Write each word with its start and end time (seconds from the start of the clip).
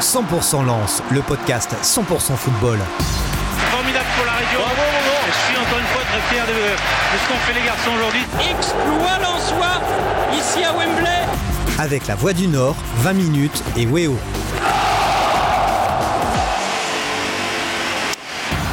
100% 0.00 0.64
Lance, 0.66 1.02
le 1.10 1.20
podcast 1.22 1.70
100% 1.82 2.36
football. 2.36 2.78
Formidable 3.70 4.04
pour 4.16 4.26
la 4.26 4.32
région. 4.32 4.60
Je 5.26 5.32
suis 5.32 5.56
encore 5.56 5.78
une 5.78 5.86
fois 5.86 6.02
très 6.02 6.34
fier 6.34 6.44
de, 6.46 6.52
de 6.52 7.18
ce 7.18 7.28
qu'ont 7.28 7.38
fait 7.46 7.54
les 7.58 7.66
garçons 7.66 7.90
aujourd'hui. 7.96 8.24
Exploit 8.50 9.18
Lensois 9.22 9.80
ici 10.38 10.64
à 10.64 10.72
Wembley. 10.72 11.26
Avec 11.78 12.06
la 12.06 12.14
Voix 12.14 12.32
du 12.32 12.46
Nord, 12.46 12.76
20 12.98 13.12
minutes 13.14 13.62
et 13.76 13.86
Weo. 13.86 14.16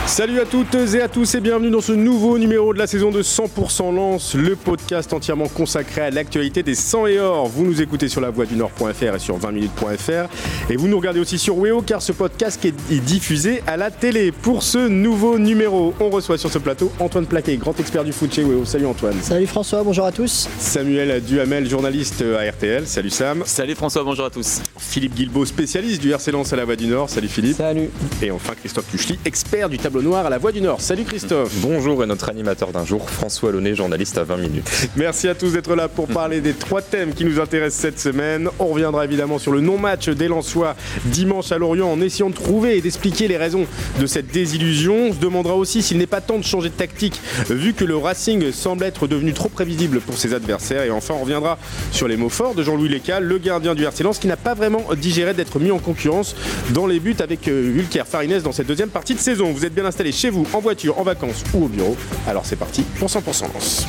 Salut 0.05 0.41
à 0.41 0.45
toutes 0.45 0.75
et 0.75 1.01
à 1.01 1.07
tous 1.07 1.33
et 1.33 1.39
bienvenue 1.39 1.71
dans 1.71 1.81
ce 1.81 1.93
nouveau 1.93 2.37
numéro 2.37 2.73
de 2.73 2.77
la 2.77 2.87
saison 2.87 3.09
de 3.09 3.23
100% 3.23 3.95
Lance, 3.95 4.35
le 4.35 4.55
podcast 4.55 5.11
entièrement 5.13 5.47
consacré 5.47 6.01
à 6.01 6.11
l'actualité 6.11 6.61
des 6.61 6.75
100 6.75 7.07
et 7.07 7.19
or. 7.19 7.47
Vous 7.47 7.63
nous 7.63 7.81
écoutez 7.81 8.09
sur 8.09 8.19
la 8.21 8.29
voix 8.29 8.45
du 8.45 8.55
Nord.fr 8.55 9.15
et 9.15 9.19
sur 9.19 9.39
20minutes.fr 9.39 10.69
et 10.69 10.75
vous 10.75 10.87
nous 10.87 10.97
regardez 10.97 11.19
aussi 11.19 11.39
sur 11.39 11.57
Weo 11.57 11.81
car 11.81 12.01
ce 12.01 12.11
podcast 12.11 12.63
est 12.63 12.99
diffusé 12.99 13.63
à 13.65 13.77
la 13.77 13.89
télé. 13.91 14.31
Pour 14.31 14.61
ce 14.61 14.87
nouveau 14.87 15.39
numéro, 15.39 15.95
on 15.99 16.09
reçoit 16.09 16.37
sur 16.37 16.51
ce 16.51 16.59
plateau 16.59 16.91
Antoine 16.99 17.25
Plaquet, 17.25 17.55
grand 17.55 17.79
expert 17.79 18.03
du 18.03 18.11
foot 18.11 18.31
chez 18.31 18.43
Weo. 18.43 18.65
Salut 18.65 18.85
Antoine. 18.85 19.19
Salut 19.21 19.47
François, 19.47 19.83
bonjour 19.83 20.05
à 20.05 20.11
tous. 20.11 20.47
Samuel 20.59 21.23
Duhamel, 21.23 21.67
journaliste 21.67 22.23
à 22.37 22.51
RTL. 22.51 22.85
Salut 22.85 23.09
Sam. 23.09 23.43
Salut 23.45 23.73
François, 23.73 24.03
bonjour 24.03 24.25
à 24.25 24.29
tous. 24.29 24.61
Philippe 24.77 25.15
Guilbeault, 25.15 25.45
spécialiste 25.45 26.01
du 26.01 26.11
RC 26.11 26.31
Lens 26.31 26.53
à 26.53 26.57
la 26.57 26.65
voix 26.65 26.75
du 26.75 26.87
Nord. 26.87 27.09
Salut 27.09 27.29
Philippe. 27.29 27.57
Salut. 27.57 27.89
Et 28.21 28.29
enfin 28.31 28.53
Christophe 28.53 28.91
Tuchely, 28.91 29.17
expert 29.25 29.69
du 29.69 29.77
tableau 29.79 29.92
noir 30.01 30.25
à 30.25 30.29
la 30.29 30.37
Voix 30.37 30.51
du 30.51 30.61
Nord. 30.61 30.81
Salut 30.81 31.03
Christophe. 31.03 31.53
Bonjour 31.61 32.03
et 32.03 32.07
notre 32.07 32.29
animateur 32.29 32.71
d'un 32.71 32.85
jour, 32.85 33.09
François 33.09 33.51
Launay, 33.51 33.75
journaliste 33.75 34.17
à 34.17 34.23
20 34.23 34.37
minutes. 34.37 34.89
Merci 34.95 35.27
à 35.27 35.35
tous 35.35 35.53
d'être 35.53 35.75
là 35.75 35.87
pour 35.87 36.07
parler 36.07 36.41
des 36.41 36.53
trois 36.53 36.81
thèmes 36.81 37.13
qui 37.13 37.25
nous 37.25 37.39
intéressent 37.39 37.81
cette 37.81 37.99
semaine. 37.99 38.49
On 38.59 38.67
reviendra 38.67 39.05
évidemment 39.05 39.39
sur 39.39 39.51
le 39.51 39.61
non-match 39.61 40.09
des 40.09 40.27
Lensois 40.27 40.75
dimanche 41.05 41.51
à 41.51 41.57
Lorient 41.57 41.91
en 41.91 42.01
essayant 42.01 42.29
de 42.29 42.35
trouver 42.35 42.77
et 42.77 42.81
d'expliquer 42.81 43.27
les 43.27 43.37
raisons 43.37 43.65
de 43.99 44.05
cette 44.05 44.27
désillusion. 44.27 45.09
On 45.09 45.13
se 45.13 45.19
demandera 45.19 45.55
aussi 45.55 45.81
s'il 45.81 45.97
n'est 45.97 46.07
pas 46.07 46.21
temps 46.21 46.39
de 46.39 46.43
changer 46.43 46.69
de 46.69 46.75
tactique 46.75 47.19
vu 47.49 47.73
que 47.73 47.85
le 47.85 47.97
Racing 47.97 48.51
semble 48.51 48.85
être 48.85 49.07
devenu 49.07 49.33
trop 49.33 49.49
prévisible 49.49 49.99
pour 49.99 50.17
ses 50.17 50.33
adversaires. 50.33 50.83
Et 50.83 50.91
enfin, 50.91 51.13
on 51.17 51.23
reviendra 51.23 51.57
sur 51.91 52.07
les 52.07 52.17
mots 52.17 52.29
forts 52.29 52.55
de 52.55 52.63
Jean-Louis 52.63 52.89
Lécal, 52.89 53.23
le 53.23 53.37
gardien 53.37 53.75
du 53.75 53.83
RC 53.83 54.03
Lens 54.03 54.19
qui 54.19 54.27
n'a 54.27 54.37
pas 54.37 54.53
vraiment 54.53 54.83
digéré 54.97 55.33
d'être 55.33 55.59
mis 55.59 55.71
en 55.71 55.79
concurrence 55.79 56.35
dans 56.71 56.87
les 56.87 56.99
buts 56.99 57.15
avec 57.19 57.47
Hulker 57.47 58.03
Farines 58.05 58.39
dans 58.39 58.51
cette 58.51 58.67
deuxième 58.67 58.89
partie 58.89 59.13
de 59.13 59.19
saison. 59.19 59.51
Vous 59.51 59.65
êtes 59.65 59.73
bien 59.73 59.82
installés 59.85 60.11
chez 60.11 60.29
vous, 60.29 60.45
en 60.53 60.59
voiture, 60.59 60.99
en 60.99 61.03
vacances 61.03 61.43
ou 61.53 61.65
au 61.65 61.67
bureau. 61.67 61.95
Alors 62.27 62.45
c'est 62.45 62.55
parti 62.55 62.83
pour 62.99 63.09
100% 63.09 63.53
Lance. 63.53 63.85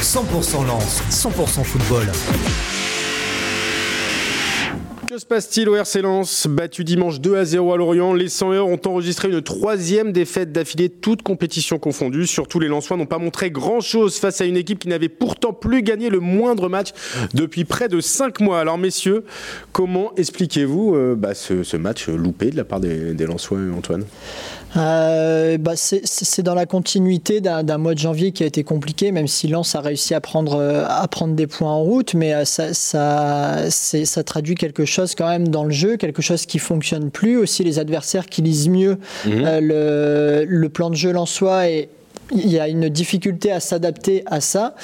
100% 0.00 0.66
Lance, 0.66 1.02
100% 1.10 1.64
football. 1.64 2.06
Que 5.14 5.20
se 5.20 5.26
passe-t-il 5.26 5.68
au 5.68 5.76
RC 5.76 6.02
Lens? 6.02 6.48
Battu 6.48 6.82
dimanche 6.82 7.20
2 7.20 7.36
à 7.36 7.44
0 7.44 7.72
à 7.72 7.76
Lorient, 7.76 8.14
les 8.14 8.28
100 8.28 8.52
heures 8.52 8.66
ont 8.66 8.80
enregistré 8.84 9.28
une 9.28 9.42
troisième 9.42 10.10
défaite 10.10 10.50
d'affilée, 10.50 10.88
toutes 10.88 11.22
compétitions 11.22 11.78
confondues. 11.78 12.26
Surtout, 12.26 12.58
les 12.58 12.66
Lensois 12.66 12.96
n'ont 12.96 13.06
pas 13.06 13.18
montré 13.18 13.52
grand-chose 13.52 14.16
face 14.16 14.40
à 14.40 14.44
une 14.44 14.56
équipe 14.56 14.80
qui 14.80 14.88
n'avait 14.88 15.08
pourtant 15.08 15.52
plus 15.52 15.82
gagné 15.82 16.10
le 16.10 16.18
moindre 16.18 16.68
match 16.68 16.88
depuis 17.32 17.64
près 17.64 17.88
de 17.88 18.00
5 18.00 18.40
mois. 18.40 18.58
Alors, 18.58 18.76
messieurs, 18.76 19.24
comment 19.70 20.12
expliquez-vous 20.16 20.96
euh, 20.96 21.14
bah, 21.14 21.34
ce, 21.34 21.62
ce, 21.62 21.76
match 21.76 22.08
loupé 22.08 22.50
de 22.50 22.56
la 22.56 22.64
part 22.64 22.80
des, 22.80 23.14
des 23.14 23.26
Lensois, 23.26 23.58
Antoine? 23.76 24.04
Euh, 24.76 25.58
bah 25.58 25.72
c'est 25.76 26.42
dans 26.42 26.54
la 26.54 26.66
continuité 26.66 27.40
d'un 27.40 27.78
mois 27.78 27.94
de 27.94 27.98
janvier 27.98 28.32
qui 28.32 28.42
a 28.42 28.46
été 28.46 28.64
compliqué, 28.64 29.12
même 29.12 29.28
si 29.28 29.48
Lens 29.48 29.74
a 29.74 29.80
réussi 29.80 30.14
à 30.14 30.20
prendre, 30.20 30.60
à 30.88 31.06
prendre 31.08 31.34
des 31.34 31.46
points 31.46 31.70
en 31.70 31.82
route, 31.82 32.14
mais 32.14 32.44
ça, 32.44 32.74
ça, 32.74 33.70
ça 33.70 34.24
traduit 34.24 34.54
quelque 34.54 34.84
chose 34.84 35.14
quand 35.14 35.28
même 35.28 35.48
dans 35.48 35.64
le 35.64 35.70
jeu, 35.70 35.96
quelque 35.96 36.22
chose 36.22 36.46
qui 36.46 36.58
fonctionne 36.58 37.10
plus, 37.10 37.36
aussi 37.36 37.64
les 37.64 37.78
adversaires 37.78 38.26
qui 38.26 38.42
lisent 38.42 38.68
mieux 38.68 38.98
mmh. 39.26 39.30
euh, 39.30 39.60
le, 39.60 40.44
le, 40.46 40.68
plan 40.68 40.90
de 40.90 40.94
jeu 40.94 41.12
lensois 41.12 41.68
et 41.68 41.88
il 42.32 42.50
y 42.50 42.58
a 42.58 42.68
une 42.68 42.88
difficulté 42.88 43.52
à 43.52 43.60
s'adapter 43.60 44.22
à 44.26 44.40
ça. 44.40 44.74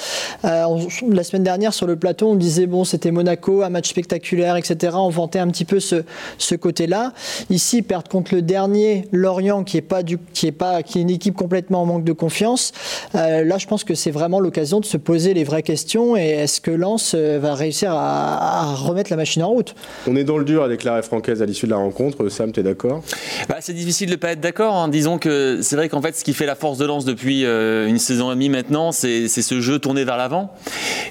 Euh, 0.45 0.63
on, 0.65 0.87
la 1.09 1.23
semaine 1.23 1.43
dernière, 1.43 1.73
sur 1.73 1.87
le 1.87 1.95
plateau, 1.95 2.29
on 2.29 2.35
disait 2.35 2.67
bon, 2.67 2.83
c'était 2.83 3.11
Monaco, 3.11 3.63
un 3.63 3.69
match 3.69 3.89
spectaculaire, 3.89 4.55
etc. 4.55 4.95
On 4.95 5.09
vantait 5.09 5.39
un 5.39 5.47
petit 5.47 5.65
peu 5.65 5.79
ce, 5.79 6.03
ce 6.37 6.55
côté-là. 6.55 7.13
Ici, 7.49 7.81
perdre 7.81 8.09
contre 8.09 8.35
le 8.35 8.41
dernier, 8.41 9.07
Lorient, 9.11 9.63
qui 9.63 9.77
est 9.77 9.81
pas 9.81 10.03
du, 10.03 10.17
qui 10.33 10.47
est 10.47 10.51
pas, 10.51 10.83
qui 10.83 10.99
est 10.99 11.01
une 11.01 11.09
équipe 11.09 11.35
complètement 11.35 11.81
en 11.81 11.85
manque 11.85 12.03
de 12.03 12.13
confiance. 12.13 12.71
Euh, 13.15 13.43
là, 13.43 13.57
je 13.57 13.67
pense 13.67 13.83
que 13.83 13.95
c'est 13.95 14.11
vraiment 14.11 14.39
l'occasion 14.39 14.79
de 14.79 14.85
se 14.85 14.97
poser 14.97 15.33
les 15.33 15.43
vraies 15.43 15.63
questions. 15.63 16.15
Et 16.15 16.29
est-ce 16.29 16.61
que 16.61 16.71
Lens 16.71 17.15
va 17.15 17.55
réussir 17.55 17.91
à, 17.93 18.61
à, 18.61 18.75
remettre 18.75 19.09
la 19.09 19.17
machine 19.17 19.43
en 19.43 19.49
route? 19.49 19.75
On 20.07 20.15
est 20.15 20.23
dans 20.23 20.37
le 20.37 20.45
dur 20.45 20.63
avec 20.63 20.83
l'arrêt 20.83 21.01
francaise 21.01 21.41
à 21.41 21.45
l'issue 21.45 21.65
de 21.65 21.71
la 21.71 21.77
rencontre. 21.77 22.29
Sam, 22.29 22.51
tu 22.51 22.59
es 22.59 22.63
d'accord? 22.63 23.03
Bah, 23.49 23.57
C'est 23.59 23.73
difficile 23.73 24.07
de 24.07 24.13
ne 24.13 24.17
pas 24.17 24.31
être 24.31 24.41
d'accord. 24.41 24.75
Hein. 24.75 24.87
Disons 24.89 25.17
que 25.17 25.59
c'est 25.61 25.75
vrai 25.75 25.89
qu'en 25.89 26.01
fait, 26.01 26.15
ce 26.15 26.23
qui 26.23 26.33
fait 26.33 26.45
la 26.45 26.55
force 26.55 26.77
de 26.77 26.85
Lens 26.85 27.05
depuis 27.05 27.30
une 27.31 27.99
saison 27.99 28.31
et 28.31 28.35
demie 28.35 28.49
maintenant, 28.49 28.91
c'est 28.91 29.27
ce 29.27 29.61
jeu 29.61 29.79
tourné 29.79 30.03
vers 30.03 30.17
l'avant. 30.17 30.53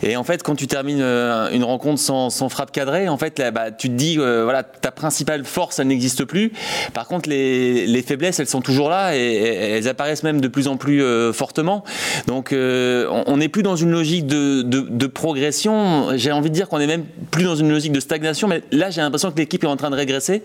Et 0.03 0.17
en 0.17 0.25
fait, 0.25 0.43
quand 0.43 0.55
tu 0.55 0.67
termines 0.67 1.03
une 1.03 1.65
rencontre 1.65 2.01
sans, 2.01 2.31
sans 2.31 2.49
frappe 2.49 2.73
cadrée, 2.73 3.09
en 3.09 3.17
fait, 3.17 3.41
bah, 3.53 3.71
tu 3.71 3.89
te 3.89 3.95
dis, 3.95 4.17
euh, 4.19 4.45
voilà, 4.45 4.63
ta 4.63 4.91
principale 4.91 5.45
force, 5.45 5.79
elle 5.79 5.89
n'existe 5.89 6.25
plus. 6.25 6.53
Par 6.93 7.07
contre, 7.07 7.29
les, 7.29 7.87
les, 7.87 8.03
faiblesses, 8.03 8.39
elles 8.41 8.47
sont 8.47 8.61
toujours 8.61 8.89
là 8.89 9.17
et, 9.17 9.21
elles 9.21 9.89
apparaissent 9.89 10.23
même 10.23 10.41
de 10.41 10.49
plus 10.49 10.69
en 10.69 10.77
plus 10.77 11.03
euh, 11.03 11.33
fortement. 11.33 11.85
Donc, 12.27 12.53
euh, 12.53 13.07
on 13.27 13.37
n'est 13.39 13.49
plus 13.49 13.63
dans 13.63 13.77
une 13.77 13.91
logique 13.91 14.27
de, 14.27 14.63
de, 14.63 15.07
progression. 15.07 16.17
J'ai 16.17 16.33
envie 16.33 16.51
de 16.51 16.55
dire 16.55 16.69
qu'on 16.69 16.79
est 16.79 16.87
même 16.87 17.05
plus 17.31 17.45
dans 17.45 17.57
une 17.57 17.71
logique 17.71 17.93
de 17.93 18.01
stagnation. 18.01 18.49
Mais 18.49 18.63
là, 18.73 18.91
j'ai 18.91 19.01
l'impression 19.01 19.31
que 19.31 19.39
l'équipe 19.39 19.65
est 19.65 19.69
en 19.69 19.77
train 19.77 19.91
de 19.91 19.97
régresser. 19.97 20.43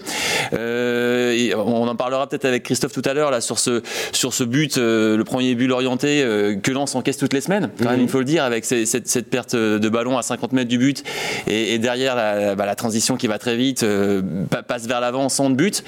on 0.53 1.87
en 1.87 1.95
parlera 1.95 2.27
peut-être 2.27 2.45
avec 2.45 2.63
Christophe 2.63 2.93
tout 2.93 3.01
à 3.05 3.13
l'heure 3.13 3.31
là 3.31 3.41
sur 3.41 3.59
ce 3.59 3.81
sur 4.11 4.33
ce 4.33 4.43
but, 4.43 4.77
le 4.77 5.23
premier 5.23 5.55
but 5.55 5.64
orienté 5.71 6.21
euh, 6.21 6.55
que 6.55 6.71
Lens 6.71 6.95
encaisse 6.95 7.17
toutes 7.17 7.33
les 7.33 7.41
semaines, 7.41 7.69
quand 7.81 7.89
même, 7.89 8.01
il 8.01 8.09
faut 8.09 8.19
le 8.19 8.25
dire, 8.25 8.43
avec 8.43 8.65
cette, 8.65 9.07
cette, 9.07 9.29
perte 9.29 9.55
de 9.55 9.89
ballon 9.89 10.17
à 10.17 10.21
50 10.21 10.53
mètres 10.53 10.69
du 10.69 10.77
but 10.77 11.03
et, 11.47 11.73
et 11.73 11.79
derrière 11.79 12.15
la, 12.15 12.55
bah, 12.55 12.65
la, 12.65 12.75
transition 12.75 13.17
qui 13.17 13.27
va 13.27 13.39
très 13.39 13.57
vite, 13.57 13.83
euh, 13.83 14.21
passe 14.67 14.87
vers 14.87 15.01
l'avant 15.01 15.29
sans 15.29 15.49
de 15.49 15.55
but. 15.55 15.83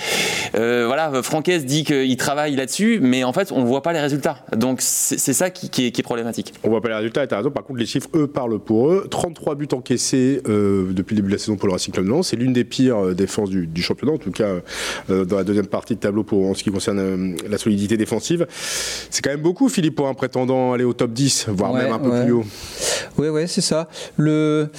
Euh, 0.55 0.85
voilà, 0.87 1.21
Franquès 1.23 1.65
dit 1.65 1.83
qu'il 1.83 2.17
travaille 2.17 2.55
là-dessus, 2.55 2.99
mais 3.01 3.23
en 3.23 3.33
fait, 3.33 3.51
on 3.51 3.63
voit 3.63 3.81
pas 3.81 3.93
les 3.93 3.99
résultats. 3.99 4.45
Donc 4.55 4.79
c'est 4.81 5.17
ça 5.17 5.49
qui, 5.49 5.69
qui, 5.69 5.87
est, 5.87 5.91
qui, 5.91 6.01
est, 6.01 6.03
problématique. 6.03 6.53
On 6.63 6.69
voit 6.69 6.81
pas 6.81 6.89
les 6.89 6.95
résultats, 6.95 7.23
et 7.23 7.33
as 7.33 7.37
raison. 7.37 7.51
Par 7.51 7.63
contre, 7.63 7.79
les 7.79 7.85
chiffres, 7.85 8.09
eux, 8.15 8.27
parlent 8.27 8.59
pour 8.59 8.91
eux. 8.91 9.07
33 9.09 9.55
buts 9.55 9.67
encaissés 9.73 10.41
euh, 10.47 10.91
depuis 10.91 11.15
le 11.15 11.21
début 11.21 11.29
de 11.29 11.35
la 11.35 11.39
saison 11.39 11.55
pour 11.55 11.67
le 11.67 11.73
Racing 11.73 11.93
Club 11.93 12.07
Lens. 12.07 12.29
C'est 12.29 12.37
l'une 12.37 12.53
des 12.53 12.63
pires 12.63 13.15
défenses 13.15 13.49
du, 13.49 13.67
du, 13.67 13.81
championnat, 13.81 14.13
en 14.13 14.17
tout 14.17 14.31
cas 14.31 14.47
dans 15.09 15.37
la 15.37 15.43
deuxième 15.43 15.67
partie 15.67 15.95
de 15.95 15.99
tableau 15.99 16.23
pour 16.23 16.49
en 16.49 16.53
ce 16.53 16.63
qui 16.63 16.71
concerne 16.71 17.35
la 17.49 17.57
solidité 17.57 17.97
défensive. 17.97 18.45
C'est 18.49 19.21
quand 19.21 19.29
même 19.29 19.41
beaucoup, 19.41 19.66
Philippe, 19.69 19.95
pour 19.95 20.07
un 20.07 20.13
prétendant 20.13 20.73
aller 20.73 20.83
au 20.83 20.93
top 20.93 21.11
10, 21.11 21.47
voire 21.49 21.73
ouais, 21.73 21.83
même 21.83 21.93
un 21.93 21.99
peu 21.99 22.09
ouais. 22.09 22.23
plus 22.23 22.33
haut. 22.33 22.45
Oui, 23.17 23.29
ouais, 23.29 23.47
c'est 23.47 23.61
ça. 23.61 23.87
Le... 24.15 24.69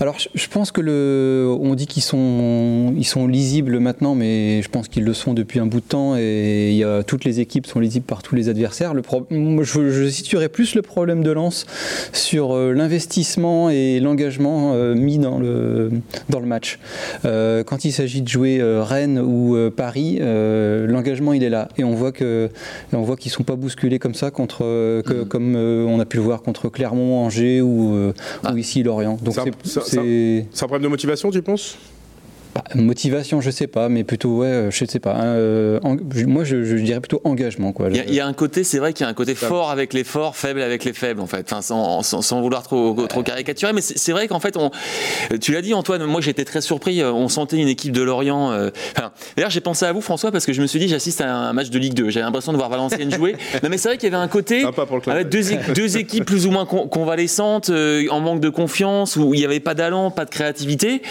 Alors, 0.00 0.16
je 0.34 0.48
pense 0.48 0.72
que 0.72 0.80
le... 0.80 1.56
on 1.60 1.74
dit 1.74 1.86
qu'ils 1.86 2.02
sont... 2.02 2.94
Ils 2.96 3.04
sont 3.04 3.26
lisibles 3.26 3.78
maintenant, 3.78 4.14
mais 4.14 4.62
je 4.62 4.68
pense 4.68 4.88
qu'ils 4.88 5.04
le 5.04 5.14
sont 5.14 5.34
depuis 5.34 5.60
un 5.60 5.66
bout 5.66 5.80
de 5.80 5.86
temps 5.86 6.16
et 6.16 6.70
il 6.70 6.76
y 6.76 6.84
a... 6.84 7.02
toutes 7.02 7.24
les 7.24 7.40
équipes 7.40 7.66
sont 7.66 7.80
lisibles 7.80 8.06
par 8.06 8.22
tous 8.22 8.34
les 8.34 8.48
adversaires. 8.48 8.94
Le 8.94 9.02
pro... 9.02 9.26
je, 9.30 9.90
je 9.90 10.08
situerais 10.08 10.48
plus 10.48 10.74
le 10.74 10.82
problème 10.82 11.22
de 11.22 11.30
Lens 11.30 11.66
sur 12.12 12.54
euh, 12.54 12.72
l'investissement 12.72 13.70
et 13.70 14.00
l'engagement 14.00 14.72
euh, 14.74 14.94
mis 14.94 15.18
dans 15.18 15.38
le, 15.38 15.90
dans 16.28 16.40
le 16.40 16.46
match. 16.46 16.78
Euh, 17.24 17.64
quand 17.64 17.84
il 17.84 17.92
s'agit 17.92 18.22
de 18.22 18.28
jouer 18.28 18.60
Rennes 18.62 19.18
ou 19.18 19.56
euh, 19.56 19.70
Paris, 19.70 20.18
l'engagement 20.20 21.32
il 21.32 21.42
est 21.42 21.50
là 21.50 21.68
et 21.76 21.84
on 21.84 21.94
voit 21.94 22.12
que 22.12 22.50
on 22.92 23.02
voit 23.02 23.16
qu'ils 23.16 23.32
sont 23.32 23.44
pas 23.44 23.56
bousculés 23.56 23.98
comme 23.98 24.14
ça 24.14 24.30
contre 24.36 24.58
que, 25.02 25.22
mmh. 25.22 25.28
comme 25.28 25.56
on 25.56 25.98
a 25.98 26.04
pu 26.04 26.18
le 26.18 26.22
voir 26.22 26.42
contre 26.42 26.68
Clermont, 26.68 27.24
Angers 27.24 27.60
ou, 27.62 28.12
ah. 28.44 28.52
ou 28.52 28.56
ici 28.56 28.82
Lorient. 28.82 29.18
Donc 29.22 29.34
c'est 29.64 30.46
un 30.62 30.66
problème 30.66 30.82
de 30.82 30.88
motivation, 30.88 31.30
tu 31.30 31.42
penses? 31.42 31.76
Bah, 32.56 32.64
motivation, 32.74 33.40
je 33.40 33.50
sais 33.50 33.66
pas, 33.66 33.88
mais 33.88 34.04
plutôt, 34.04 34.38
ouais, 34.38 34.68
je 34.70 34.84
sais 34.84 35.00
pas. 35.00 35.16
Euh, 35.22 35.80
en, 35.82 35.96
moi, 36.26 36.44
je, 36.44 36.64
je, 36.64 36.76
dirais 36.76 37.00
plutôt 37.00 37.20
engagement. 37.24 37.72
Quoi. 37.72 37.88
Il 37.90 37.96
y, 37.96 38.00
a, 38.00 38.04
il 38.04 38.14
y 38.14 38.20
a 38.20 38.26
un 38.26 38.32
côté, 38.32 38.64
c'est 38.64 38.78
vrai 38.78 38.92
qu'il 38.92 39.04
y 39.04 39.06
a 39.06 39.10
un 39.10 39.14
côté 39.14 39.34
fort 39.34 39.70
avec 39.70 39.92
les 39.92 40.04
forts, 40.04 40.36
faible 40.36 40.60
avec 40.62 40.84
les 40.84 40.92
faibles, 40.92 41.20
en 41.20 41.26
fait, 41.26 41.50
enfin, 41.50 41.62
sans, 41.62 42.02
sans, 42.02 42.22
sans 42.22 42.40
vouloir 42.40 42.62
trop, 42.62 42.94
trop 43.06 43.22
caricaturer. 43.22 43.72
Mais 43.72 43.80
c'est 43.80 44.12
vrai 44.12 44.28
qu'en 44.28 44.40
fait, 44.40 44.56
on, 44.56 44.70
tu 45.40 45.52
l'as 45.52 45.62
dit, 45.62 45.74
Antoine, 45.74 46.04
moi 46.04 46.20
j'étais 46.20 46.44
très 46.44 46.60
surpris. 46.60 47.02
On 47.04 47.28
sentait 47.28 47.56
une 47.56 47.68
équipe 47.68 47.92
de 47.92 48.02
Lorient. 48.02 48.52
Euh, 48.52 48.70
enfin, 48.96 49.12
D'ailleurs, 49.36 49.50
j'ai 49.50 49.60
pensé 49.60 49.84
à 49.84 49.92
vous, 49.92 50.00
François, 50.00 50.32
parce 50.32 50.46
que 50.46 50.52
je 50.52 50.62
me 50.62 50.66
suis 50.66 50.78
dit, 50.78 50.88
j'assiste 50.88 51.20
à 51.20 51.34
un 51.34 51.52
match 51.52 51.70
de 51.70 51.78
Ligue 51.78 51.94
2. 51.94 52.10
J'avais 52.10 52.24
l'impression 52.24 52.52
de 52.52 52.56
voir 52.56 52.68
Valenciennes 52.70 53.12
jouer. 53.12 53.36
Non, 53.62 53.70
mais 53.70 53.78
c'est 53.78 53.88
vrai 53.88 53.96
qu'il 53.96 54.10
y 54.10 54.14
avait 54.14 54.22
un 54.22 54.28
côté 54.28 54.64
avec 55.06 55.28
deux, 55.28 55.42
deux, 55.74 55.96
équipes 55.96 56.24
plus 56.24 56.46
ou 56.46 56.50
moins 56.50 56.66
con, 56.66 56.88
convalescentes, 56.88 57.70
euh, 57.70 58.06
en 58.10 58.20
manque 58.20 58.40
de 58.40 58.50
confiance, 58.50 59.16
où 59.16 59.34
il 59.34 59.38
n'y 59.38 59.44
avait 59.44 59.60
pas 59.60 59.74
d'allant, 59.74 60.10
pas 60.10 60.24
de 60.24 60.30
créativité. 60.30 61.02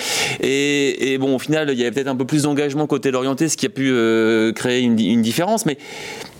Et, 0.41 1.13
et 1.13 1.17
bon, 1.17 1.34
au 1.35 1.39
final, 1.39 1.69
il 1.71 1.77
y 1.77 1.81
avait 1.81 1.91
peut-être 1.91 2.07
un 2.07 2.15
peu 2.15 2.25
plus 2.25 2.43
d'engagement 2.43 2.87
côté 2.87 3.11
l'orienté, 3.11 3.49
ce 3.49 3.57
qui 3.57 3.65
a 3.65 3.69
pu 3.69 3.89
euh, 3.91 4.51
créer 4.53 4.81
une, 4.81 4.99
une, 4.99 5.21
différence. 5.21 5.65
Mais 5.65 5.77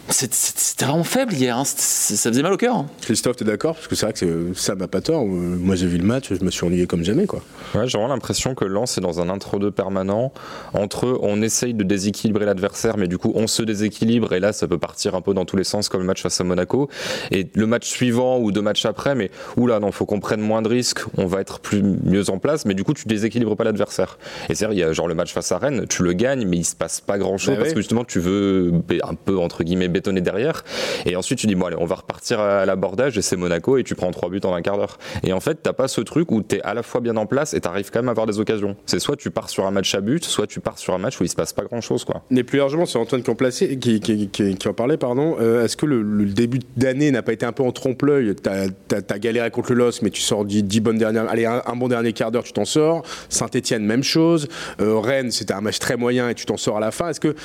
C'était 0.07 0.85
vraiment 0.85 1.03
faible 1.03 1.33
hier, 1.33 1.57
hein. 1.57 1.63
ça 1.65 2.29
faisait 2.29 2.43
mal 2.43 2.53
au 2.53 2.57
cœur. 2.57 2.75
Hein. 2.75 2.85
Christophe, 3.01 3.37
tu 3.37 3.43
es 3.43 3.47
d'accord? 3.47 3.73
Parce 3.73 3.87
que 3.87 3.95
c'est 3.95 4.05
vrai 4.05 4.13
que 4.13 4.53
ça 4.53 4.75
m'a 4.75 4.87
pas 4.87 5.01
tort. 5.01 5.25
Moi 5.25 5.75
j'ai 5.75 5.87
vu 5.87 5.97
le 5.97 6.03
match, 6.03 6.31
je 6.31 6.43
me 6.45 6.51
suis 6.51 6.63
ennuyé 6.63 6.85
comme 6.85 7.03
jamais. 7.03 7.25
Quoi. 7.25 7.41
Ouais, 7.73 7.87
j'ai 7.87 7.97
vraiment 7.97 8.13
l'impression 8.13 8.53
que 8.53 8.65
Lens 8.65 8.99
est 8.99 9.01
dans 9.01 9.19
un 9.19 9.29
entre-deux 9.29 9.71
permanent. 9.71 10.31
Entre 10.73 11.07
eux, 11.07 11.19
on 11.21 11.41
essaye 11.41 11.73
de 11.73 11.83
déséquilibrer 11.83 12.45
l'adversaire, 12.45 12.97
mais 12.97 13.07
du 13.07 13.17
coup 13.17 13.31
on 13.35 13.47
se 13.47 13.63
déséquilibre 13.63 14.33
et 14.33 14.39
là 14.39 14.53
ça 14.53 14.67
peut 14.67 14.77
partir 14.77 15.15
un 15.15 15.21
peu 15.21 15.33
dans 15.33 15.45
tous 15.45 15.57
les 15.57 15.63
sens 15.63 15.89
comme 15.89 16.01
le 16.01 16.07
match 16.07 16.21
face 16.21 16.39
à 16.39 16.43
Monaco. 16.43 16.87
Et 17.31 17.47
le 17.55 17.65
match 17.65 17.87
suivant 17.87 18.37
ou 18.39 18.51
deux 18.51 18.61
matchs 18.61 18.85
après, 18.85 19.15
mais 19.15 19.31
oula, 19.57 19.79
non, 19.79 19.91
faut 19.91 20.05
qu'on 20.05 20.19
prenne 20.19 20.41
moins 20.41 20.61
de 20.61 20.69
risques, 20.69 20.99
on 21.17 21.25
va 21.25 21.41
être 21.41 21.59
plus 21.59 21.81
mieux 21.81 22.29
en 22.29 22.37
place, 22.37 22.65
mais 22.65 22.75
du 22.75 22.83
coup 22.83 22.93
tu 22.93 23.07
déséquilibres 23.07 23.55
pas 23.57 23.63
l'adversaire. 23.63 24.19
Et 24.49 24.55
c'est-à-dire, 24.55 24.77
il 24.77 24.79
y 24.79 24.83
a 24.83 24.93
genre 24.93 25.07
le 25.07 25.15
match 25.15 25.33
face 25.33 25.51
à 25.51 25.57
Rennes, 25.57 25.87
tu 25.89 26.03
le 26.03 26.13
gagnes, 26.13 26.45
mais 26.45 26.57
il 26.57 26.65
se 26.65 26.75
passe 26.75 27.01
pas 27.01 27.17
grand-chose 27.17 27.55
bah 27.55 27.61
parce 27.61 27.73
que 27.73 27.79
justement 27.79 28.05
tu 28.05 28.19
veux 28.19 28.71
un 29.03 29.15
peu 29.15 29.39
entre 29.39 29.63
guillemets 29.63 29.94
bétonner 29.95 30.21
derrière. 30.21 30.63
Et 31.05 31.15
ensuite, 31.15 31.39
tu 31.39 31.47
dis, 31.47 31.55
bon, 31.55 31.67
allez, 31.67 31.77
on 31.79 31.85
va 31.85 31.95
repartir 31.95 32.39
à 32.39 32.65
l'abordage 32.65 33.17
et 33.17 33.21
c'est 33.21 33.37
Monaco 33.37 33.77
et 33.77 33.83
tu 33.83 33.95
prends 33.95 34.11
trois 34.11 34.29
buts 34.29 34.41
en 34.43 34.53
un 34.53 34.61
quart 34.61 34.77
d'heure. 34.77 34.97
Et 35.23 35.31
en 35.31 35.39
fait, 35.39 35.59
t'as 35.63 35.73
pas 35.73 35.87
ce 35.87 36.01
truc 36.01 36.31
où 36.31 36.43
tu 36.43 36.57
es 36.57 36.61
à 36.61 36.73
la 36.73 36.83
fois 36.83 36.99
bien 36.99 37.15
en 37.15 37.25
place 37.25 37.53
et 37.53 37.61
t'arrives 37.61 37.89
quand 37.91 37.99
même 37.99 38.09
à 38.09 38.11
avoir 38.11 38.27
des 38.27 38.39
occasions. 38.39 38.75
C'est 38.85 38.99
soit 38.99 39.15
tu 39.15 39.31
pars 39.31 39.49
sur 39.49 39.65
un 39.65 39.71
match 39.71 39.95
à 39.95 40.01
but, 40.01 40.25
soit 40.25 40.47
tu 40.47 40.59
pars 40.59 40.77
sur 40.77 40.93
un 40.93 40.97
match 40.97 41.19
où 41.21 41.23
il 41.23 41.29
se 41.29 41.35
passe 41.35 41.53
pas 41.53 41.63
grand 41.63 41.81
chose, 41.81 42.03
quoi. 42.03 42.23
Mais 42.29 42.43
plus 42.43 42.57
largement, 42.57 42.85
c'est 42.85 42.97
Antoine 42.97 43.23
qui 43.23 43.29
en, 43.29 43.35
placé, 43.35 43.77
qui, 43.77 43.99
qui, 43.99 44.27
qui, 44.29 44.67
en 44.67 44.73
parlait, 44.73 44.97
pardon. 44.97 45.37
Euh, 45.39 45.63
est-ce 45.63 45.77
que 45.77 45.85
le, 45.85 46.25
début 46.25 46.59
d'année 46.75 47.11
n'a 47.11 47.21
pas 47.21 47.33
été 47.33 47.45
un 47.45 47.53
peu 47.53 47.63
en 47.63 47.71
trompe-l'œil? 47.71 48.35
T'as 48.35 48.67
as, 48.91 49.19
galéré 49.19 49.49
contre 49.51 49.73
le 49.73 49.85
LOS, 49.85 50.01
mais 50.01 50.09
tu 50.09 50.21
sors 50.21 50.43
10, 50.43 50.81
bonnes 50.81 50.97
dernières. 50.97 51.29
Allez, 51.29 51.45
un, 51.45 51.75
bon 51.75 51.87
dernier 51.87 52.11
quart 52.11 52.31
d'heure, 52.31 52.43
tu 52.43 52.51
t'en 52.51 52.65
sors. 52.65 53.03
Saint-Etienne, 53.29 53.85
même 53.85 54.03
chose. 54.03 54.47
Euh, 54.81 54.99
Rennes, 54.99 55.31
c'était 55.31 55.53
un 55.53 55.61
match 55.61 55.79
très 55.79 55.95
moyen 55.95 56.29
et 56.29 56.35
tu 56.35 56.45
t'en 56.45 56.57
sors 56.57 56.77
à 56.77 56.81
la 56.81 56.91
fin. 56.91 57.09
Est-ce 57.09 57.19
que 57.19 57.35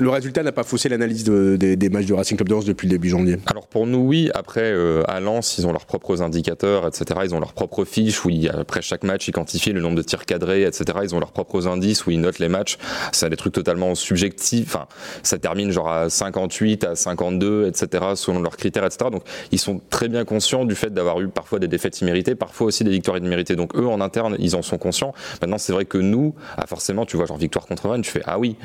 le 0.00 0.10
résultat 0.10 0.42
n'a 0.42 0.52
pas 0.52 0.62
faussé 0.62 0.88
l'analyse 0.88 1.24
des, 1.24 1.87
matchs 1.90 2.06
de 2.06 2.14
Racing 2.14 2.36
Club 2.36 2.48
de 2.48 2.54
Lens 2.54 2.64
depuis 2.64 2.86
le 2.86 2.92
début 2.92 3.08
janvier 3.08 3.38
Alors 3.46 3.66
pour 3.66 3.86
nous, 3.86 3.98
oui. 3.98 4.30
Après, 4.34 4.64
euh, 4.64 5.02
à 5.08 5.20
Lens, 5.20 5.58
ils 5.58 5.66
ont 5.66 5.72
leurs 5.72 5.86
propres 5.86 6.22
indicateurs, 6.22 6.86
etc. 6.86 7.20
Ils 7.24 7.34
ont 7.34 7.40
leurs 7.40 7.52
propres 7.52 7.84
fiches 7.84 8.24
où, 8.24 8.30
après 8.50 8.82
chaque 8.82 9.04
match, 9.04 9.28
ils 9.28 9.32
quantifient 9.32 9.72
le 9.72 9.80
nombre 9.80 9.96
de 9.96 10.02
tirs 10.02 10.24
cadrés, 10.24 10.62
etc. 10.62 10.98
Ils 11.02 11.14
ont 11.14 11.20
leurs 11.20 11.32
propres 11.32 11.66
indices 11.66 12.06
où 12.06 12.10
ils 12.10 12.20
notent 12.20 12.38
les 12.38 12.48
matchs. 12.48 12.78
C'est 13.12 13.30
des 13.30 13.36
trucs 13.36 13.54
totalement 13.54 13.94
subjectifs. 13.94 14.74
Enfin, 14.74 14.86
ça 15.22 15.38
termine 15.38 15.70
genre 15.70 15.88
à 15.88 16.10
58, 16.10 16.84
à 16.84 16.94
52, 16.94 17.66
etc. 17.66 18.04
selon 18.14 18.40
leurs 18.40 18.56
critères, 18.56 18.84
etc. 18.84 19.10
Donc 19.10 19.22
ils 19.52 19.58
sont 19.58 19.80
très 19.90 20.08
bien 20.08 20.24
conscients 20.24 20.64
du 20.64 20.74
fait 20.74 20.92
d'avoir 20.92 21.20
eu 21.20 21.28
parfois 21.28 21.58
des 21.58 21.68
défaites 21.68 22.00
imméritées, 22.00 22.34
parfois 22.34 22.68
aussi 22.68 22.84
des 22.84 22.90
victoires 22.90 23.18
imméritées. 23.18 23.56
Donc 23.56 23.74
eux, 23.76 23.86
en 23.86 24.00
interne, 24.00 24.36
ils 24.38 24.56
en 24.56 24.62
sont 24.62 24.78
conscients. 24.78 25.12
Maintenant, 25.40 25.58
c'est 25.58 25.72
vrai 25.72 25.84
que 25.84 25.98
nous, 25.98 26.34
ah, 26.56 26.66
forcément, 26.66 27.06
tu 27.06 27.16
vois, 27.16 27.26
genre 27.26 27.38
victoire 27.38 27.66
contre 27.66 27.88
Rennes, 27.88 28.02
tu 28.02 28.10
fais 28.10 28.22
ah 28.26 28.38
oui. 28.38 28.56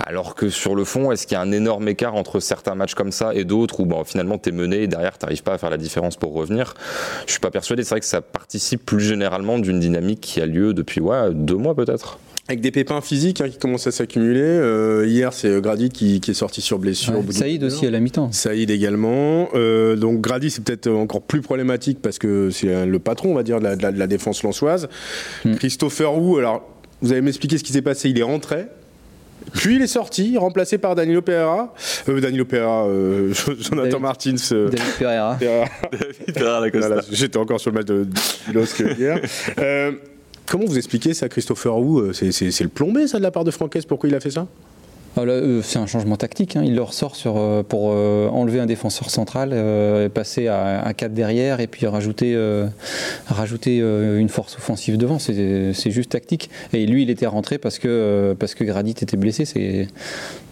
Alors 0.00 0.34
que 0.34 0.48
sur 0.48 0.74
le 0.74 0.84
fond, 0.84 1.12
est-ce 1.12 1.26
qu'il 1.26 1.34
y 1.34 1.38
a 1.38 1.40
un 1.40 1.52
énorme 1.52 1.88
écart 1.88 2.14
entre 2.14 2.40
certains 2.40 2.65
matchs 2.74 2.94
comme 2.94 3.12
ça 3.12 3.34
et 3.34 3.44
d'autres 3.44 3.80
où 3.80 3.86
bon, 3.86 4.04
finalement 4.04 4.38
tu 4.38 4.48
es 4.48 4.52
mené 4.52 4.82
et 4.82 4.86
derrière 4.86 5.18
tu 5.18 5.24
n'arrives 5.24 5.42
pas 5.42 5.54
à 5.54 5.58
faire 5.58 5.70
la 5.70 5.76
différence 5.76 6.16
pour 6.16 6.32
revenir 6.32 6.74
Je 7.26 7.32
suis 7.32 7.40
pas 7.40 7.50
persuadé. 7.50 7.84
C'est 7.84 7.90
vrai 7.90 8.00
que 8.00 8.06
ça 8.06 8.22
participe 8.22 8.84
plus 8.84 9.00
généralement 9.00 9.58
d'une 9.58 9.80
dynamique 9.80 10.20
qui 10.20 10.40
a 10.40 10.46
lieu 10.46 10.74
depuis 10.74 11.00
ouais, 11.00 11.32
deux 11.32 11.56
mois 11.56 11.74
peut-être 11.74 12.18
avec 12.48 12.60
des 12.60 12.70
pépins 12.70 13.00
physiques 13.00 13.40
hein, 13.40 13.48
qui 13.48 13.58
commencent 13.58 13.86
à 13.86 13.90
s'accumuler. 13.90 14.40
Euh, 14.40 15.04
hier, 15.06 15.32
c'est 15.32 15.48
euh, 15.48 15.60
Gradit 15.60 15.88
qui, 15.88 16.20
est 16.26 16.34
sorti 16.34 16.60
sur 16.60 16.78
blessure. 16.78 17.14
Saïd 17.30 17.64
aussi 17.64 17.86
à 17.86 17.90
la 17.90 17.98
mi-temps. 17.98 18.30
Saïd 18.30 18.70
également. 18.70 19.48
Euh, 19.54 19.96
donc 19.96 20.20
Gradit, 20.20 20.50
c'est 20.50 20.62
peut-être 20.62 20.88
encore 20.88 21.22
plus 21.22 21.40
problématique 21.40 22.00
parce 22.00 22.18
que 22.18 22.50
c'est 22.50 22.86
le 22.86 22.98
patron, 22.98 23.32
on 23.32 23.34
va 23.34 23.42
dire, 23.42 23.60
de 23.60 23.98
la, 23.98 24.06
défense 24.06 24.44
lançoise. 24.44 24.88
Hmm. 25.44 25.56
Christopher 25.56 26.16
Wu, 26.16 26.38
alors 26.38 26.68
vous 27.02 27.12
allez 27.12 27.20
m'expliquer 27.20 27.58
ce 27.58 27.64
qui 27.64 27.72
s'est 27.72 27.82
passé. 27.82 28.10
Il 28.10 28.18
est 28.18 28.22
rentré. 28.22 28.66
Puis 29.56 29.76
il 29.76 29.82
est 29.82 29.86
sorti, 29.86 30.36
remplacé 30.36 30.78
par 30.78 30.94
Danilo 30.94 31.22
Pereira. 31.22 31.72
Euh, 32.08 32.20
Danilo 32.20 32.44
Pereira, 32.44 32.86
euh, 32.86 33.32
Jonathan 33.60 34.00
Martins. 34.00 34.34
Euh, 34.52 34.68
David 34.68 34.92
Pereira. 34.98 35.38
David 35.40 36.34
Pereira, 36.34 36.68
voilà, 36.72 37.02
J'étais 37.10 37.38
encore 37.38 37.60
sur 37.60 37.70
le 37.70 37.76
match 37.76 37.86
de, 37.86 38.04
de 38.04 38.94
hier. 38.98 39.20
Euh, 39.58 39.92
comment 40.46 40.64
vous 40.66 40.76
expliquez 40.76 41.14
ça, 41.14 41.28
Christopher 41.28 41.76
Wu 41.78 42.12
C'est 42.12 42.60
le 42.60 42.68
plombé, 42.68 43.06
ça, 43.06 43.18
de 43.18 43.22
la 43.22 43.30
part 43.30 43.44
de 43.44 43.50
Franquès 43.50 43.84
Pourquoi 43.84 44.08
il 44.08 44.14
a 44.14 44.20
fait 44.20 44.30
ça? 44.30 44.40
euh, 44.40 44.44
c'est 45.62 45.78
un 45.78 45.86
changement 45.86 46.16
tactique. 46.16 46.56
Hein. 46.56 46.62
Il 46.64 46.74
le 46.74 46.82
ressort 46.82 47.16
sur, 47.16 47.36
euh, 47.36 47.62
pour 47.62 47.90
euh, 47.92 48.28
enlever 48.28 48.60
un 48.60 48.66
défenseur 48.66 49.10
central, 49.10 49.50
passer 50.10 50.48
à, 50.48 50.82
à 50.82 50.94
4 50.94 51.14
derrière 51.14 51.60
et 51.60 51.66
puis 51.66 51.86
rajouter, 51.86 52.36
rajouter 53.26 53.78
une 53.78 54.28
force 54.28 54.56
offensive 54.56 54.96
devant. 54.96 55.18
C'est 55.18 55.90
juste 55.90 56.10
tactique. 56.10 56.50
Et 56.72 56.86
lui, 56.86 57.02
il 57.02 57.10
était 57.10 57.26
rentré 57.26 57.58
parce 57.58 57.78
que, 57.78 58.36
parce 58.38 58.54
que 58.54 58.64
Gradit 58.64 58.92
était 58.92 59.16
blessé. 59.16 59.44
C'est 59.44 59.88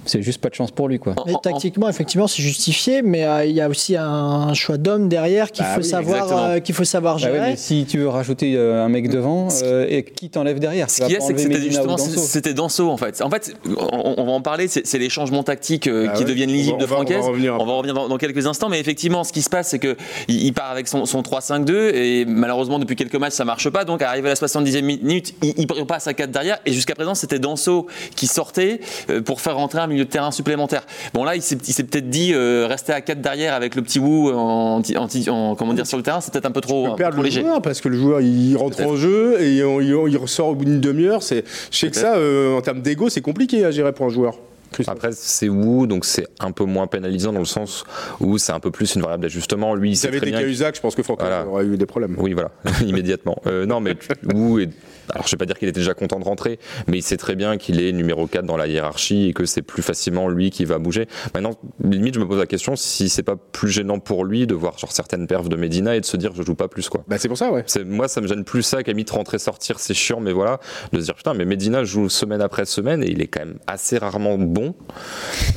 c'est 0.06 0.22
juste 0.22 0.40
pas 0.40 0.48
de 0.48 0.54
chance 0.54 0.70
pour 0.70 0.88
lui. 0.88 0.98
Quoi. 0.98 1.14
Mais 1.26 1.34
tactiquement, 1.42 1.88
effectivement, 1.88 2.26
c'est 2.26 2.42
justifié, 2.42 3.02
mais 3.02 3.24
euh, 3.24 3.44
il 3.44 3.52
y 3.52 3.60
a 3.60 3.68
aussi 3.68 3.96
un 3.96 4.52
choix 4.54 4.76
d'homme 4.76 5.08
derrière 5.08 5.50
qu'il 5.50 5.64
bah 5.64 5.74
faut, 5.74 5.82
savoir, 5.82 6.36
euh, 6.36 6.58
qu'il 6.60 6.74
faut 6.74 6.84
savoir 6.84 7.14
bah 7.14 7.20
gérer. 7.20 7.40
mais 7.40 7.56
si 7.56 7.86
tu 7.88 7.98
veux 7.98 8.08
rajouter 8.08 8.54
euh, 8.56 8.84
un 8.84 8.88
mec 8.88 9.08
devant, 9.08 9.48
et 9.88 10.04
qui 10.04 10.30
t'enlève 10.30 10.58
derrière 10.58 10.90
Ce 10.90 11.02
qu'il 11.02 11.12
y 11.12 11.16
a, 11.16 11.20
c'est 11.20 11.34
que 11.34 11.40
c'était 11.40 11.60
justement 11.60 11.96
c'était 11.96 12.54
Danso 12.54 12.90
en 12.90 12.96
fait. 12.96 13.22
En 13.22 13.30
fait, 13.30 13.54
on, 13.66 14.24
va 14.24 14.32
en 14.32 14.40
parler, 14.40 14.68
c'est 14.68 14.98
les 14.98 15.10
changements 15.10 15.42
tactiques 15.42 15.88
bah 15.88 16.08
qui 16.08 16.24
deviennent 16.24 16.50
lisibles 16.50 16.78
de 16.78 16.86
Francaise. 16.86 17.24
On, 17.24 17.64
va 17.64 17.72
revenir 17.72 17.94
dans, 17.94 18.18
quelques 18.18 18.46
instants, 18.46 18.68
mais 18.68 18.80
effectivement, 18.80 19.24
ce 19.24 19.32
qui 19.32 19.42
se 19.42 19.50
passe, 19.50 19.68
c'est 19.68 19.78
qu'il 19.78 19.96
il 20.28 20.52
part 20.52 20.70
avec 20.70 20.88
son, 20.88 21.04
3-5-2, 21.04 21.94
et 21.94 22.24
malheureusement, 22.26 22.78
depuis 22.78 22.96
quelques 22.96 23.14
matchs, 23.16 23.34
ça 23.34 23.44
marche 23.44 23.68
pas. 23.70 23.84
Donc, 23.84 24.02
arrivé 24.02 24.28
à 24.28 24.34
la 24.34 24.36
70e 24.36 24.82
minute, 24.82 25.34
il, 25.42 25.54
il 25.58 25.86
passe 25.86 26.06
à 26.06 26.14
4 26.14 26.30
derrière, 26.30 26.58
et 26.66 26.72
jusqu'à 26.72 26.94
présent, 26.94 27.14
c'était 27.14 27.38
Danso 27.38 27.86
qui 28.14 28.26
sortait 28.26 28.80
pour 29.24 29.40
faire 29.40 29.56
rentrer 29.56 29.78
un 29.78 29.86
milieu 29.94 30.04
de 30.04 30.10
terrain 30.10 30.30
supplémentaire. 30.30 30.84
Bon 31.12 31.24
là, 31.24 31.36
il 31.36 31.42
s'est 31.42 31.56
peut-être 31.56 32.10
dit 32.10 32.32
euh, 32.34 32.66
rester 32.68 32.92
à 32.92 33.00
4 33.00 33.20
derrière 33.20 33.54
avec 33.54 33.74
le 33.74 33.82
petit 33.82 33.98
Wu 33.98 34.32
en, 34.32 34.80
en, 34.80 35.54
comment 35.54 35.74
dire 35.74 35.86
sur 35.86 35.96
le 35.96 36.02
terrain, 36.02 36.20
c'est 36.20 36.32
peut-être 36.32 36.46
un 36.46 36.50
peu 36.50 36.60
trop, 36.60 36.86
un 36.86 36.96
peu 36.96 37.22
léger. 37.22 37.40
Joueur, 37.40 37.62
parce 37.62 37.80
que 37.80 37.88
le 37.88 37.96
joueur 37.96 38.20
il 38.20 38.56
rentre 38.56 38.80
en 38.82 38.96
jeu 38.96 39.40
et 39.40 39.56
il, 39.56 40.16
ressort 40.16 40.48
au 40.48 40.54
bout 40.54 40.64
d'une 40.64 40.80
demi-heure. 40.80 41.22
C'est, 41.22 41.44
je 41.70 41.76
sais 41.76 41.90
que 41.90 41.96
ça, 41.96 42.16
euh, 42.16 42.56
en 42.56 42.60
termes 42.60 42.80
d'ego, 42.80 43.08
c'est 43.08 43.20
compliqué 43.20 43.64
à 43.64 43.70
gérer 43.70 43.92
pour 43.92 44.06
un 44.06 44.10
joueur. 44.10 44.38
Après, 44.86 45.10
c'est 45.12 45.48
Wu, 45.48 45.86
donc 45.86 46.04
c'est 46.04 46.26
un 46.40 46.50
peu 46.50 46.64
moins 46.64 46.86
pénalisant 46.86 47.32
dans 47.32 47.38
le 47.38 47.44
sens 47.44 47.84
où 48.20 48.38
c'est 48.38 48.52
un 48.52 48.60
peu 48.60 48.70
plus 48.70 48.94
une 48.94 49.02
variable 49.02 49.22
d'ajustement. 49.22 49.74
Lui, 49.74 49.92
il 49.92 50.06
avait 50.06 50.20
des 50.20 50.32
cas 50.32 50.72
je 50.74 50.80
pense 50.80 50.94
que 50.94 51.02
Franck 51.02 51.20
aurait 51.22 51.64
eu 51.64 51.76
des 51.76 51.86
problèmes. 51.86 52.16
Oui, 52.18 52.32
voilà, 52.32 52.50
immédiatement. 52.86 53.36
Euh, 53.46 53.66
non, 53.66 53.80
mais 53.80 53.96
Wu 54.32 54.62
est 54.62 54.70
alors 55.10 55.26
je 55.26 55.32
vais 55.32 55.36
pas 55.36 55.46
dire 55.46 55.58
qu'il 55.58 55.68
était 55.68 55.80
déjà 55.80 55.94
content 55.94 56.18
de 56.18 56.24
rentrer, 56.24 56.58
mais 56.86 56.98
il 56.98 57.02
sait 57.02 57.16
très 57.16 57.34
bien 57.34 57.56
qu'il 57.56 57.80
est 57.80 57.92
numéro 57.92 58.26
4 58.26 58.44
dans 58.44 58.56
la 58.56 58.66
hiérarchie 58.66 59.28
et 59.28 59.32
que 59.32 59.44
c'est 59.44 59.62
plus 59.62 59.82
facilement 59.82 60.28
lui 60.28 60.50
qui 60.50 60.64
va 60.64 60.78
bouger. 60.78 61.06
Maintenant, 61.34 61.52
limite, 61.82 62.14
je 62.14 62.20
me 62.20 62.26
pose 62.26 62.38
la 62.38 62.46
question 62.46 62.76
si 62.76 63.08
c'est 63.08 63.22
pas 63.22 63.36
plus 63.36 63.70
gênant 63.70 63.98
pour 63.98 64.24
lui 64.24 64.46
de 64.46 64.54
voir 64.54 64.78
genre 64.78 64.92
certaines 64.92 65.26
perfs 65.26 65.48
de 65.48 65.56
Medina 65.56 65.96
et 65.96 66.00
de 66.00 66.04
se 66.04 66.16
dire 66.16 66.32
je 66.34 66.42
joue 66.42 66.54
pas 66.54 66.68
plus 66.68 66.88
quoi. 66.88 67.04
Bah 67.08 67.16
c'est 67.18 67.28
pour 67.28 67.38
ça 67.38 67.50
ouais. 67.50 67.64
Moi 67.84 68.08
ça 68.08 68.20
me 68.20 68.26
gêne 68.26 68.44
plus 68.44 68.62
ça 68.62 68.82
qu'à 68.82 68.92
limite 68.92 69.10
rentrer 69.10 69.38
sortir 69.38 69.78
c'est 69.78 69.94
chiant 69.94 70.20
mais 70.20 70.32
voilà 70.32 70.60
de 70.92 71.00
se 71.00 71.04
dire 71.04 71.14
putain 71.14 71.34
mais 71.34 71.44
Medina 71.44 71.84
joue 71.84 72.08
semaine 72.08 72.40
après 72.40 72.64
semaine 72.64 73.02
et 73.02 73.10
il 73.10 73.20
est 73.20 73.26
quand 73.26 73.40
même 73.40 73.58
assez 73.66 73.98
rarement 73.98 74.38
bon. 74.38 74.74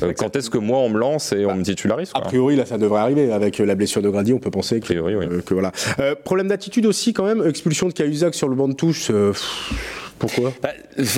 Euh, 0.02 0.12
quand 0.16 0.36
est-ce 0.36 0.50
que 0.50 0.58
moi 0.58 0.78
on 0.78 0.88
me 0.88 0.98
lance 0.98 1.32
et 1.32 1.46
on 1.46 1.54
me 1.54 1.62
titularise 1.62 2.12
quoi? 2.12 2.22
A 2.22 2.26
priori 2.26 2.56
là 2.56 2.66
ça 2.66 2.78
devrait 2.78 3.00
arriver 3.00 3.32
avec 3.32 3.58
la 3.58 3.74
blessure 3.74 4.02
de 4.02 4.08
Grady 4.08 4.32
on 4.32 4.38
peut 4.38 4.50
penser 4.50 4.80
que, 4.80 4.92
euh, 4.92 5.40
que 5.42 5.54
voilà. 5.54 5.72
Euh, 5.98 6.14
problème 6.14 6.48
d'attitude 6.48 6.86
aussi 6.86 7.12
quand 7.12 7.24
même 7.24 7.46
expulsion 7.46 7.88
de 7.88 7.92
Cahuzac 7.92 8.34
sur 8.34 8.48
le 8.48 8.56
banc 8.56 8.68
de 8.68 8.74
touche. 8.74 9.10
Abraço. 9.38 10.07
Pourquoi? 10.18 10.52
Bah, 10.62 10.70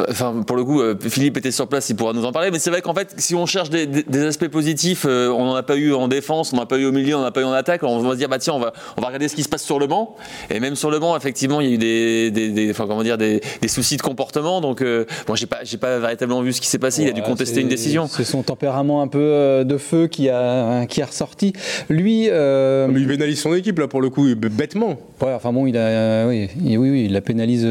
Enfin, 0.08 0.42
pour 0.46 0.56
le 0.56 0.64
coup, 0.64 0.80
euh, 0.80 0.94
Philippe 1.00 1.38
était 1.38 1.50
sur 1.50 1.66
place, 1.66 1.88
il 1.88 1.96
pourra 1.96 2.12
nous 2.12 2.24
en 2.24 2.32
parler. 2.32 2.50
Mais 2.50 2.58
c'est 2.58 2.70
vrai 2.70 2.82
qu'en 2.82 2.94
fait, 2.94 3.14
si 3.16 3.34
on 3.34 3.46
cherche 3.46 3.70
des, 3.70 4.26
aspects 4.26 4.48
positifs, 4.48 5.06
euh, 5.08 5.30
on 5.30 5.46
n'en 5.46 5.54
a 5.54 5.62
pas 5.62 5.76
eu 5.76 5.94
en 5.94 6.06
défense, 6.06 6.52
on 6.52 6.56
n'en 6.56 6.62
a 6.62 6.66
pas 6.66 6.76
eu 6.76 6.84
au 6.84 6.92
milieu, 6.92 7.16
on 7.16 7.20
n'en 7.20 7.26
a 7.26 7.30
pas 7.30 7.40
eu 7.40 7.44
en 7.44 7.52
attaque. 7.52 7.82
On 7.82 7.98
va 8.00 8.12
se 8.12 8.16
dire, 8.16 8.28
bah 8.28 8.38
tiens, 8.38 8.54
on 8.54 8.58
va, 8.58 8.72
on 8.96 9.00
va 9.00 9.06
regarder 9.06 9.28
ce 9.28 9.34
qui 9.34 9.42
se 9.42 9.48
passe 9.48 9.62
sur 9.62 9.78
le 9.78 9.86
banc. 9.86 10.16
Et 10.50 10.60
même 10.60 10.76
sur 10.76 10.90
le 10.90 10.98
banc, 10.98 11.16
effectivement, 11.16 11.60
il 11.60 11.68
y 11.68 11.70
a 11.70 11.74
eu 11.74 11.78
des, 11.78 12.30
des, 12.30 12.70
enfin, 12.70 12.86
comment 12.86 13.02
dire, 13.02 13.16
des, 13.16 13.40
soucis 13.68 13.96
de 13.96 14.02
comportement. 14.02 14.60
Donc, 14.60 14.82
euh, 14.82 15.06
bon, 15.26 15.34
j'ai 15.34 15.46
pas, 15.46 15.60
j'ai 15.62 15.78
pas 15.78 15.98
véritablement 15.98 16.42
vu 16.42 16.52
ce 16.52 16.60
qui 16.60 16.68
s'est 16.68 16.78
passé. 16.78 17.02
il 17.02 17.08
a 17.08 17.12
dû 17.12 17.22
contester 17.22 17.60
une 17.60 17.68
décision. 17.68 18.06
C'est 18.06 18.24
son 18.24 18.42
tempérament 18.42 19.00
un 19.00 19.08
peu 19.08 19.64
de 19.64 19.78
feu 19.78 20.08
qui 20.08 20.28
a, 20.28 20.84
qui 20.86 21.00
a 21.00 21.06
ressorti. 21.06 21.54
Lui, 21.88 22.24
il 22.24 23.06
pénalise 23.08 23.40
son 23.40 23.54
équipe 23.54 23.78
là 23.78 23.88
pour 23.88 24.02
le 24.02 24.10
coup, 24.10 24.28
bêtement. 24.34 24.98
Ouais, 25.22 25.32
enfin 25.32 25.52
bon, 25.52 25.66
il 25.66 25.76
a, 25.76 26.26
oui, 26.26 26.50
oui, 26.60 26.76
oui, 26.76 27.04
il 27.06 27.12
la 27.12 27.20
pénalise 27.22 27.66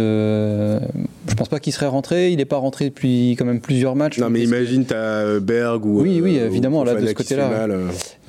je 1.27 1.33
pense 1.35 1.49
pas 1.49 1.59
qu'il 1.59 1.73
serait 1.73 1.88
rentré. 1.88 2.31
Il 2.31 2.38
n'est 2.38 2.45
pas 2.45 2.57
rentré 2.57 2.85
depuis 2.85 3.31
quand 3.38 3.45
même 3.45 3.59
plusieurs 3.59 3.95
matchs. 3.95 4.19
Non, 4.19 4.29
mais 4.29 4.43
imagine, 4.43 4.85
tu 4.85 4.93
as 4.93 5.39
Berg 5.39 5.85
ou. 5.85 6.01
Oui, 6.01 6.21
oui, 6.21 6.39
euh, 6.39 6.47
évidemment, 6.47 6.83
là, 6.83 6.95
de 6.95 7.05
ce 7.05 7.13
côté-là. 7.13 7.67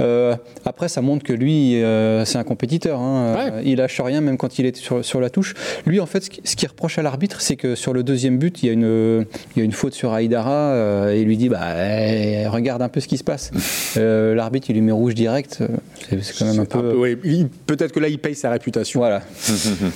Euh. 0.00 0.10
Euh, 0.20 0.36
après, 0.64 0.88
ça 0.88 1.00
montre 1.02 1.24
que 1.24 1.32
lui, 1.32 1.80
c'est 2.24 2.38
un 2.38 2.44
compétiteur. 2.44 3.00
Hein. 3.00 3.60
Il 3.64 3.76
lâche 3.76 4.00
rien, 4.00 4.20
même 4.20 4.36
quand 4.36 4.58
il 4.58 4.66
est 4.66 4.76
sur, 4.76 5.04
sur 5.04 5.20
la 5.20 5.30
touche. 5.30 5.54
Lui, 5.86 6.00
en 6.00 6.06
fait, 6.06 6.28
ce 6.44 6.56
qu'il 6.56 6.68
reproche 6.68 6.98
à 6.98 7.02
l'arbitre, 7.02 7.40
c'est 7.40 7.56
que 7.56 7.74
sur 7.74 7.92
le 7.92 8.02
deuxième 8.02 8.38
but, 8.38 8.62
il 8.62 8.66
y 8.66 8.68
a 8.70 8.72
une, 8.72 9.26
il 9.54 9.58
y 9.58 9.62
a 9.62 9.64
une 9.64 9.72
faute 9.72 9.94
sur 9.94 10.12
Aïdara 10.12 11.12
et 11.12 11.20
il 11.20 11.26
lui 11.26 11.36
dit 11.36 11.48
bah, 11.48 11.60
eh, 11.76 12.46
regarde 12.48 12.82
un 12.82 12.88
peu 12.88 13.00
ce 13.00 13.08
qui 13.08 13.18
se 13.18 13.24
passe. 13.24 13.50
l'arbitre, 13.96 14.68
il 14.70 14.74
lui 14.74 14.82
met 14.82 14.92
rouge 14.92 15.14
direct. 15.14 15.62
C'est 16.10 16.38
quand 16.38 16.46
même 16.46 16.60
un 16.60 16.64
peu. 16.64 17.16
Peut-être 17.66 17.92
que 17.92 18.00
là, 18.00 18.08
il 18.08 18.18
paye 18.18 18.34
sa 18.34 18.50
réputation. 18.50 19.00
Voilà. 19.00 19.22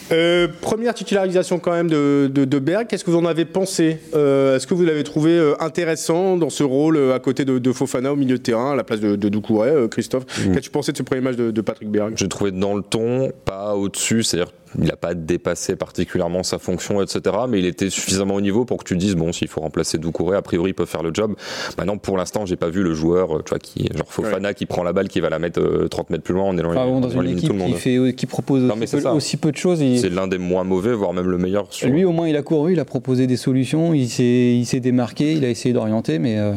première 0.60 0.94
titularisation 0.94 1.58
quand 1.58 1.72
même 1.72 1.90
de, 1.90 2.30
de, 2.32 2.44
de 2.44 2.58
Berg 2.58 2.86
qu'est-ce 2.86 3.04
que 3.04 3.10
vous 3.10 3.18
en 3.18 3.26
avez 3.26 3.44
pensé 3.44 3.98
euh, 4.14 4.56
Est-ce 4.56 4.66
que 4.66 4.74
vous 4.74 4.84
l'avez 4.84 5.04
trouvé 5.04 5.32
euh, 5.32 5.54
intéressant 5.60 6.36
dans 6.36 6.50
ce 6.50 6.62
rôle 6.62 7.12
à 7.12 7.18
côté 7.18 7.44
de, 7.44 7.72
Fofana 7.72 8.12
au 8.12 8.16
milieu 8.16 8.38
de 8.38 8.42
terrain, 8.42 8.72
à 8.72 8.76
la 8.76 8.84
place 8.84 9.00
de, 9.00 9.16
de 9.16 9.28
Doucouré 9.28 9.70
Christophe, 9.94 10.24
mm. 10.46 10.52
qu'as-tu 10.52 10.70
pensé 10.70 10.92
de 10.92 10.96
ce 10.96 11.02
premier 11.02 11.22
match 11.22 11.36
de, 11.36 11.50
de 11.50 11.60
Patrick 11.60 11.90
Berg? 11.90 12.14
J'ai 12.16 12.28
trouvé 12.28 12.50
dans 12.50 12.74
le 12.74 12.82
ton, 12.82 13.32
pas 13.44 13.74
au-dessus, 13.74 14.22
c'est-à-dire 14.22 14.52
il 14.78 14.84
n'a 14.84 14.96
pas 14.96 15.14
dépassé 15.14 15.76
particulièrement 15.76 16.42
sa 16.42 16.58
fonction, 16.58 17.02
etc. 17.02 17.36
Mais 17.48 17.58
il 17.58 17.66
était 17.66 17.90
suffisamment 17.90 18.34
au 18.34 18.40
niveau 18.40 18.64
pour 18.64 18.78
que 18.78 18.84
tu 18.84 18.96
dises 18.96 19.14
bon, 19.14 19.32
s'il 19.32 19.48
faut 19.48 19.60
remplacer 19.60 19.98
Doucouré, 19.98 20.36
a 20.36 20.42
priori 20.42 20.70
il 20.70 20.74
peut 20.74 20.86
faire 20.86 21.02
le 21.02 21.10
job. 21.12 21.34
Maintenant, 21.78 21.96
pour 21.98 22.16
l'instant, 22.16 22.46
j'ai 22.46 22.56
pas 22.56 22.68
vu 22.68 22.82
le 22.82 22.94
joueur, 22.94 23.42
tu 23.44 23.50
vois, 23.50 23.58
qui 23.58 23.88
genre 23.94 24.06
Fofana 24.08 24.54
qui 24.54 24.66
prend 24.66 24.82
la 24.82 24.92
balle, 24.92 25.08
qui 25.08 25.20
va 25.20 25.30
la 25.30 25.38
mettre 25.38 25.60
30 25.88 26.06
euh, 26.06 26.12
mètres 26.12 26.24
plus 26.24 26.34
loin 26.34 26.44
en 26.44 26.56
éloignant 26.56 27.00
dans 27.00 27.10
une 27.10 27.28
équipe 27.28 27.52
qui, 27.56 27.72
fait, 27.74 28.14
qui 28.14 28.26
propose 28.26 28.64
aussi, 29.14 29.36
peu, 29.36 29.52
de 29.52 29.56
choses. 29.56 29.78
C'est 29.78 30.10
l'un 30.10 30.26
des 30.26 30.38
moins 30.38 30.64
mauvais, 30.64 30.92
voire 30.92 31.12
même 31.12 31.28
le 31.28 31.38
meilleur. 31.38 31.68
Lui, 31.84 32.04
au 32.04 32.12
moins, 32.12 32.28
il 32.28 32.36
a 32.36 32.42
couru, 32.42 32.72
il 32.72 32.80
a 32.80 32.84
proposé 32.84 33.26
des 33.26 33.36
solutions, 33.36 33.94
il 33.94 34.08
s'est 34.08 34.80
démarqué, 34.80 35.32
il 35.32 35.44
a 35.44 35.48
essayé 35.48 35.72
d'orienter, 35.72 36.18
mais, 36.18 36.38
euh, 36.38 36.52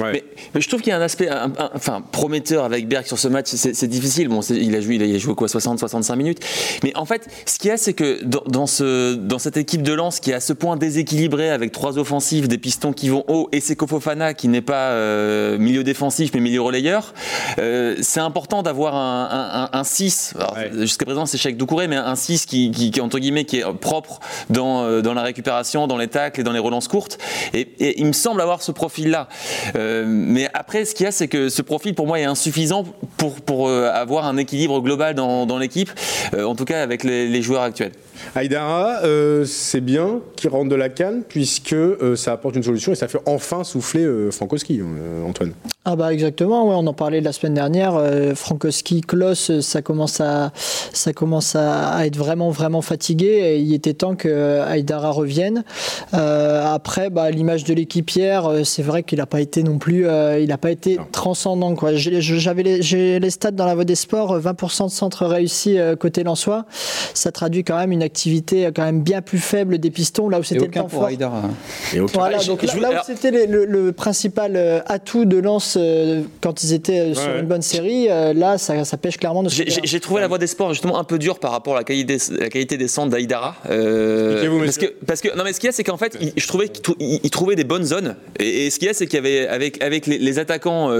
mais, 0.00 0.22
je 0.54 0.68
trouve 0.68 0.80
qu'il 0.80 0.90
y 0.90 0.92
a 0.92 0.98
un 0.98 1.02
aspect, 1.02 1.28
enfin, 1.74 2.02
prometteur 2.12 2.64
avec 2.64 2.88
Berg 2.88 3.06
sur 3.06 3.18
ce 3.18 3.28
match. 3.28 3.48
C'est 3.48 3.88
difficile. 3.88 4.28
Bon, 4.28 4.40
il 4.40 4.74
a 4.74 4.80
joué, 4.80 4.96
il 4.96 5.14
a 5.14 5.18
joué 5.18 5.34
quoi, 5.34 5.46
60-65 5.46 6.16
minutes. 6.16 6.40
Mais 6.82 6.92
en 6.96 7.04
fait, 7.04 7.26
ce 7.46 7.57
qu'il 7.58 7.70
y 7.70 7.72
a, 7.72 7.76
c'est 7.76 7.92
que 7.92 8.22
dans, 8.22 8.66
ce, 8.68 9.14
dans 9.14 9.38
cette 9.40 9.56
équipe 9.56 9.82
de 9.82 9.92
lance 9.92 10.20
qui 10.20 10.30
est 10.30 10.34
à 10.34 10.40
ce 10.40 10.52
point 10.52 10.76
déséquilibrée 10.76 11.50
avec 11.50 11.72
trois 11.72 11.98
offensives, 11.98 12.46
des 12.46 12.58
pistons 12.58 12.92
qui 12.92 13.08
vont 13.08 13.24
haut 13.26 13.48
et 13.50 13.60
Seko 13.60 13.88
Fofana 13.88 14.32
qui 14.32 14.46
n'est 14.46 14.62
pas 14.62 14.90
euh, 14.90 15.58
milieu 15.58 15.82
défensif 15.82 16.30
mais 16.34 16.40
milieu 16.40 16.62
relayeur, 16.62 17.14
euh, 17.58 17.96
c'est 18.00 18.20
important 18.20 18.62
d'avoir 18.62 18.94
un, 18.94 19.68
un, 19.72 19.84
6. 19.84 20.34
Jusqu'à 20.74 21.04
présent, 21.04 21.26
c'est 21.26 21.38
Cheikh 21.38 21.56
Doucouré, 21.56 21.88
mais 21.88 21.96
un 21.96 22.14
6 22.14 22.46
qui, 22.46 22.70
qui, 22.70 23.00
entre 23.00 23.18
guillemets, 23.18 23.44
qui 23.44 23.58
est 23.58 23.72
propre 23.80 24.20
dans, 24.50 24.84
euh, 24.84 25.00
dans 25.00 25.14
la 25.14 25.22
récupération, 25.22 25.88
dans 25.88 25.96
les 25.96 26.08
tacles 26.08 26.40
et 26.40 26.44
dans 26.44 26.52
les 26.52 26.58
relances 26.58 26.86
courtes. 26.86 27.18
Et, 27.54 27.68
il 27.98 28.06
me 28.06 28.12
semble 28.12 28.40
avoir 28.40 28.62
ce 28.62 28.70
profil-là. 28.70 29.28
mais 29.74 30.48
après, 30.54 30.84
ce 30.84 30.94
qu'il 30.94 31.04
y 31.04 31.08
a, 31.08 31.12
c'est 31.12 31.28
que 31.28 31.48
ce 31.48 31.62
profil, 31.62 31.94
pour 31.94 32.06
moi, 32.06 32.20
est 32.20 32.24
insuffisant 32.24 32.84
pour, 33.16 33.40
pour 33.40 33.70
avoir 33.70 34.26
un 34.26 34.36
équilibre 34.36 34.80
global 34.80 35.14
dans, 35.14 35.46
dans 35.46 35.58
l'équipe, 35.58 35.90
en 36.38 36.54
tout 36.54 36.64
cas 36.64 36.82
avec 36.82 37.02
les, 37.02 37.26
les 37.26 37.42
joueurs 37.42 37.47
actuels. 37.56 37.92
Aïdara, 38.34 39.00
euh, 39.04 39.44
c'est 39.44 39.80
bien 39.80 40.20
qu'il 40.36 40.50
rentre 40.50 40.68
de 40.68 40.74
la 40.74 40.88
canne 40.88 41.22
puisque 41.28 41.72
euh, 41.72 42.16
ça 42.16 42.32
apporte 42.32 42.56
une 42.56 42.62
solution 42.62 42.92
et 42.92 42.94
ça 42.94 43.08
fait 43.08 43.20
enfin 43.26 43.64
souffler 43.64 44.04
euh, 44.04 44.30
Frankowski, 44.30 44.80
Antoine. 45.26 45.52
Ah 45.90 45.96
bah 45.96 46.12
exactement, 46.12 46.68
ouais, 46.68 46.74
on 46.76 46.86
en 46.86 46.92
parlait 46.92 47.22
la 47.22 47.32
semaine 47.32 47.54
dernière. 47.54 47.98
Frankowski, 48.34 49.00
Kloss, 49.00 49.60
ça 49.60 49.80
commence 49.80 50.20
à 50.20 50.52
ça 50.54 51.14
commence 51.14 51.56
à, 51.56 52.04
être 52.04 52.16
vraiment 52.16 52.50
vraiment 52.50 52.82
fatigué 52.82 53.26
et 53.26 53.58
il 53.58 53.72
était 53.72 53.94
temps 53.94 54.14
que 54.14 54.60
Aïdara 54.60 55.10
revienne. 55.10 55.64
après, 56.12 57.08
bah, 57.08 57.30
l'image 57.30 57.64
de 57.64 57.72
l'équipière, 57.72 58.50
c'est 58.64 58.82
vrai 58.82 59.02
qu'il 59.02 59.18
n'a 59.18 59.26
pas 59.26 59.40
été 59.40 59.62
non 59.62 59.78
plus, 59.78 60.06
il 60.40 60.46
n'a 60.48 60.58
pas 60.58 60.70
été 60.70 60.98
transcendant 61.10 61.74
quoi. 61.74 61.92
J'avais 61.94 62.62
les, 62.62 62.82
j'ai 62.82 63.18
les 63.18 63.30
stats 63.30 63.52
dans 63.52 63.64
la 63.64 63.74
voie 63.74 63.84
des 63.84 63.94
sports, 63.94 64.38
20% 64.38 64.84
de 64.84 64.90
centres 64.90 65.24
réussis 65.24 65.78
côté 65.98 66.22
Lensois. 66.22 66.66
Ça 67.14 67.32
traduit 67.32 67.64
quand 67.64 67.78
même 67.78 67.92
une 67.92 68.02
activité 68.02 68.68
quand 68.74 68.84
même 68.84 69.00
bien 69.00 69.22
plus 69.22 69.38
faible 69.38 69.78
des 69.78 69.90
pistons, 69.90 70.28
là 70.28 70.38
où 70.38 70.42
c'était 70.42 70.66
le 70.66 70.70
temps 70.70 70.88
fort. 70.88 71.08
Et 71.08 72.00
voilà, 72.12 72.38
donc 72.44 72.62
là, 72.62 72.90
où 72.90 73.04
c'était 73.06 73.46
le, 73.46 73.92
principal 73.92 74.56
euh, 74.56 74.80
atout 74.86 75.24
de 75.24 75.38
lance 75.38 75.77
euh, 75.78 76.22
quand 76.40 76.62
ils 76.62 76.72
étaient 76.72 77.00
euh, 77.00 77.14
sur 77.14 77.36
une 77.36 77.46
bonne 77.46 77.62
série, 77.62 78.08
là 78.08 78.58
ça, 78.58 78.84
ça, 78.84 78.96
pêche 78.96 79.16
clairement 79.16 79.42
de 79.42 79.48
J'ai 79.48 80.00
trouvé 80.00 80.20
la 80.20 80.28
voie 80.28 80.38
des 80.38 80.46
sports 80.46 80.72
justement 80.72 80.98
un 80.98 81.04
peu 81.04 81.18
dure 81.18 81.38
par 81.38 81.52
rapport 81.52 81.74
à 81.74 81.78
la 81.78 81.84
qualité, 81.84 82.18
la 82.38 82.48
qualité 82.48 82.76
des 82.76 82.88
centres 82.88 83.10
d'Aïdara. 83.10 83.56
parce, 83.64 84.78
que, 84.78 84.86
parce 85.06 85.20
que, 85.20 85.36
non 85.36 85.44
mais 85.44 85.52
ce 85.52 85.60
qu'il 85.60 85.68
y 85.68 85.70
a 85.70 85.72
c'est 85.72 85.84
qu'en 85.84 85.96
fait 85.96 86.18
je 86.36 86.46
trouvais 86.46 86.68
qu'il 86.68 87.30
trouvait 87.30 87.56
des 87.56 87.64
bonnes 87.64 87.84
zones 87.84 88.16
et, 88.38 88.70
ce 88.70 88.78
qu'il 88.78 88.88
y 88.88 88.90
a 88.90 88.94
c'est 88.94 89.06
qu'il 89.06 89.16
y 89.16 89.18
avait 89.18 89.46
avec, 89.48 89.82
avec 89.82 90.06
les, 90.06 90.38
attaquants 90.38 90.90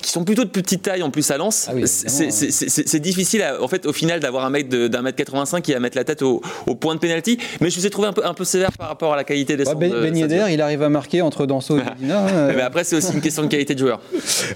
qui 0.00 0.10
sont 0.10 0.24
plutôt 0.24 0.44
de 0.44 0.50
petite 0.50 0.82
taille 0.82 1.02
en 1.02 1.10
plus 1.10 1.30
à 1.30 1.36
lance, 1.36 1.68
ah 1.68 1.86
c'est 1.86 3.00
difficile 3.00 3.44
en 3.60 3.68
fait 3.68 3.86
au 3.86 3.92
final 3.92 4.20
d'avoir 4.20 4.44
un 4.44 4.50
mec 4.50 4.68
d'un 4.68 5.02
mètre 5.02 5.16
85 5.16 5.62
qui 5.62 5.72
va 5.72 5.80
mettre 5.80 5.96
la 5.96 6.04
tête 6.04 6.22
au, 6.22 6.40
point 6.80 6.94
de 6.94 7.00
pénalty. 7.00 7.38
Mais 7.60 7.70
je 7.70 7.78
vous 7.78 7.86
ai 7.86 7.90
trouvé 7.90 8.08
un 8.08 8.12
peu, 8.12 8.24
un 8.24 8.34
peu 8.34 8.44
sévère 8.44 8.72
par 8.72 8.88
rapport 8.88 9.12
à 9.12 9.16
la 9.16 9.24
qualité 9.24 9.56
des 9.56 9.68
ouais, 9.68 9.74
Ben, 9.74 9.92
ben 9.92 10.16
Yedder, 10.16 10.46
il 10.50 10.60
arrive 10.60 10.82
à 10.82 10.88
marquer 10.88 11.22
entre 11.22 11.46
Danso 11.46 11.78
et 11.78 11.82
Medina. 12.00 12.26
Hein. 12.26 12.52
mais 12.54 12.62
après, 12.62 12.84
c'est 12.84 12.96
aussi 12.96 13.12
une 13.12 13.20
question 13.20 13.42
de 13.42 13.48
qualité 13.48 13.74
de 13.74 13.80
joueur. 13.82 14.00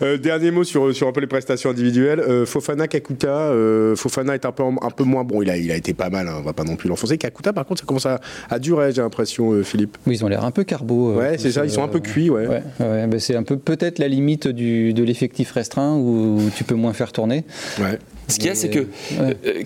Euh, 0.03 0.17
dernier 0.19 0.51
mot 0.51 0.65
sur, 0.65 0.95
sur 0.95 1.09
un 1.09 1.13
peu 1.13 1.21
les 1.21 1.27
prestations 1.27 1.71
individuelles. 1.71 2.21
Euh, 2.21 2.47
Fofana, 2.47 2.89
Kakuta. 2.89 3.29
Euh, 3.29 3.97
Fofana 3.97 4.35
est 4.35 4.45
un 4.45 4.53
peu, 4.53 4.63
un 4.63 4.91
peu 4.91 5.05
moins 5.05 5.25
bon. 5.25 5.43
Il 5.43 5.51
a, 5.51 5.57
il 5.57 5.71
a 5.71 5.77
été 5.77 5.95
pas 5.95 6.11
mal, 6.11 6.29
hein, 6.29 6.37
on 6.39 6.43
va 6.43 6.53
pas 6.53 6.65
non 6.65 6.77
plus 6.77 6.89
l'enfoncer. 6.89 7.19
Kakuta, 7.19 7.53
par 7.53 7.67
contre, 7.67 7.81
ça 7.81 7.87
commence 7.87 8.07
à, 8.07 8.21
à 8.49 8.59
durer, 8.59 8.93
j'ai 8.93 9.03
l'impression, 9.03 9.63
Philippe. 9.63 9.99
Oui, 10.07 10.15
ils 10.17 10.25
ont 10.25 10.29
l'air 10.29 10.45
un 10.45 10.51
peu 10.51 10.65
carbo. 10.65 11.15
ouais, 11.15 11.39
c'est 11.39 11.51
ça, 11.51 11.65
ils 11.65 11.71
sont 11.71 11.83
un 11.83 11.89
peu 11.89 12.01
cuits. 12.01 12.31
Ouais. 12.31 12.47
ouais, 12.47 12.63
ouais 12.81 13.07
ben, 13.07 13.21
c'est 13.21 13.37
un 13.37 13.43
peu 13.43 13.57
peut-être 13.59 13.99
la 13.99 14.09
limite 14.09 14.49
du, 14.49 14.93
de 14.95 15.03
l'effectif 15.03 15.53
restreint 15.53 15.97
où 15.97 16.41
tu 16.57 16.65
peux 16.65 16.75
moins 16.75 16.93
faire 16.93 17.13
tourner. 17.13 17.45
Ouais. 17.79 17.99
Ce 18.29 18.37
qu'il 18.37 18.47
y 18.47 18.51
a, 18.51 18.55
c'est 18.55 18.71
que 18.71 18.87
euh, 19.21 19.63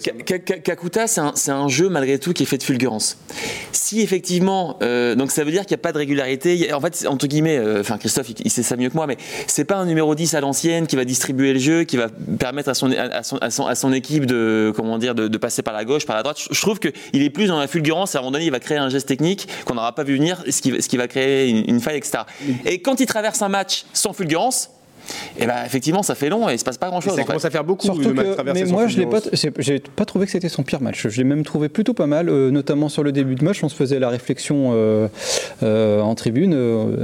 Kakuta, 0.63 1.07
c'est 1.07 1.51
un, 1.51 1.69
jeu 1.69 1.89
malgré 1.89 2.19
tout 2.19 2.33
qui 2.33 2.43
est 2.43 2.47
fait 2.47 2.59
de 2.59 2.63
fulgurance. 2.63 3.17
Si 3.73 4.01
effectivement, 4.01 4.79
euh, 4.83 5.15
donc 5.15 5.31
ça 5.31 5.45
veut 5.45 5.51
dire 5.51 5.63
qu'il 5.63 5.75
n'y 5.75 5.81
a 5.81 5.83
pas 5.83 5.93
de 5.93 5.99
régularité. 5.99 6.73
En 6.73 6.81
fait, 6.81 7.07
entre 7.07 7.27
guillemets, 7.27 7.57
euh, 7.57 7.81
enfin 7.81 7.97
Christophe, 7.97 8.29
il, 8.45 8.51
sait 8.51 8.63
ça 8.63 8.77
mieux 8.77 8.91
que 8.91 8.95
moi, 8.95 9.07
mais 9.07 9.17
c'est 9.47 9.65
pas 9.65 9.77
un 9.77 9.87
numéro 9.87 10.15
10 10.15 10.35
à 10.35 10.41
l'ancienne 10.41 10.87
qui 10.87 10.97
va 10.97 11.05
distribuer 11.05 11.53
le 11.53 11.59
jeu, 11.59 11.85
qui 11.85 11.97
va 11.97 12.09
permettre 12.39 12.69
à 12.69 12.75
son, 12.75 12.93
à 12.93 13.75
son, 13.75 13.93
équipe 13.93 14.27
de, 14.27 14.73
comment 14.77 14.99
dire, 14.99 15.15
de, 15.15 15.39
passer 15.39 15.63
par 15.63 15.75
la 15.75 15.85
gauche, 15.85 16.05
par 16.05 16.17
la 16.17 16.23
droite. 16.23 16.39
Je, 16.51 16.61
trouve 16.61 16.79
qu'il 16.79 17.23
est 17.23 17.31
plus 17.31 17.47
dans 17.47 17.59
la 17.59 17.67
fulgurance. 17.67 18.15
À 18.15 18.19
un 18.19 18.23
moment 18.23 18.33
donné, 18.33 18.45
il 18.45 18.51
va 18.51 18.61
créer 18.61 18.79
un 18.79 18.91
geste 18.91 19.09
technique 19.09 19.49
qu'on 19.65 19.75
n'aura 19.75 19.95
pas 19.95 20.05
vu 20.05 20.17
venir, 20.17 20.43
ce 20.49 20.61
qui, 20.61 20.97
va 20.97 21.09
créer 21.09 21.49
une, 21.49 21.65
une 21.67 21.81
faille, 21.81 21.97
etc. 21.97 22.25
Et 22.67 22.83
quand 22.83 23.01
il 23.01 23.07
traverse 23.07 23.41
un 23.43 23.49
match 23.49 23.85
sans 23.95 24.13
fulgurance, 24.13 24.71
et 25.39 25.47
ben 25.47 25.65
effectivement 25.65 26.03
ça 26.03 26.15
fait 26.15 26.29
long 26.29 26.49
et 26.49 26.55
il 26.55 26.59
se 26.59 26.65
passe 26.65 26.79
pas 26.79 26.89
grand 26.89 27.01
chose. 27.01 27.15
Ça 27.15 27.25
commence 27.25 27.45
à 27.45 27.51
faire 27.51 27.65
beaucoup 27.65 27.85
Surtout 27.85 28.13
de 28.13 28.23
que, 28.23 28.53
Mais 28.53 28.65
moi 28.65 28.87
je 28.87 28.99
l'ai 28.99 29.07
pas, 29.07 30.05
trouvé 30.05 30.27
que 30.27 30.33
c'était 30.33 30.49
son 30.49 30.63
pire 30.63 30.81
match. 30.81 31.09
Je 31.09 31.17
l'ai 31.17 31.25
même 31.25 31.45
trouvé 31.45 31.69
plutôt 31.69 31.95
pas 31.95 32.07
mal, 32.07 32.29
euh, 32.29 32.51
notamment 32.51 32.89
sur 32.89 33.03
le 33.03 33.13
début 33.13 33.35
de 33.35 33.45
match. 33.45 33.63
On 33.63 33.69
se 33.69 33.75
faisait 33.75 33.99
la 33.99 34.09
réflexion 34.09 34.73
euh, 34.73 35.09
euh, 35.63 36.01
en 36.01 36.15
tribune 36.15 36.55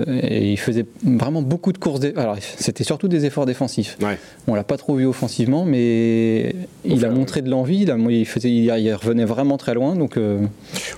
et 0.06 0.50
il 0.52 0.58
faisait 0.58 0.86
vraiment 1.04 1.42
beaucoup 1.42 1.72
de 1.72 1.78
courses. 1.78 2.00
Alors 2.16 2.36
c'était 2.40 2.84
surtout 2.84 3.08
des 3.08 3.24
efforts 3.24 3.46
défensifs. 3.46 3.96
Ouais. 4.02 4.18
On 4.46 4.54
l'a 4.54 4.64
pas 4.64 4.76
trop 4.76 4.96
vu 4.96 5.06
offensivement, 5.06 5.64
mais 5.64 6.54
il 6.84 7.04
a 7.04 7.10
montré 7.10 7.42
de 7.42 7.50
l'envie. 7.50 7.82
Il, 7.82 8.10
il, 8.10 8.26
faisait, 8.26 8.50
il, 8.50 8.94
revenait 8.94 9.24
vraiment 9.24 9.56
très 9.56 9.74
loin. 9.74 9.94
Donc 9.94 10.18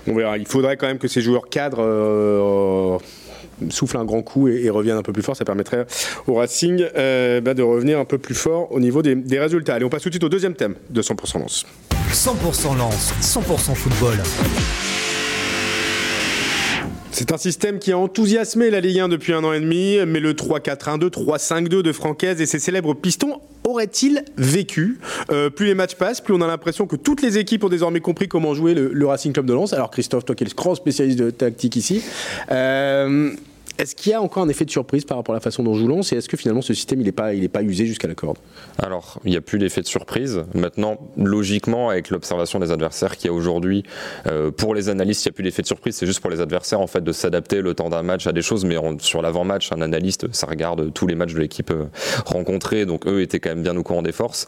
on 0.07 0.13
verra. 0.13 0.37
Il 0.37 0.47
faudrait 0.47 0.77
quand 0.77 0.87
même 0.87 0.99
que 0.99 1.07
ces 1.07 1.21
joueurs 1.21 1.49
cadres 1.49 2.99
souffle 3.69 3.97
un 3.97 4.05
grand 4.05 4.21
coup 4.21 4.47
et, 4.47 4.69
revienne 4.69 4.97
un 4.97 5.03
peu 5.03 5.13
plus 5.13 5.23
fort. 5.23 5.35
Ça 5.35 5.45
permettrait 5.45 5.85
au 6.27 6.35
Racing 6.35 6.85
euh, 6.97 7.41
bah, 7.41 7.53
de 7.53 7.63
revenir 7.63 7.99
un 7.99 8.05
peu 8.05 8.17
plus 8.17 8.35
fort 8.35 8.71
au 8.71 8.79
niveau 8.79 9.01
des, 9.01 9.39
résultats. 9.39 9.75
Allez, 9.75 9.85
on 9.85 9.89
passe 9.89 10.03
tout 10.03 10.09
de 10.09 10.13
suite 10.13 10.23
au 10.23 10.29
deuxième 10.29 10.55
thème 10.55 10.75
de 10.89 11.01
100% 11.01 11.39
Lance. 11.39 11.65
100% 12.11 12.77
Lance, 12.77 13.13
100% 13.21 13.75
football. 13.75 14.17
C'est 17.11 17.31
un 17.31 17.37
système 17.37 17.79
qui 17.79 17.91
a 17.91 17.97
enthousiasmé 17.97 18.69
la 18.69 18.79
Ligue 18.79 18.99
1 18.99 19.09
depuis 19.09 19.33
un 19.33 19.43
an 19.43 19.51
et 19.51 19.59
demi, 19.59 19.97
mais 20.07 20.19
le 20.19 20.33
3-4-1-2, 20.33 21.09
3-5-2 21.09 21.81
de 21.81 21.91
Francaise 21.91 22.39
et 22.39 22.45
ses 22.45 22.59
célèbres 22.59 22.93
pistons 22.93 23.41
auraient-ils 23.63 24.23
vécu? 24.37 24.99
Euh, 25.31 25.49
Plus 25.49 25.65
les 25.65 25.73
matchs 25.73 25.95
passent, 25.95 26.21
plus 26.21 26.33
on 26.33 26.41
a 26.41 26.47
l'impression 26.47 26.87
que 26.87 26.95
toutes 26.95 27.21
les 27.21 27.37
équipes 27.37 27.63
ont 27.63 27.69
désormais 27.69 27.99
compris 27.99 28.27
comment 28.27 28.53
jouer 28.53 28.73
le, 28.73 29.05
Racing 29.07 29.33
Club 29.33 29.47
de 29.47 29.53
Lens. 29.53 29.73
Alors 29.73 29.89
Christophe, 29.89 30.25
toi 30.25 30.35
qui 30.35 30.43
es 30.43 30.47
le 30.47 30.53
grand 30.53 30.75
spécialiste 30.75 31.19
de 31.19 31.31
tactique 31.31 31.75
ici, 31.75 32.03
euh, 32.51 33.31
est-ce 33.79 33.95
qu'il 33.95 34.11
y 34.11 34.13
a 34.13 34.21
encore 34.21 34.43
un 34.43 34.49
effet 34.49 34.65
de 34.65 34.69
surprise 34.69 35.05
par 35.05 35.15
rapport 35.15 35.33
à 35.33 35.37
la 35.37 35.41
façon 35.41 35.63
dont 35.63 35.73
joue 35.73 35.87
Lens 35.87 36.11
et 36.11 36.17
est-ce 36.17 36.27
que 36.27 36.35
finalement 36.35 36.61
ce 36.61 36.73
système 36.73 36.99
il 36.99 37.05
n'est 37.05 37.13
pas, 37.13 37.33
il 37.33 37.47
pas 37.49 37.63
usé 37.63 37.85
jusqu'à 37.85 38.09
la 38.09 38.13
corde? 38.13 38.37
Alors, 38.77 39.19
il 39.23 39.31
n'y 39.31 39.37
a 39.37 39.41
plus 39.41 39.57
l'effet 39.57 39.81
de 39.81 39.87
surprise. 39.87 40.43
Maintenant, 40.53 40.97
logiquement, 41.15 41.89
avec 41.89 42.09
l'observation 42.09 42.59
des 42.59 42.71
adversaires 42.71 43.15
qu'il 43.15 43.27
y 43.27 43.29
a 43.29 43.33
aujourd'hui, 43.33 43.83
euh, 44.27 44.51
pour 44.51 44.75
les 44.75 44.89
analystes, 44.89 45.25
il 45.25 45.29
n'y 45.29 45.31
a 45.31 45.35
plus 45.35 45.43
l'effet 45.45 45.61
de 45.61 45.67
surprise. 45.67 45.95
C'est 45.95 46.05
juste 46.05 46.19
pour 46.19 46.29
les 46.29 46.41
adversaires 46.41 46.81
en 46.81 46.87
fait 46.87 47.01
de 47.01 47.11
s'adapter 47.13 47.61
le 47.61 47.73
temps 47.73 47.89
d'un 47.89 48.03
match 48.03 48.27
à 48.27 48.33
des 48.33 48.41
choses. 48.41 48.65
Mais 48.65 48.75
sur 48.99 49.21
l'avant-match, 49.21 49.71
un 49.71 49.81
analyste, 49.81 50.27
ça 50.33 50.45
regarde 50.45 50.91
tous 50.93 51.07
les 51.07 51.15
matchs 51.15 51.33
de 51.33 51.39
l'équipe 51.39 51.71
euh, 51.71 51.85
rencontrée, 52.25 52.85
donc 52.85 53.07
eux 53.07 53.21
étaient 53.21 53.39
quand 53.39 53.49
même 53.49 53.63
bien 53.63 53.77
au 53.77 53.83
courant 53.83 54.01
des 54.01 54.11
forces. 54.11 54.45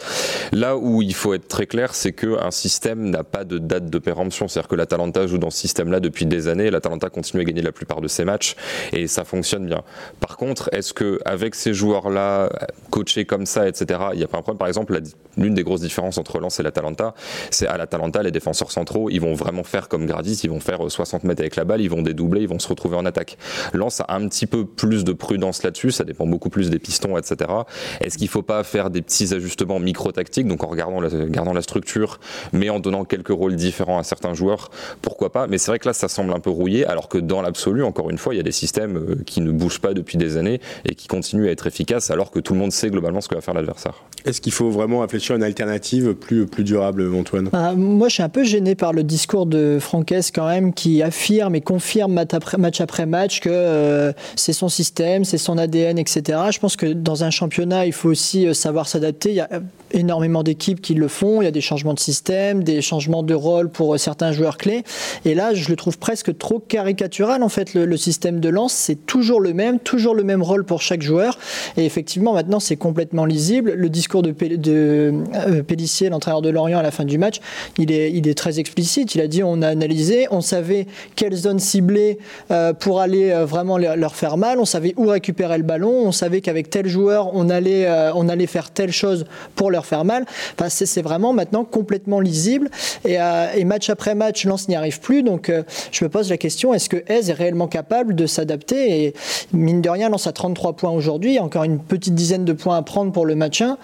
Là 0.51 0.75
où 0.75 1.01
il 1.01 1.13
faut 1.13 1.33
être 1.33 1.47
très 1.47 1.67
clair, 1.67 1.95
c'est 1.95 2.11
qu'un 2.11 2.51
système 2.51 3.09
n'a 3.09 3.23
pas 3.23 3.45
de 3.45 3.59
date 3.59 3.89
de 3.89 3.97
péremption. 3.97 4.49
C'est-à-dire 4.49 4.67
que 4.67 4.75
l'Atalanta 4.75 5.25
joue 5.25 5.37
dans 5.37 5.51
ce 5.51 5.57
système-là 5.57 6.01
depuis 6.01 6.25
des 6.25 6.49
années. 6.49 6.69
L'Atalanta 6.69 7.09
continue 7.09 7.41
à 7.41 7.45
gagner 7.45 7.61
la 7.61 7.71
plupart 7.71 8.01
de 8.01 8.09
ses 8.09 8.25
matchs 8.25 8.55
et 8.91 9.07
ça 9.07 9.20
ça 9.21 9.25
fonctionne 9.25 9.67
bien. 9.67 9.83
Par 10.19 10.35
contre, 10.35 10.69
est-ce 10.73 10.93
que 10.93 11.19
avec 11.25 11.53
ces 11.53 11.73
joueurs-là, 11.73 12.49
coachés 12.89 13.25
comme 13.25 13.45
ça, 13.45 13.67
etc., 13.67 13.99
il 14.13 14.17
n'y 14.17 14.23
a 14.23 14.27
pas 14.27 14.39
un 14.39 14.41
problème 14.41 14.57
Par 14.57 14.67
exemple, 14.67 14.99
l'une 15.37 15.53
des 15.53 15.63
grosses 15.63 15.81
différences 15.81 16.17
entre 16.17 16.39
Lens 16.39 16.59
et 16.59 16.63
l'Atalanta, 16.63 17.13
c'est 17.51 17.67
à 17.67 17.77
l'Atalanta, 17.77 18.23
les 18.23 18.31
défenseurs 18.31 18.71
centraux, 18.71 19.09
ils 19.11 19.21
vont 19.21 19.35
vraiment 19.35 19.63
faire 19.63 19.89
comme 19.89 20.07
Gradis, 20.07 20.41
ils 20.43 20.49
vont 20.49 20.59
faire 20.59 20.79
60 20.89 21.23
mètres 21.23 21.41
avec 21.41 21.55
la 21.55 21.65
balle, 21.65 21.81
ils 21.81 21.89
vont 21.89 22.01
dédoubler, 22.01 22.41
ils 22.41 22.47
vont 22.47 22.57
se 22.57 22.67
retrouver 22.67 22.97
en 22.97 23.05
attaque. 23.05 23.37
Lens 23.73 24.01
a 24.01 24.15
un 24.15 24.27
petit 24.27 24.47
peu 24.47 24.65
plus 24.65 25.03
de 25.03 25.13
prudence 25.13 25.61
là-dessus, 25.61 25.91
ça 25.91 26.03
dépend 26.03 26.25
beaucoup 26.25 26.49
plus 26.49 26.71
des 26.71 26.79
pistons, 26.79 27.17
etc. 27.17 27.51
Est-ce 27.99 28.17
qu'il 28.17 28.25
ne 28.25 28.31
faut 28.31 28.41
pas 28.41 28.63
faire 28.63 28.89
des 28.89 29.03
petits 29.03 29.33
ajustements 29.35 29.79
micro-tactiques, 29.79 30.47
donc 30.47 30.63
en 30.63 30.67
regardant 30.67 30.99
la, 30.99 31.09
gardant 31.09 31.53
la 31.53 31.61
structure, 31.61 32.19
mais 32.53 32.69
en 32.71 32.79
donnant 32.79 33.05
quelques 33.05 33.29
rôles 33.29 33.55
différents 33.55 33.99
à 33.99 34.03
certains 34.03 34.33
joueurs, 34.33 34.71
pourquoi 35.03 35.31
pas? 35.31 35.45
Mais 35.45 35.59
c'est 35.59 35.69
vrai 35.69 35.77
que 35.77 35.87
là, 35.87 35.93
ça 35.93 36.07
semble 36.07 36.33
un 36.33 36.39
peu 36.39 36.49
rouillé, 36.49 36.87
alors 36.87 37.07
que 37.07 37.19
dans 37.19 37.43
l'absolu, 37.43 37.83
encore 37.83 38.09
une 38.09 38.17
fois, 38.17 38.33
il 38.33 38.37
y 38.37 38.39
a 38.39 38.43
des 38.43 38.51
systèmes 38.51 38.97
euh, 38.97 39.10
qui 39.25 39.41
ne 39.41 39.51
bougent 39.51 39.79
pas 39.81 39.93
depuis 39.93 40.17
des 40.17 40.37
années 40.37 40.59
et 40.85 40.95
qui 40.95 41.07
continuent 41.07 41.47
à 41.47 41.51
être 41.51 41.67
efficaces, 41.67 42.11
alors 42.11 42.31
que 42.31 42.39
tout 42.39 42.53
le 42.53 42.59
monde 42.59 42.71
sait 42.71 42.89
globalement 42.89 43.21
ce 43.21 43.27
que 43.27 43.35
va 43.35 43.41
faire 43.41 43.53
l'adversaire. 43.53 43.95
Est-ce 44.25 44.39
qu'il 44.39 44.51
faut 44.51 44.69
vraiment 44.69 44.99
réfléchir 44.99 45.33
à 45.33 45.37
une 45.37 45.43
alternative 45.43 46.13
plus, 46.13 46.45
plus 46.45 46.63
durable, 46.63 47.13
Antoine? 47.15 47.49
Ah, 47.53 47.73
Moi, 47.75 48.07
je 48.07 48.15
suis 48.15 48.23
un 48.23 48.29
peu 48.29 48.43
gêné 48.43 48.75
par 48.75 48.93
le 48.93 49.03
discours 49.03 49.45
de 49.45 49.77
Franquès 49.79 50.31
quand 50.31 50.47
même, 50.47 50.73
qui 50.73 51.01
affirme 51.01 51.55
et 51.55 51.61
confirme 51.61 52.13
match 52.13 52.33
après 52.33 52.57
match, 52.57 52.81
après 52.81 53.05
match 53.05 53.39
que 53.39 53.49
euh, 53.51 54.13
c'est 54.35 54.53
son 54.53 54.69
système, 54.69 55.25
c'est 55.25 55.37
son 55.37 55.57
ADN, 55.57 55.97
etc. 55.97 56.39
Je 56.51 56.59
pense 56.59 56.75
que 56.75 56.85
dans 56.85 57.23
un 57.23 57.29
championnat, 57.31 57.85
il 57.85 57.93
faut 57.93 58.09
aussi 58.09 58.47
euh, 58.47 58.53
savoir 58.53 58.87
s'adapter. 58.87 59.29
Il 59.29 59.35
y 59.35 59.41
a 59.41 59.49
énormément 59.93 60.43
d'équipes 60.43 60.81
qui 60.81 60.93
le 60.93 61.07
font. 61.07 61.41
Il 61.41 61.45
y 61.45 61.47
a 61.47 61.51
des 61.51 61.61
changements 61.61 61.93
de 61.93 61.99
système, 61.99 62.63
des 62.63 62.81
changements 62.81 63.23
de 63.23 63.33
rôle 63.33 63.69
pour 63.69 63.97
certains 63.99 64.31
joueurs 64.31 64.57
clés. 64.57 64.83
Et 65.25 65.35
là, 65.35 65.53
je 65.53 65.69
le 65.69 65.75
trouve 65.75 65.97
presque 65.97 66.37
trop 66.37 66.59
caricatural. 66.59 67.43
En 67.43 67.49
fait, 67.49 67.73
le, 67.73 67.97
système 67.97 68.39
de 68.39 68.49
lance, 68.49 68.73
c'est 68.73 69.05
toujours 69.05 69.39
le 69.39 69.53
même, 69.53 69.79
toujours 69.79 70.15
le 70.15 70.23
même 70.23 70.41
rôle 70.41 70.63
pour 70.63 70.81
chaque 70.81 71.01
joueur. 71.01 71.37
Et 71.77 71.85
effectivement, 71.85 72.33
maintenant, 72.33 72.59
c'est 72.59 72.77
complètement 72.77 73.25
lisible. 73.25 73.73
Le 73.73 73.89
discours 73.89 74.21
de, 74.23 74.31
de 74.31 75.13
euh, 75.35 76.09
l'entraîneur 76.09 76.41
de 76.41 76.49
Lorient, 76.49 76.79
à 76.79 76.83
la 76.83 76.91
fin 76.91 77.05
du 77.05 77.17
match, 77.17 77.39
il 77.77 77.91
est, 77.91 78.37
très 78.37 78.59
explicite. 78.59 79.13
Il 79.15 79.21
a 79.21 79.27
dit 79.27 79.43
on 79.43 79.61
a 79.61 79.67
analysé, 79.67 80.27
on 80.31 80.41
savait 80.41 80.87
quelle 81.15 81.35
zone 81.35 81.59
cibler 81.59 82.17
euh, 82.49 82.73
pour 82.73 83.01
aller 83.01 83.31
euh, 83.31 83.45
vraiment 83.45 83.77
leur 83.77 84.15
faire 84.15 84.37
mal, 84.37 84.59
on 84.59 84.65
savait 84.65 84.93
où 84.95 85.07
récupérer 85.07 85.57
le 85.57 85.63
ballon, 85.63 85.91
on 85.91 86.11
savait 86.11 86.41
qu'avec 86.41 86.69
tel 86.69 86.87
joueur, 86.87 87.35
on 87.35 87.49
allait 87.49 88.47
faire 88.47 88.71
telle 88.71 88.91
chose 88.91 89.25
pour 89.55 89.69
leur 89.69 89.80
faire 89.85 90.05
mal. 90.05 90.25
Enfin, 90.57 90.69
c'est 90.69 91.01
vraiment 91.01 91.33
maintenant 91.33 91.63
complètement 91.63 92.19
lisible. 92.19 92.69
Euh, 93.05 93.47
et, 93.55 93.65
match 93.65 93.89
après 93.89 94.15
match, 94.15 94.45
Lens 94.45 94.67
n'y 94.67 94.75
arrive 94.75 94.99
plus. 94.99 95.23
Donc 95.23 95.49
euh, 95.49 95.63
je 95.91 96.03
me 96.03 96.09
pose 96.09 96.29
la 96.29 96.37
question 96.37 96.73
est-ce 96.73 96.89
que 96.89 96.97
Hez 97.07 97.29
est 97.29 97.33
réellement 97.33 97.67
capable 97.67 98.15
de 98.15 98.25
s'adapter 98.25 99.05
Et 99.05 99.13
mine 99.53 99.81
de 99.81 99.89
rien, 99.89 100.09
Lens 100.09 100.27
a 100.27 100.31
33 100.31 100.73
points 100.73 100.91
aujourd'hui, 100.91 101.39
encore 101.39 101.63
une 101.63 101.79
petite 101.79 102.15
dizaine 102.15 102.45
de 102.45 102.53
points 102.53 102.77
à 102.77 102.81
prendre 102.81 103.11
pour 103.11 103.25
le 103.25 103.35
match 103.35 103.61
1. 103.61 103.77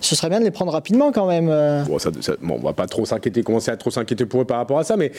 Ce 0.00 0.14
serait 0.14 0.28
bien 0.28 0.40
de 0.40 0.44
les 0.44 0.50
prendre 0.50 0.72
rapidement 0.72 1.12
quand 1.12 1.26
même. 1.26 1.48
Euh. 1.50 1.82
Bon, 1.84 1.98
ça, 1.98 2.10
bon 2.40 2.58
on 2.60 2.64
va 2.64 2.72
pas 2.72 2.86
trop 2.86 3.04
s'inquiéter, 3.04 3.42
commencer 3.42 3.70
à 3.70 3.76
trop 3.76 3.90
s'inquiéter 3.90 4.26
pour 4.26 4.42
eux 4.42 4.44
par 4.44 4.58
rapport 4.58 4.78
à 4.78 4.84
ça, 4.84 4.96
mais 4.96 5.12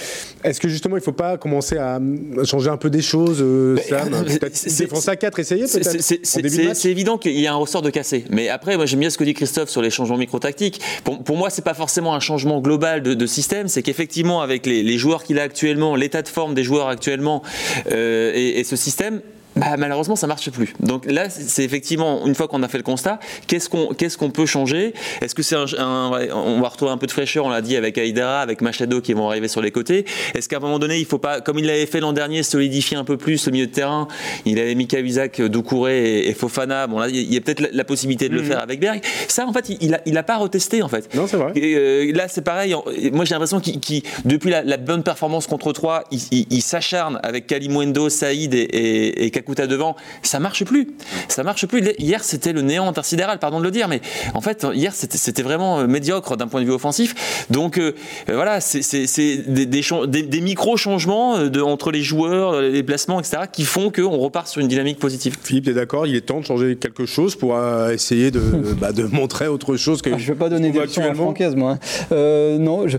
est-ce 0.44 0.60
que 0.60 0.68
justement 0.68 0.98
il 0.98 1.04
faut 1.04 1.12
pas 1.12 1.38
commencer 1.38 1.78
à 1.78 2.00
changer 2.44 2.70
un 2.70 2.78
peu 2.78 2.90
des 2.90 3.02
choses, 3.02 3.44
Sam 3.88 4.10
Peut-être 4.10 4.78
défense 4.78 5.08
à 5.08 5.16
4, 5.16 5.40
essayer 5.40 5.64
peut-être 5.68 6.76
C'est 6.76 6.92
évident 6.92 7.18
qu'il 7.18 7.40
y 7.40 7.48
a 7.48 7.54
un 7.54 7.58
ressort 7.58 7.82
de 7.82 7.90
cassé. 7.90 8.26
Mais 8.30 8.50
après, 8.50 8.78
moi 8.78 8.86
j'aime 8.86 9.00
bien 9.00 9.10
ce 9.10 9.18
que 9.18 9.24
dit 9.24 9.34
Christophe 9.34 9.70
sur 9.70 9.82
les 9.82 9.90
changements 9.90 10.18
micro-tactiques. 10.24 10.82
Pour, 11.04 11.24
pour 11.24 11.38
moi, 11.38 11.50
c'est 11.50 11.64
pas 11.64 11.74
forcément 11.74 12.14
un 12.16 12.20
changement 12.20 12.60
global 12.62 13.02
de, 13.04 13.26
système, 13.26 13.68
c'est 13.68 13.84
qu'effectivement, 13.84 14.42
avec 14.42 14.66
les, 14.66 14.98
joueurs 14.98 15.24
qu'il 15.24 15.40
a 15.40 15.44
actuellement, 15.44 15.96
l'état 15.96 16.22
de 16.22 16.28
forme 16.28 16.54
des 16.54 16.64
joueurs 16.64 16.88
actuellement 16.88 17.44
euh, 17.92 18.32
et, 18.34 18.64
ce 18.64 18.76
système, 18.76 19.22
bah, 19.56 19.78
malheureusement, 19.78 20.16
ça 20.16 20.28
marche 20.28 20.50
plus. 20.50 20.74
Donc 20.80 21.06
là, 21.06 21.30
c'est 21.30 21.64
effectivement, 21.64 22.26
une 22.26 22.36
fois 22.36 22.48
qu'on 22.48 22.64
a 22.64 22.68
fait 22.68 22.78
le 22.78 22.84
constat, 22.84 23.20
qu'est-ce 23.48 23.70
qu'on 23.70 23.94
qu'est-ce 23.94 24.18
qu'on 24.18 24.32
peut 24.32 24.46
changer? 24.46 24.94
Est-ce 25.22 25.36
que 25.36 25.44
c'est 25.44 25.56
un, 25.56 26.12
On 26.34 26.62
va 26.62 26.70
retrouver 26.70 26.92
un 26.92 26.98
peu 26.98 27.06
de 27.06 27.12
fraîcheur, 27.12 27.46
on 27.46 27.50
l'a 27.50 27.62
dit, 27.62 27.76
avec 27.76 27.98
Aïdara, 27.98 28.42
avec 28.42 28.62
Machado 28.62 29.02
qui 29.02 29.14
vont 29.14 29.30
arriver 29.30 29.48
sur 29.48 29.62
les 29.62 29.72
côtés. 29.72 30.06
Est-ce 30.34 30.50
qu'à 30.50 30.58
un 30.58 30.60
moment 30.60 30.80
donné, 30.80 30.98
il 30.98 31.06
faut 31.06 31.20
pas, 31.20 31.42
comme 31.42 31.60
il 31.60 31.66
l'avait 31.66 31.86
fait 31.86 32.00
l'an 32.00 32.14
dernier, 32.14 32.44
solidifier 32.44 32.98
un 32.98 33.04
peu 33.04 33.18
plus 33.18 33.46
le 33.46 33.52
milieu 33.52 33.68
de 33.68 33.72
terrain? 33.72 34.08
Il 34.46 34.60
avait 34.60 34.76
mis 34.76 34.88
Kavizak, 34.88 35.42
Doucouré 35.42 36.28
et, 36.28 36.34
Fofana. 36.34 36.88
Bon, 36.88 37.00
là, 37.00 37.10
il 37.10 37.34
y 37.34 37.38
a 37.38 37.42
peut-être 37.42 37.70
la, 37.72 37.84
possibilité 37.84 38.30
de 38.30 38.34
le 38.34 38.42
mhm. 38.42 38.48
faire 38.48 38.62
avec 38.62 38.80
Berg. 38.80 39.02
Ça, 39.28 39.46
en 39.46 39.54
fait, 39.54 39.70
il 39.70 39.94
a, 39.94 40.02
il 40.06 40.18
a 40.18 40.24
pas 40.24 40.38
retesté, 40.38 40.82
en 40.82 40.88
fait. 40.88 41.14
Non, 41.14 41.28
c'est 41.28 41.38
vrai. 41.38 41.54
Euh, 41.58 42.12
là, 42.14 42.28
c'est 42.28 42.44
pareil. 42.44 42.76
Moi, 43.12 43.26
j'ai 43.26 43.36
l'impression 43.36 43.60
qu'il, 43.60 44.02
depuis 44.26 44.50
la, 44.50 44.78
bonne 44.78 45.04
performance 45.04 45.48
contre 45.48 45.72
3, 45.72 46.06
il, 46.32 46.62
s'acharne 46.62 47.20
avec 47.24 47.48
Kalimwendo, 47.48 48.10
Saïd 48.10 48.54
et, 48.54 48.58
et, 48.58 49.26
et 49.26 49.32
Kakuta 49.44 49.68
devant, 49.68 49.96
ça 50.22 50.40
marche 50.40 50.64
plus. 50.64 50.88
Ça 51.28 51.44
marche 51.44 51.66
plus. 51.66 51.84
Hier, 52.00 52.24
c'était 52.24 52.54
le 52.54 52.62
néant 52.62 52.88
intersidéral, 52.88 53.40
pardon 53.40 53.60
de 53.60 53.64
le 53.64 53.72
dire, 53.72 53.88
mais 53.88 54.02
en 54.34 54.42
fait, 54.42 54.66
hier, 54.74 54.94
c'était 54.94 55.44
vraiment 55.44 55.80
euh, 55.80 55.88
médiocre 55.88 56.38
d'un 56.38 56.48
point 56.48 56.62
de 56.62 56.66
vue 56.66 56.72
offensif. 56.72 57.46
Donc 57.50 57.78
euh, 57.78 57.94
euh, 58.30 58.36
voilà, 58.36 58.62
c'est 58.62 58.82
des, 59.48 59.66
des, 59.66 60.24
des 60.24 60.42
micro-changements 60.42 61.34
entre 61.64 61.92
les 61.92 62.02
joueurs, 62.02 62.62
les 62.62 62.84
placements, 62.84 63.20
etc., 63.20 63.44
qui 63.52 63.66
font 63.66 63.92
qu'on 63.92 64.18
repart 64.18 64.48
sur 64.48 64.62
une 64.62 64.68
dynamique 64.68 65.00
positive. 65.00 65.38
Philippe, 65.44 65.66
tu 65.66 65.72
es 65.72 65.74
d'accord 65.74 66.08
Il 66.08 66.16
est 66.16 66.22
temps 66.22 66.40
de 66.40 66.46
changer 66.46 66.76
quelque 66.76 67.06
chose 67.06 67.36
pour 67.36 67.58
essayer 67.92 68.32
de, 68.32 68.40
bah, 68.80 68.92
de 68.92 69.04
montrer 69.04 69.48
autre 69.48 69.76
chose 69.76 70.02
que. 70.02 70.10
Ah, 70.10 70.18
je 70.18 70.24
ne 70.24 70.34
vais 70.34 70.40
pas 70.40 70.50
donner 70.50 70.72
des 70.72 70.80
leçons 70.80 71.02
à 71.02 71.14
Francaise, 71.14 71.56
moi. 71.56 71.78
Hein. 72.12 72.58
non, 72.60 72.88
je, 72.88 72.98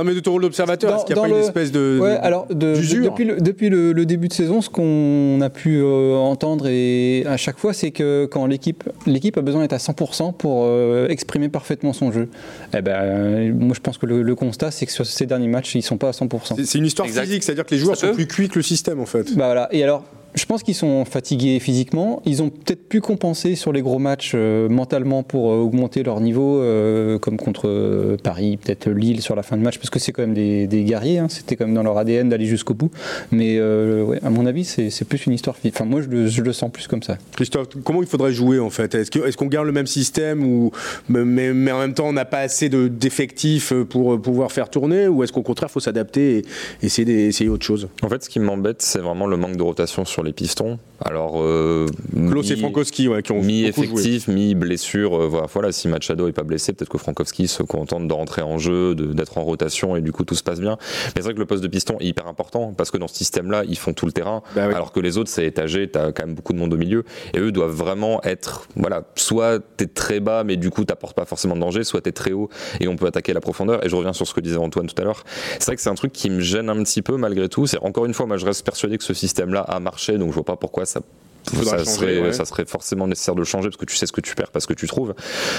non, 0.00 0.08
mais 0.08 0.14
de 0.14 0.20
ton 0.20 0.32
rôle 0.32 0.42
d'observateur, 0.42 0.96
est-ce 0.96 1.04
qu'il 1.04 1.14
n'y 1.14 1.20
a 1.20 1.22
pas 1.22 1.28
une 1.28 1.36
espèce 1.36 1.70
de. 1.70 1.98
Ouais, 2.00 2.16
alors, 2.22 2.46
depuis, 2.48 3.24
le, 3.24 3.38
depuis 3.38 3.68
le, 3.68 4.06
début 4.06 4.28
de 4.28 4.32
saison, 4.32 4.62
ce 4.62 4.70
qu'on 4.70 5.40
a 5.42 5.50
pu 5.50 5.78
euh, 5.78 6.14
entendre 6.16 6.68
et 6.68 7.24
à 7.26 7.36
chaque 7.36 7.58
fois, 7.58 7.74
c'est 7.74 7.90
que 7.90 8.24
quand 8.24 8.46
l'équipe, 8.46 8.84
l'équipe 9.06 9.36
a 9.36 9.42
besoin 9.42 9.60
d'être 9.60 9.74
à 9.74 9.76
100% 9.76 10.32
pour 10.32 10.64
euh, 10.64 11.06
exprimer 11.08 11.50
parfaitement 11.50 11.92
son 11.92 12.12
jeu. 12.12 12.28
Eh 12.74 12.80
ben, 12.80 13.54
moi, 13.54 13.74
je 13.74 13.80
pense 13.80 13.98
que 13.98 14.06
le, 14.06 14.34
constat, 14.34 14.70
c'est 14.70 14.86
que 14.86 14.92
sur 14.92 15.04
ces 15.04 15.26
derniers 15.26 15.48
matchs, 15.48 15.74
ils 15.74 15.78
ne 15.78 15.82
sont 15.82 15.98
pas 15.98 16.08
à 16.08 16.12
100%. 16.12 16.64
C'est, 16.64 16.78
une 16.78 16.86
histoire 16.86 17.06
physique, 17.06 17.42
c'est-à-dire 17.42 17.66
que 17.66 17.74
les 17.74 17.80
joueurs 17.80 17.96
sont 17.96 18.14
plus 18.14 18.26
cuits 18.26 18.48
que 18.48 18.56
le 18.56 18.62
système, 18.62 19.00
en 19.00 19.06
fait. 19.06 19.36
Bah 19.36 19.46
voilà. 19.46 19.68
Et 19.70 19.84
alors, 19.84 20.04
je 20.34 20.44
pense 20.44 20.62
qu'ils 20.62 20.74
sont 20.74 21.04
fatigués 21.04 21.58
physiquement. 21.58 22.22
Ils 22.24 22.42
ont 22.42 22.50
peut-être 22.50 22.88
pu 22.88 23.00
compenser 23.00 23.56
sur 23.56 23.72
les 23.72 23.82
gros 23.82 23.98
matchs 23.98 24.32
euh, 24.34 24.68
mentalement 24.68 25.22
pour 25.22 25.52
euh, 25.52 25.56
augmenter 25.56 26.02
leur 26.02 26.20
niveau, 26.20 26.60
euh, 26.60 27.18
comme 27.18 27.36
contre 27.36 28.16
Paris, 28.22 28.56
peut-être 28.56 28.88
Lille 28.90 29.22
sur 29.22 29.34
la 29.34 29.42
fin 29.42 29.56
de 29.56 29.62
match, 29.62 29.78
parce 29.78 29.90
que 29.90 29.98
c'est 29.98 30.12
quand 30.12 30.22
même 30.22 30.34
des, 30.34 30.84
guerriers. 30.84 31.18
Hein. 31.18 31.26
C'était 31.28 31.56
quand 31.56 31.66
même 31.66 31.74
dans 31.74 31.82
leur 31.82 31.98
ADN 31.98 32.28
d'aller 32.28 32.46
jusqu'au 32.46 32.74
bout. 32.74 32.90
Mais 33.32 33.60
ouais, 33.60 34.20
à 34.22 34.30
mon 34.30 34.46
avis, 34.46 34.64
c'est 34.64 35.04
plus 35.04 35.26
une 35.26 35.32
histoire. 35.32 35.56
Enfin, 35.66 35.84
moi, 35.84 36.00
je 36.00 36.40
le, 36.42 36.52
sens 36.52 36.70
plus 36.70 36.86
comme 36.86 37.02
ça. 37.02 37.16
Christophe, 37.36 37.68
comment 37.84 38.02
il 38.02 38.08
faudrait 38.08 38.32
jouer 38.32 38.58
en 38.58 38.70
fait? 38.70 38.94
Est-ce 38.94 39.36
qu'on 39.36 39.46
garde 39.46 39.66
le 39.66 39.72
même 39.72 39.86
système 39.86 40.44
ou 40.44 40.72
mais, 41.08 41.24
mais, 41.24 41.72
en 41.72 41.78
même 41.78 41.94
temps, 41.94 42.08
on 42.08 42.12
n'a 42.12 42.24
pas 42.24 42.40
assez 42.40 42.68
d'effectifs 42.68 43.72
pour 43.88 44.20
pouvoir 44.20 44.52
faire 44.52 44.68
tourner? 44.68 45.08
Ou 45.08 45.22
est-ce 45.22 45.32
qu'au 45.32 45.42
contraire, 45.42 45.68
il 45.70 45.74
faut 45.74 45.80
s'adapter 45.80 46.38
et 46.38 46.44
essayer 46.82 47.04
d'essayer 47.04 47.48
autre 47.50 47.64
chose? 47.64 47.88
En 48.02 48.08
fait, 48.08 48.24
ce 48.24 48.28
qui 48.28 48.40
m'embête, 48.40 48.82
c'est 48.82 48.98
vraiment 48.98 49.26
le 49.26 49.36
manque 49.36 49.56
de 49.56 49.62
rotation 49.62 50.04
sur 50.04 50.19
les 50.22 50.32
pistons. 50.32 50.78
Alors, 51.02 51.40
euh, 51.42 51.86
Klaus 52.12 52.50
et 52.50 52.56
Frankowski, 52.56 53.08
qui 53.24 53.32
ont 53.32 53.42
mi-effectif, 53.42 54.28
mi-blessure. 54.28 55.14
Euh, 55.14 55.46
voilà, 55.52 55.72
si 55.72 55.88
Machado 55.88 56.26
n'est 56.26 56.32
pas 56.32 56.42
blessé, 56.42 56.72
peut-être 56.72 56.90
que 56.90 56.98
Frankowski 56.98 57.48
se 57.48 57.62
contente 57.62 58.06
de 58.06 58.12
rentrer 58.12 58.42
en 58.42 58.58
jeu, 58.58 58.94
d'être 58.94 59.38
en 59.38 59.42
rotation 59.42 59.96
et 59.96 60.02
du 60.02 60.12
coup 60.12 60.24
tout 60.24 60.34
se 60.34 60.42
passe 60.42 60.60
bien. 60.60 60.76
Mais 61.06 61.12
c'est 61.16 61.22
vrai 61.22 61.34
que 61.34 61.38
le 61.38 61.46
poste 61.46 61.62
de 61.62 61.68
piston 61.68 61.96
est 62.00 62.06
hyper 62.06 62.26
important 62.26 62.74
parce 62.76 62.90
que 62.90 62.98
dans 62.98 63.08
ce 63.08 63.14
système-là, 63.14 63.62
ils 63.66 63.78
font 63.78 63.94
tout 63.94 64.06
le 64.06 64.12
terrain, 64.12 64.42
bah 64.54 64.64
alors 64.64 64.92
que 64.92 65.00
les 65.00 65.16
autres 65.16 65.30
c'est 65.30 65.46
étagé, 65.46 65.88
t'as 65.88 66.12
quand 66.12 66.26
même 66.26 66.34
beaucoup 66.34 66.52
de 66.52 66.58
monde 66.58 66.72
au 66.74 66.76
milieu 66.76 67.04
et 67.34 67.38
eux 67.38 67.52
doivent 67.52 67.74
vraiment 67.74 68.22
être, 68.22 68.68
voilà, 68.76 69.04
soit 69.16 69.58
t'es 69.76 69.86
très 69.86 70.20
bas 70.20 70.44
mais 70.44 70.56
du 70.56 70.70
coup 70.70 70.84
t'apportes 70.84 71.16
pas 71.16 71.24
forcément 71.24 71.54
de 71.54 71.60
danger, 71.60 71.84
soit 71.84 72.02
t'es 72.02 72.12
très 72.12 72.32
haut 72.32 72.48
et 72.80 72.88
on 72.88 72.96
peut 72.96 73.06
attaquer 73.06 73.32
la 73.32 73.40
profondeur. 73.40 73.84
Et 73.84 73.88
je 73.88 73.96
reviens 73.96 74.12
sur 74.12 74.26
ce 74.26 74.34
que 74.34 74.40
disait 74.40 74.58
Antoine 74.58 74.86
tout 74.86 75.00
à 75.00 75.04
l'heure. 75.04 75.24
C'est 75.58 75.66
vrai 75.66 75.76
que 75.76 75.82
c'est 75.82 75.90
un 75.90 75.94
truc 75.94 76.12
qui 76.12 76.30
me 76.30 76.40
gêne 76.40 76.68
un 76.68 76.82
petit 76.82 77.02
peu 77.02 77.16
malgré 77.16 77.48
tout. 77.48 77.66
C'est 77.66 77.80
encore 77.80 78.06
une 78.06 78.14
fois, 78.14 78.26
moi 78.26 78.36
je 78.36 78.44
reste 78.44 78.64
persuadé 78.64 78.98
que 78.98 79.04
ce 79.04 79.14
système-là 79.14 79.60
a 79.60 79.80
marché 79.80 80.09
donc 80.18 80.30
je 80.30 80.34
vois 80.34 80.44
pas 80.44 80.56
pourquoi 80.56 80.86
ça 80.86 81.00
ça 81.44 81.84
serait, 81.84 82.32
ça 82.32 82.44
serait 82.44 82.64
forcément 82.66 83.06
nécessaire 83.06 83.34
de 83.34 83.40
le 83.40 83.44
changer 83.44 83.68
parce 83.68 83.76
que 83.76 83.84
tu 83.84 83.96
sais 83.96 84.06
ce 84.06 84.12
que 84.12 84.20
tu 84.20 84.34
perds, 84.34 84.50
parce 84.50 84.66
que 84.66 84.74
tu 84.74 84.86
trouves. 84.86 85.14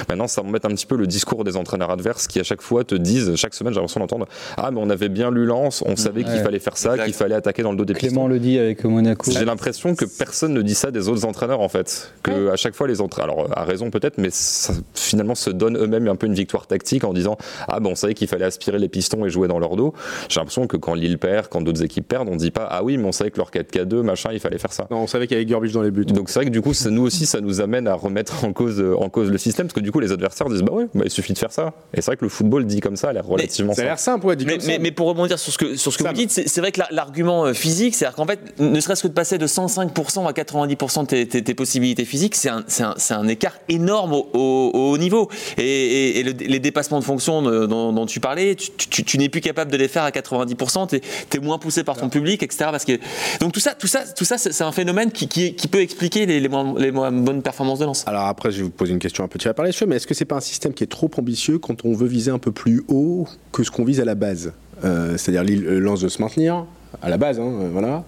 Maintenant, 0.10 0.28
ça 0.28 0.42
m'embête 0.42 0.66
un 0.66 0.70
petit 0.70 0.86
peu 0.86 0.96
le 0.96 1.08
discours 1.08 1.44
des 1.44 1.58
entraîneurs 1.58 1.92
adverses 1.92 2.28
qui 2.28 2.40
à 2.40 2.44
chaque 2.44 2.62
fois 2.62 2.84
te 2.84 2.96
disent, 2.96 3.36
chaque 3.36 3.54
semaine, 3.54 3.74
j'ai 3.74 3.80
l'impression 3.80 4.00
d'entendre 4.00 4.28
Ah, 4.58 4.72
mais 4.72 4.80
on 4.82 4.90
avait 4.90 5.10
bien 5.10 5.32
lu 5.32 5.46
Lance, 5.46 5.84
on 5.86 5.96
savait 5.96 6.24
qu'il 6.24 6.40
fallait 6.40 6.60
faire 6.60 6.78
ça, 6.78 6.98
qu'il 6.98 7.14
fallait 7.14 7.36
attaquer 7.36 7.64
dans 7.64 7.72
le 7.72 7.78
dos 7.78 7.86
des 7.86 7.94
Clément 7.94 8.28
le 8.28 8.40
dit 8.40 8.58
avec 8.58 8.84
Monaco. 8.84 9.32
J'ai 9.32 9.46
l'impression 9.46 9.96
que 9.96 10.06
personne 10.06 10.54
ne 10.54 10.62
dit 10.62 10.76
ça 10.76 10.92
des 10.92 11.08
autres 11.10 11.26
entraîneurs 11.26 11.62
en 11.62 11.70
fait. 11.70 12.14
Que 12.24 12.50
à 12.50 12.56
chaque 12.56 12.76
fois, 12.76 12.88
les 12.88 13.02
entraîneurs, 13.02 13.22
alors 13.22 13.58
à 13.58 13.64
raison 13.64 13.90
peut-être, 13.92 14.18
mais 14.18 14.30
ça, 14.32 14.74
finalement 14.94 15.36
se 15.36 15.50
donnent 15.50 15.78
eux-mêmes 15.78 16.08
un 16.08 16.16
peu 16.16 16.28
une 16.28 16.34
victoire 16.34 16.68
tactique 16.68 17.04
en 17.04 17.14
disant 17.14 17.38
Ah, 17.68 17.80
bon, 17.80 17.92
on 17.92 17.96
savait 17.96 18.14
qu'il 18.14 18.28
fallait 18.28 18.46
aspirer 18.46 18.80
les 18.80 18.90
pistons 18.90 19.26
et 19.26 19.30
jouer 19.30 19.48
dans 19.48 19.60
leur 19.60 19.76
dos. 19.76 19.94
J'ai 20.30 20.40
l'impression 20.40 20.68
que 20.68 20.78
quand 20.78 20.94
Lille 20.94 21.18
perd, 21.18 21.48
quand 21.48 21.62
d'autres 21.62 21.84
équipes 21.84 22.08
perdent, 22.08 22.30
on 22.30 22.36
dit 22.36 22.52
pas 22.52 22.68
Ah 22.70 22.84
oui, 22.84 22.98
mais 22.98 23.08
on 23.08 23.12
savait 23.12 23.32
que 23.32 23.38
leur 23.38 23.52
4K2, 23.52 24.02
machin, 24.02 24.30
il 24.34 24.40
fallait 24.40 24.58
faire 24.58 24.74
ça. 24.74 24.88
Non, 24.92 24.98
on 24.98 25.08
savait 25.08 25.28
qu'avec 25.28 25.48
Dans 25.72 25.82
les 25.82 25.92
buts. 25.92 26.06
Donc 26.06 26.30
c'est 26.30 26.40
vrai 26.40 26.46
que 26.46 26.50
du 26.52 26.62
coup, 26.62 26.74
ça, 26.74 26.90
nous 26.90 27.04
aussi, 27.04 27.26
ça 27.26 27.40
nous 27.42 27.62
amène 27.62 27.88
à 27.88 27.94
remettre 27.94 28.44
en 28.44 28.54
cause, 28.54 28.84
en 28.98 29.10
cause 29.10 29.30
le 29.30 29.38
système, 29.38 29.68
parce 29.68 29.74
que 29.76 29.80
du 29.80 29.92
coup, 29.92 30.00
les 30.00 30.12
adversaires 30.12 30.50
disent 30.50 30.62
bah 30.64 30.74
ouais, 30.74 30.88
bah, 30.94 31.02
il 31.06 31.12
suffit 31.12 31.34
de 31.34 31.38
faire 31.38 31.52
ça. 31.52 31.74
Et 31.94 32.02
c'est 32.02 32.08
vrai 32.08 32.18
que 32.18 32.26
le 32.26 32.30
football 32.30 32.66
dit 32.66 32.80
comme 32.80 32.96
ça, 32.96 33.10
a 33.10 33.14
l'air 33.14 33.26
relativement 33.26 33.74
Ça 33.74 33.82
a 33.82 33.84
simple. 33.84 33.88
l'air 33.88 34.00
simple, 34.00 34.26
ouais, 34.28 34.36
dit 34.36 34.46
Mais, 34.46 34.52
comme 34.54 34.62
ça. 34.62 34.72
mais- 34.80 34.92
pour 34.92 35.08
rebondir 35.08 35.40
sur 35.40 35.54
ce 35.54 35.58
que, 35.58 35.76
sur 35.76 35.92
ce 35.94 35.98
que 35.98 36.04
vous 36.08 36.14
dites, 36.14 36.32
c'est 36.32 36.48
c'est 36.48 36.60
vrai 36.62 36.72
que 36.72 36.80
la- 36.80 36.90
l'argument 36.92 37.46
euh, 37.46 37.54
physique, 37.54 37.96
c'est-à-dire 37.96 38.16
qu'en 38.16 38.26
fait, 38.26 38.40
ne 38.60 38.80
serait-ce 38.80 39.04
que 39.04 39.08
de 39.08 39.14
passer 39.14 39.38
de 39.38 39.48
105% 39.48 40.28
à 40.28 40.34
90% 40.34 41.04
de 41.04 41.08
tes, 41.08 41.28
tes- 41.28 41.44
tes 41.44 41.54
possibilités 41.54 42.06
physiques, 42.06 42.36
c'est 42.36 42.50
un, 42.50 42.64
c'est 42.68 42.84
un- 42.84 42.96
c'est 42.98 43.14
un 43.14 43.28
écart 43.28 43.54
énorme 43.70 44.14
au, 44.14 44.28
au- 44.34 44.72
au 44.74 44.92
haut 44.92 44.98
niveau. 44.98 45.30
Et, 45.58 45.64
et- 45.64 46.20
et 46.20 46.24
le- 46.24 46.32
les 46.34 46.60
dépassements 46.60 47.00
de 47.00 47.04
fonction 47.06 47.42
de- 47.42 47.66
dont, 47.66 47.94
dont 47.94 48.06
tu 48.06 48.20
parlais, 48.20 48.56
tu, 48.56 48.70
tu- 48.90 49.04
tu 49.04 49.18
n'es 49.18 49.30
plus 49.30 49.42
capable 49.42 49.72
de 49.72 49.78
les 49.78 49.88
faire 49.88 50.04
à 50.04 50.12
90%, 50.12 50.88
tu 50.88 50.96
es, 50.98 51.40
moins 51.40 51.58
poussé 51.58 51.84
par 51.84 51.98
ton 51.98 52.10
public, 52.10 52.44
etc. 52.44 52.66
Parce 52.72 52.86
que, 52.86 52.94
donc 53.40 53.52
tout 53.54 53.60
ça, 53.60 53.74
tout 53.74 53.88
ça, 53.88 54.02
tout 54.16 54.26
ça 54.26 54.38
c'est 54.38 54.52
c'est 54.52 54.64
un 54.64 54.72
phénomène 54.72 55.12
qui, 55.12 55.28
qui- 55.28 55.56
qui 55.62 55.68
peut 55.68 55.82
expliquer 55.82 56.26
les, 56.26 56.48
moins, 56.50 57.12
bonnes 57.12 57.44
performances 57.44 57.78
de 57.78 57.86
Lens. 57.86 58.04
Alors 58.08 58.24
après, 58.24 58.52
je 58.52 58.58
vais 58.58 58.64
vous 58.64 58.72
poser 58.72 58.94
une 58.94 59.00
question 59.00 59.24
un 59.24 59.28
peu 59.28 59.38
tirée 59.38 59.54
par 59.54 59.64
les 59.64 59.72
cheveux, 59.72 59.88
mais 59.88 59.98
est-ce 59.98 60.08
que 60.08 60.16
c'est 60.16 60.26
pas 60.26 60.38
un 60.38 60.42
système 60.42 60.74
qui 60.74 60.84
est 60.84 60.88
trop 60.88 61.10
ambitieux 61.18 61.60
quand 61.60 61.86
on 61.86 61.94
veut 61.94 62.08
viser 62.08 62.32
un 62.32 62.40
peu 62.40 62.52
plus 62.52 62.84
haut 62.88 63.28
que 63.52 63.64
ce 63.64 63.70
qu'on 63.70 63.86
vise 63.86 64.00
à 64.00 64.06
la 64.06 64.16
base? 64.16 64.54
Euh, 64.84 65.18
C'est-à-dire 65.18 65.44
euh, 65.48 65.80
Lens 65.80 66.02
de 66.02 66.08
se 66.08 66.20
maintenir 66.20 66.66
à 67.02 67.10
la 67.10 67.18
base, 67.18 67.40
hein, 67.40 67.52
voilà. 67.72 68.04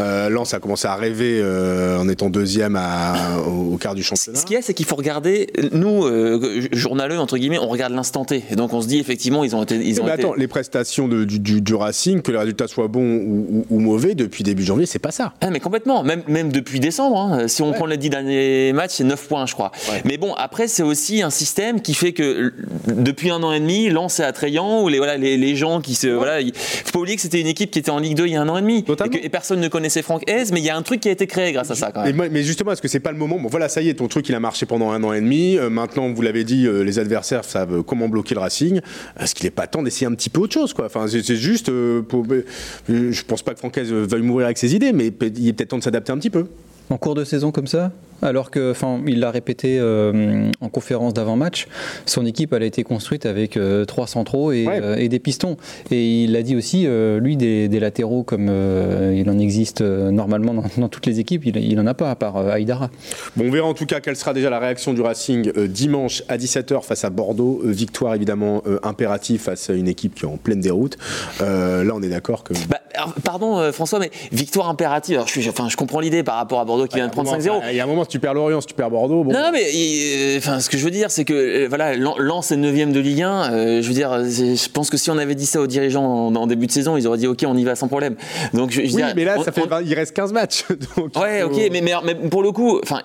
Euh, 0.00 0.28
Lens 0.28 0.54
a 0.54 0.60
commencé 0.60 0.86
à 0.86 0.94
rêver 0.94 1.40
euh, 1.42 1.98
en 1.98 2.08
étant 2.08 2.30
deuxième 2.30 2.76
à- 2.76 3.38
au, 3.46 3.74
au 3.74 3.76
quart 3.78 3.94
du 3.94 4.02
championnat. 4.02 4.38
Ce 4.38 4.44
qu'il 4.46 4.54
y 4.54 4.58
a, 4.58 4.62
c'est 4.62 4.74
qu'il 4.74 4.86
faut 4.86 4.94
regarder, 4.96 5.48
nous, 5.72 6.04
euh, 6.04 6.62
journaleux, 6.72 7.18
entre 7.18 7.36
guillemets, 7.36 7.58
on 7.58 7.66
regarde 7.68 7.92
l'instant 7.92 8.24
T. 8.24 8.44
Et 8.50 8.54
donc 8.56 8.72
on 8.72 8.80
se 8.80 8.86
dit, 8.86 8.98
effectivement, 8.98 9.42
ils 9.44 9.56
ont 9.56 9.62
été. 9.62 9.74
Ils 9.76 10.00
ont 10.00 10.04
mais 10.04 10.14
été- 10.14 10.22
attends, 10.24 10.34
les 10.34 10.46
prestations 10.46 11.08
de- 11.08 11.24
du, 11.24 11.38
du- 11.40 11.60
du 11.60 11.74
Racing, 11.74 12.22
que 12.22 12.30
le 12.30 12.38
résultat 12.38 12.68
soit 12.68 12.86
bon 12.88 13.00
ou, 13.02 13.46
ou- 13.50 13.66
ou 13.70 13.80
mauvais, 13.80 14.14
depuis 14.14 14.44
début 14.44 14.62
janvier, 14.62 14.86
c'est 14.86 14.98
pas 14.98 15.10
ça. 15.10 15.32
Ah, 15.40 15.50
mais 15.50 15.60
complètement, 15.60 16.02
même, 16.02 16.22
même 16.28 16.52
depuis 16.52 16.80
décembre. 16.80 17.18
hein. 17.18 17.48
Si 17.48 17.62
on 17.62 17.70
Ouais. 17.70 17.74
prend 17.76 17.86
les 17.86 17.96
10 17.96 18.10
derniers 18.10 18.72
matchs, 18.72 18.92
c'est 18.94 19.04
9 19.04 19.26
points, 19.26 19.46
je 19.46 19.54
crois. 19.54 19.72
Mais 20.04 20.16
bon, 20.16 20.34
après, 20.34 20.68
c'est 20.68 20.82
aussi 20.84 21.22
un 21.22 21.30
système 21.30 21.80
qui 21.80 21.94
fait 21.94 22.12
que 22.12 22.52
depuis 22.86 23.30
un 23.30 23.42
an 23.42 23.52
et 23.52 23.60
demi, 23.60 23.88
Lens 23.90 24.20
est 24.20 24.24
attrayant, 24.24 24.82
ou 24.82 24.88
les, 24.88 24.98
voilà, 24.98 25.16
les, 25.16 25.36
les 25.36 25.56
gens 25.56 25.80
qui 25.80 25.94
se. 25.94 26.06
Voilà, 26.08 26.40
il 26.40 26.52
faut 26.54 26.92
pas 26.92 26.98
oublier 27.00 27.16
que 27.16 27.22
c'était 27.22 27.40
une 27.40 27.46
équipe 27.46 27.70
qui 27.70 27.78
était 27.78 27.90
en 27.90 27.98
Ligue 27.98 28.17
2 28.18 28.26
il 28.26 28.32
y 28.32 28.36
a 28.36 28.42
un 28.42 28.48
an 28.48 28.56
et 28.58 28.60
demi. 28.60 28.78
Et, 28.78 28.82
que, 29.08 29.24
et 29.24 29.28
personne 29.28 29.60
ne 29.60 29.68
connaissait 29.68 30.02
Franck 30.02 30.22
Hez, 30.28 30.44
mais 30.52 30.60
il 30.60 30.64
y 30.64 30.70
a 30.70 30.76
un 30.76 30.82
truc 30.82 31.00
qui 31.00 31.08
a 31.08 31.12
été 31.12 31.26
créé 31.26 31.52
grâce 31.52 31.70
à 31.70 31.74
ça 31.74 31.90
quand 31.92 32.04
même. 32.04 32.28
mais 32.30 32.42
justement, 32.42 32.72
est-ce 32.72 32.82
que 32.82 32.88
c'est 32.88 33.00
pas 33.00 33.12
le 33.12 33.18
moment? 33.18 33.38
Bon, 33.38 33.48
voilà, 33.48 33.68
ça 33.68 33.80
y 33.80 33.88
est, 33.88 33.94
ton 33.94 34.08
truc, 34.08 34.28
il 34.28 34.34
a 34.34 34.40
marché 34.40 34.66
pendant 34.66 34.90
un 34.90 35.02
an 35.04 35.12
et 35.12 35.20
demi. 35.20 35.56
Euh, 35.56 35.70
maintenant, 35.70 36.12
vous 36.12 36.22
l'avez 36.22 36.44
dit, 36.44 36.66
euh, 36.66 36.82
les 36.82 36.98
adversaires 36.98 37.44
savent 37.44 37.82
comment 37.82 38.08
bloquer 38.08 38.34
le 38.34 38.40
Racing. 38.40 38.80
Est-ce 39.20 39.34
qu'il 39.34 39.46
est 39.46 39.50
pas 39.50 39.66
temps 39.66 39.82
d'essayer 39.82 40.06
un 40.06 40.14
petit 40.14 40.30
peu 40.30 40.40
autre 40.40 40.52
chose, 40.54 40.72
quoi 40.74 40.86
Enfin, 40.86 41.06
c'est 41.08 41.36
juste. 41.36 41.68
euh, 41.68 42.02
pour- 42.02 42.26
euh, 42.30 42.44
je 42.88 43.22
pense 43.22 43.42
pas 43.42 43.54
que 43.54 43.58
Francaise 43.58 43.90
veuille 43.92 44.22
mourir 44.22 44.46
avec 44.46 44.58
ses 44.58 44.74
idées, 44.74 44.92
mais 44.92 45.06
il 45.06 45.48
est 45.48 45.52
peut-être 45.52 45.68
temps 45.68 45.78
de 45.78 45.82
s'adapter 45.84 46.12
un 46.12 46.18
petit 46.18 46.30
peu. 46.30 46.46
En 46.90 46.96
cours 46.96 47.14
de 47.14 47.24
saison 47.24 47.50
comme 47.52 47.66
ça, 47.66 47.92
alors 48.22 48.50
que, 48.50 48.70
enfin, 48.70 49.00
il 49.06 49.20
l'a 49.20 49.30
répété 49.30 49.78
euh, 49.78 50.50
en 50.60 50.68
conférence 50.68 51.14
d'avant-match, 51.14 51.66
son 52.06 52.26
équipe 52.26 52.52
elle 52.52 52.62
a 52.62 52.66
été 52.66 52.82
construite 52.82 53.26
avec 53.26 53.56
euh, 53.56 53.84
trois 53.84 54.06
centraux 54.06 54.52
et, 54.52 54.66
Ouais. 54.66 54.80
euh, 54.82 54.96
et 54.96 55.08
des 55.08 55.18
pistons. 55.18 55.56
Et 55.90 56.24
il 56.24 56.32
l'a 56.32 56.42
dit 56.42 56.56
aussi, 56.56 56.84
euh, 56.86 57.20
lui, 57.20 57.36
des, 57.36 57.68
des 57.68 57.80
latéraux 57.80 58.22
comme 58.24 58.48
euh, 58.50 59.14
il 59.16 59.28
en 59.30 59.38
existe 59.38 59.80
euh, 59.80 60.10
normalement 60.10 60.54
dans, 60.54 60.64
dans 60.76 60.88
toutes 60.88 61.06
les 61.06 61.20
équipes, 61.20 61.46
il, 61.46 61.56
il 61.56 61.78
en 61.80 61.86
a 61.86 61.94
pas 61.94 62.10
à 62.10 62.16
part 62.16 62.36
euh, 62.36 62.50
Aïdara. 62.50 62.90
Bon, 63.36 63.44
on 63.46 63.50
verra 63.50 63.66
en 63.68 63.74
tout 63.74 63.86
cas 63.86 64.00
quelle 64.00 64.16
sera 64.16 64.32
déjà 64.34 64.50
la 64.50 64.58
réaction 64.58 64.92
du 64.94 65.00
Racing 65.00 65.50
euh, 65.56 65.66
dimanche 65.68 66.22
à 66.28 66.36
17h 66.36 66.82
face 66.82 67.04
à 67.04 67.10
Bordeaux. 67.10 67.60
Euh, 67.64 67.70
victoire 67.70 68.14
évidemment 68.14 68.62
euh, 68.66 68.78
impérative 68.82 69.40
face 69.40 69.70
à 69.70 69.74
une 69.74 69.88
équipe 69.88 70.14
qui 70.14 70.24
est 70.24 70.28
en 70.28 70.36
pleine 70.36 70.60
déroute. 70.60 70.96
Euh, 71.40 71.84
là, 71.84 71.92
on 71.94 72.02
est 72.02 72.08
d'accord 72.08 72.42
que. 72.44 72.52
Bah, 72.68 72.80
alors, 72.94 73.14
pardon 73.22 73.58
euh, 73.58 73.70
François, 73.72 73.98
mais 74.00 74.10
victoire 74.32 74.68
impérative. 74.68 75.16
Alors, 75.16 75.28
je, 75.28 75.38
suis, 75.40 75.48
enfin, 75.48 75.68
je 75.68 75.76
comprends 75.76 76.00
l'idée 76.00 76.22
par 76.22 76.36
rapport 76.36 76.58
à 76.60 76.64
Bordeaux 76.64 76.86
qui 76.86 76.96
vient 76.96 77.06
de 77.06 77.12
prendre 77.12 77.30
5-0. 77.32 77.60
Il 77.70 77.76
y 77.76 77.80
a 77.80 77.84
un 77.84 77.86
moment, 77.86 78.04
tu 78.08 78.18
perds 78.18 78.34
Lorient, 78.34 78.60
si 78.60 78.66
tu 78.68 78.74
perds 78.74 78.90
Bordeaux, 78.90 79.24
bon. 79.24 79.32
Non, 79.32 79.50
mais 79.52 79.62
euh, 79.74 80.38
enfin, 80.38 80.60
ce 80.60 80.68
que 80.70 80.76
je 80.78 80.84
veux 80.84 80.90
dire, 80.90 81.10
c'est 81.10 81.24
que 81.24 81.32
euh, 81.34 81.66
voilà, 81.68 81.94
Lens 81.96 82.50
est 82.50 82.56
9 82.56 82.92
de 82.92 83.00
Ligue 83.00 83.22
1. 83.22 83.52
euh, 83.52 83.82
je 83.82 83.88
veux 83.88 83.94
dire, 83.94 84.10
je 84.24 84.68
pense 84.70 84.90
que 84.90 84.96
si 84.96 85.10
on 85.10 85.18
avait 85.18 85.34
dit 85.34 85.46
ça 85.46 85.60
aux 85.60 85.66
dirigeants 85.66 86.04
en, 86.04 86.34
en 86.34 86.46
début 86.46 86.66
de 86.66 86.72
saison, 86.72 86.96
ils 86.96 87.06
auraient 87.06 87.18
dit 87.18 87.26
OK, 87.26 87.44
on 87.46 87.56
y 87.56 87.64
va 87.64 87.74
sans 87.76 87.88
problème. 87.88 88.16
Donc, 88.54 88.70
je, 88.70 88.82
je 88.84 88.92
veux 88.96 89.02
oui, 89.04 89.10
mais 89.16 89.24
là, 89.24 89.36
on- 89.38 89.42
ça 89.44 89.52
fait 89.52 89.62
on- 89.62 89.66
20 89.68 89.82
il 89.82 89.94
reste 89.94 90.14
15 90.14 90.32
matchs. 90.32 90.64
donc 90.96 91.16
Ouais, 91.20 91.40
faut- 91.42 91.48
ok, 91.48 91.56
mais, 91.72 91.80
mais, 91.80 91.92
mais 92.04 92.14
pour 92.14 92.42
le 92.42 92.52
coup, 92.52 92.80
enfin, 92.82 93.02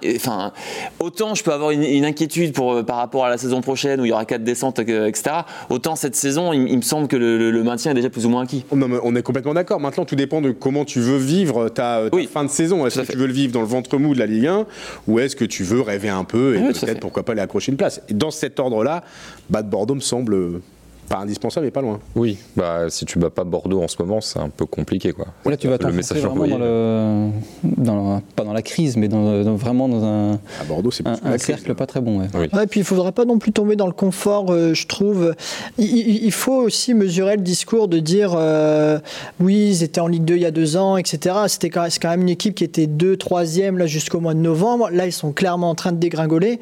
autant 1.00 1.36
je 1.36 1.44
peux 1.44 1.52
avoir 1.54 1.72
une, 1.72 1.84
une 1.84 2.06
inquiétude 2.06 2.54
pour, 2.54 2.84
par 2.86 2.98
rapport 2.98 3.26
à 3.26 3.30
la 3.30 3.38
saison 3.38 3.62
prochaine 3.62 4.00
où 4.02 4.06
il 4.06 4.10
y 4.10 4.12
aura 4.12 4.26
quatre 4.26 4.44
descentes, 4.44 4.80
etc. 4.80 5.22
Autant 5.70 5.96
cette 5.96 6.16
saison, 6.16 6.54
il, 6.54 6.68
il 6.70 6.78
me 6.78 6.82
semble 6.82 7.08
que 7.08 7.16
le, 7.16 7.38
le- 7.38 7.52
le 7.52 7.64
maintien 7.64 7.92
est 7.92 7.96
déjà 7.96 8.10
plus 8.10 8.26
ou 8.26 8.30
moins 8.30 8.44
acquis. 8.44 8.64
Non, 8.74 8.88
mais 8.88 8.98
on 9.04 9.16
est 9.16 9.22
complètement 9.24 9.54
d'accord. 9.54 9.80
Maintenant, 9.80 10.06
tout 10.06 10.16
dépend 10.16 10.42
de 10.42 10.52
comment 10.52 10.86
tu 10.86 11.00
veux 11.00 11.18
vivre 11.18 11.70
ta, 11.70 12.10
ta 12.10 12.16
Oui. 12.16 12.30
fin 12.32 12.44
de 12.44 12.50
saison. 12.50 12.86
Est-ce 12.86 13.02
que 13.02 13.12
tu 13.12 13.18
veux 13.18 13.28
le 13.28 13.34
vivre 13.34 13.54
dans 13.54 13.62
le 13.62 13.68
ventre 13.68 13.98
mou 13.98 14.14
de 14.14 14.20
la 14.20 14.26
Ligue 14.26 14.48
1 14.48 14.66
ou 15.08 15.20
est-ce 15.20 15.36
que 15.36 15.46
tu 15.46 15.64
veux 15.64 15.82
rêver 15.82 16.10
un 16.10 16.24
peu 16.24 16.56
et 16.56 16.60
Oui, 16.60 16.74
fait. 16.74 16.86
peut-être 16.86 17.00
pourquoi 17.00 17.24
pas 17.24 17.32
aller 17.34 17.42
accrocher 17.42 17.72
une 17.72 17.78
place 17.78 18.02
Et 18.10 18.14
dans 18.14 18.32
cet 18.32 18.60
ordre-là, 18.60 19.04
battre 19.50 19.70
Bordeaux 19.70 19.96
me 19.96 20.00
semble 20.02 20.62
pas 21.08 21.18
indispensable 21.18 21.66
mais 21.66 21.72
pas 21.72 21.82
loin. 21.82 22.00
Oui, 22.16 22.38
bah 22.56 22.90
si 22.90 23.06
tu 23.06 23.20
bats 23.20 23.30
pas 23.30 23.44
Bordeaux 23.44 23.82
en 23.84 23.88
ce 23.88 23.96
moment, 24.00 24.22
c'est 24.22 24.40
un 24.40 24.50
peu 24.50 24.66
compliqué 24.66 25.12
quoi. 25.14 25.28
Là, 25.46 25.58
tu 25.58 25.68
vas 25.68 25.78
le 25.78 25.92
message 25.92 26.20
vraiment 26.20 26.48
dans 26.48 26.58
le, 26.58 27.30
dans 27.64 28.22
pas 28.36 28.44
dans 28.44 28.54
la 28.54 28.62
crise, 28.62 28.98
mais 28.98 29.08
dans, 29.08 29.44
dans- 29.44 29.56
vraiment 29.56 29.88
dans 29.88 30.04
un, 30.04 30.34
À 30.60 30.64
Bordeaux, 30.68 30.92
c'est 30.92 31.06
un, 31.08 31.16
crise. 31.16 31.42
cercle 31.42 31.76
pas 31.76 31.86
très 31.86 32.02
bon. 32.02 32.20
ouais. 32.20 32.28
Oui. 32.34 32.48
Ouais, 32.54 32.68
puis 32.68 32.80
il 32.80 32.84
faudra 32.86 33.12
pas 33.12 33.26
non 33.26 33.38
plus 33.38 33.52
tomber 33.52 33.76
dans 33.76 33.88
le 33.88 33.94
confort, 33.94 34.52
euh, 34.52 34.74
je 34.74 34.88
trouve. 34.88 35.36
Il, 35.78 36.32
faut 36.32 36.62
aussi 36.62 36.94
mesurer 36.94 37.36
le 37.36 37.42
discours 37.44 37.88
de 37.88 38.00
dire 38.00 38.34
euh, 38.36 39.00
oui, 39.40 39.68
ils 39.70 39.84
étaient 39.84 40.02
en 40.02 40.08
Ligue 40.08 40.26
2 40.26 40.36
il 40.36 40.42
y 40.42 40.46
a 40.46 40.52
deux 40.52 40.78
ans, 40.78 40.98
etc. 40.98 41.36
C'était 41.48 41.70
quand, 41.70 41.86
c'est 41.90 42.02
quand 42.02 42.10
même 42.10 42.22
une 42.22 42.30
équipe 42.30 42.56
qui 42.56 42.64
était 42.64 42.88
2 42.88 43.18
troisième 43.18 43.78
là 43.78 43.86
jusqu'au 43.86 44.20
mois 44.20 44.34
de 44.34 44.40
novembre. 44.40 44.90
Là, 44.92 45.06
ils 45.06 45.12
sont 45.12 45.32
clairement 45.32 45.70
en 45.70 45.76
train 45.76 45.92
de 45.92 45.98
dégringoler. 45.98 46.60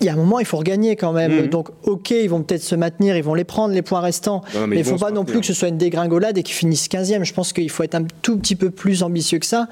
Il 0.00 0.06
y 0.06 0.08
a 0.08 0.14
un 0.14 0.16
moment, 0.16 0.38
il 0.38 0.46
faut 0.46 0.56
regagner 0.56 0.96
quand 0.96 1.12
même. 1.12 1.42
Mhm. 1.42 1.46
Donc, 1.48 1.68
ok, 1.82 2.10
ils 2.10 2.28
vont 2.28 2.42
peut-être 2.42 2.62
se 2.62 2.74
maintenir, 2.74 3.16
ils 3.16 3.22
vont 3.22 3.34
les 3.34 3.44
prendre, 3.44 3.74
les 3.74 3.82
points 3.82 4.00
restants. 4.00 4.42
Non, 4.54 4.66
mais 4.66 4.76
il 4.76 4.78
ne 4.80 4.84
faut 4.84 4.96
pas 4.96 5.10
non 5.10 5.24
plus 5.24 5.40
que 5.40 5.46
ce 5.46 5.52
soit 5.52 5.68
une 5.68 5.78
dégringolade 5.78 6.38
et 6.38 6.42
qu'ils 6.42 6.54
finissent 6.54 6.88
15e. 6.88 7.24
Je 7.24 7.34
pense 7.34 7.52
qu'il 7.52 7.70
faut 7.70 7.82
être 7.82 7.94
un 7.94 8.04
tout 8.22 8.38
petit 8.38 8.56
peu 8.56 8.70
plus 8.70 9.02
ambitieux 9.02 9.38
que 9.38 9.46
ça. 9.46 9.68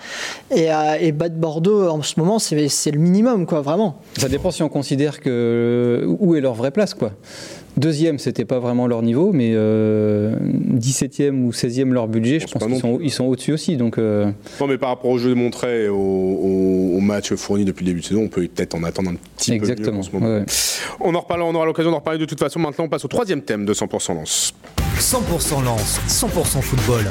Et, 0.54 0.72
euh, 0.72 0.96
et 1.00 1.12
battre 1.12 1.36
Bordeaux 1.36 1.88
en 1.88 2.02
ce 2.02 2.18
moment, 2.18 2.38
c'est 2.38 2.68
c'est 2.68 2.90
le 2.90 2.98
minimum, 2.98 3.46
quoi, 3.46 3.60
vraiment. 3.60 4.00
Ça 4.18 4.28
dépend 4.28 4.50
si 4.50 4.62
on 4.62 4.68
considère 4.68 5.20
que 5.20 6.04
où 6.20 6.34
est 6.34 6.40
leur 6.40 6.54
vraie 6.54 6.70
place, 6.70 6.94
quoi. 6.94 7.12
Deuxième, 7.78 8.18
c'était 8.18 8.44
pas 8.44 8.58
vraiment 8.58 8.88
leur 8.88 9.02
niveau, 9.02 9.32
mais 9.32 9.52
euh, 9.54 10.34
17e 10.74 11.42
ou 11.44 11.52
16e 11.52 11.92
leur 11.92 12.08
budget, 12.08 12.40
je 12.40 12.46
pense 12.46 12.54
pas 12.54 12.66
qu'ils 12.66 12.74
non 12.74 12.80
sont, 12.80 12.98
ils 13.00 13.10
sont 13.12 13.24
au-dessus 13.24 13.52
aussi. 13.52 13.76
Donc, 13.76 13.98
euh, 13.98 14.30
Non, 14.60 14.66
mais 14.66 14.78
par 14.78 14.88
rapport 14.88 15.10
au 15.12 15.18
jeu 15.18 15.32
montré 15.34 15.84
et 15.84 15.88
au, 15.88 15.94
au, 15.96 16.96
au 16.96 17.00
match 17.00 17.32
fourni 17.34 17.64
depuis 17.64 17.84
le 17.84 17.92
début 17.92 18.00
de 18.00 18.04
saison, 18.06 18.22
on 18.22 18.28
peut 18.28 18.48
peut-être 18.52 18.74
en 18.74 18.82
attendre 18.82 19.10
un 19.10 19.14
petit 19.36 19.52
peu 19.52 19.56
mieux 19.64 19.70
exactement. 19.70 20.00
en 20.00 20.02
ce 20.02 20.10
moment. 20.12 20.26
ouais. 20.26 20.44
On 21.00 21.14
en 21.14 21.20
reparlera, 21.20 21.48
on 21.48 21.54
aura 21.54 21.66
l'occasion 21.66 21.90
d'en 21.92 21.98
reparler 21.98 22.18
de 22.18 22.24
toute 22.24 22.40
façon. 22.40 22.58
Maintenant, 22.58 22.86
on 22.86 22.88
passe 22.88 23.04
au 23.04 23.08
troisième 23.08 23.42
thème 23.42 23.64
de 23.64 23.72
100% 23.72 24.14
Lance. 24.14 24.54
100% 24.98 25.64
lance, 25.64 26.00
100% 26.08 26.60
football. 26.60 27.04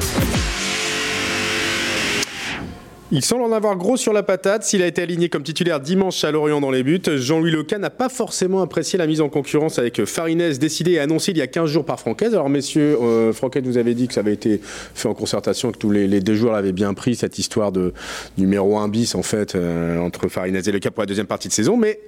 Il 3.10 3.24
semble 3.24 3.42
en 3.44 3.52
avoir 3.52 3.74
gros 3.76 3.96
sur 3.96 4.12
la 4.12 4.22
patate. 4.22 4.64
S'il 4.64 4.82
a 4.82 4.86
été 4.86 5.00
aligné 5.00 5.30
comme 5.30 5.42
titulaire 5.42 5.80
dimanche 5.80 6.24
à 6.24 6.30
Lorient 6.30 6.60
dans 6.60 6.70
les 6.70 6.82
buts, 6.82 7.00
Jean-Louis 7.06 7.50
Leca 7.50 7.78
n'a 7.78 7.88
pas 7.88 8.10
forcément 8.10 8.60
apprécié 8.60 8.98
la 8.98 9.06
mise 9.06 9.22
en 9.22 9.30
concurrence 9.30 9.78
avec 9.78 10.04
Farinez, 10.04 10.58
décidé 10.58 10.92
et 10.92 10.98
annoncé 10.98 11.30
il 11.30 11.38
y 11.38 11.40
a 11.40 11.46
15 11.46 11.70
jours 11.70 11.86
par 11.86 11.98
Francaise. 11.98 12.34
Alors, 12.34 12.50
messieurs, 12.50 12.98
euh, 13.00 13.32
Francaise 13.32 13.62
vous 13.64 13.78
avez 13.78 13.94
dit 13.94 14.08
que 14.08 14.12
ça 14.12 14.20
avait 14.20 14.34
été 14.34 14.60
fait 14.62 15.08
en 15.08 15.14
concertation, 15.14 15.72
que 15.72 15.78
tous 15.78 15.90
les, 15.90 16.06
les 16.06 16.20
deux 16.20 16.34
joueurs 16.34 16.52
l'avaient 16.52 16.72
bien 16.72 16.92
pris, 16.92 17.14
cette 17.14 17.38
histoire 17.38 17.72
de 17.72 17.94
numéro 18.36 18.76
1 18.76 18.88
bis, 18.88 19.14
en 19.14 19.22
fait, 19.22 19.54
euh, 19.54 19.98
entre 20.00 20.28
Farinez 20.28 20.60
et 20.66 20.72
Leca 20.72 20.90
pour 20.90 21.00
la 21.00 21.06
deuxième 21.06 21.26
partie 21.26 21.48
de 21.48 21.54
saison. 21.54 21.78
Mais 21.78 22.00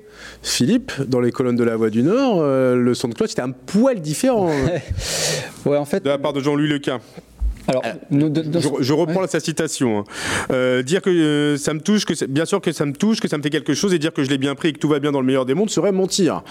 Philippe, 0.42 0.92
dans 1.06 1.20
les 1.20 1.32
colonnes 1.32 1.56
de 1.56 1.64
la 1.64 1.76
Voix 1.76 1.88
du 1.88 2.02
Nord, 2.02 2.40
euh, 2.42 2.76
le 2.76 2.92
son 2.92 3.08
de 3.08 3.14
cloche 3.14 3.32
était 3.32 3.40
un 3.40 3.52
poil 3.52 4.02
différent 4.02 4.50
Ouais, 5.64 5.78
en 5.78 5.86
fait, 5.86 6.04
de 6.04 6.10
la 6.10 6.18
part 6.18 6.34
de 6.34 6.40
Jean-Louis 6.40 6.68
Leca. 6.68 7.00
Alors, 7.68 7.82
de- 8.10 8.60
Je, 8.60 8.68
je 8.80 8.92
reprends 8.92 9.22
ouais. 9.22 9.28
sa 9.28 9.40
citation. 9.40 10.00
hein. 10.00 10.04
Euh, 10.50 10.82
dire 10.82 11.02
que 11.02 11.10
euh, 11.10 11.56
ça 11.56 11.74
me 11.74 11.80
touche, 11.80 12.04
que 12.04 12.14
c'est- 12.14 12.26
bien 12.26 12.44
sûr 12.44 12.60
que 12.60 12.72
ça 12.72 12.84
me 12.86 12.92
touche, 12.92 13.20
que 13.20 13.28
ça 13.28 13.38
me 13.38 13.42
fait 13.42 13.50
quelque 13.50 13.74
chose, 13.74 13.92
et 13.94 13.98
dire 13.98 14.12
que 14.12 14.24
je 14.24 14.30
l'ai 14.30 14.38
bien 14.38 14.54
pris 14.54 14.68
et 14.68 14.72
que 14.72 14.78
tout 14.78 14.88
va 14.88 14.98
bien 14.98 15.12
dans 15.12 15.20
le 15.20 15.26
meilleur 15.26 15.44
des 15.46 15.54
mondes 15.54 15.70
serait 15.70 15.92
mentir. 15.92 16.42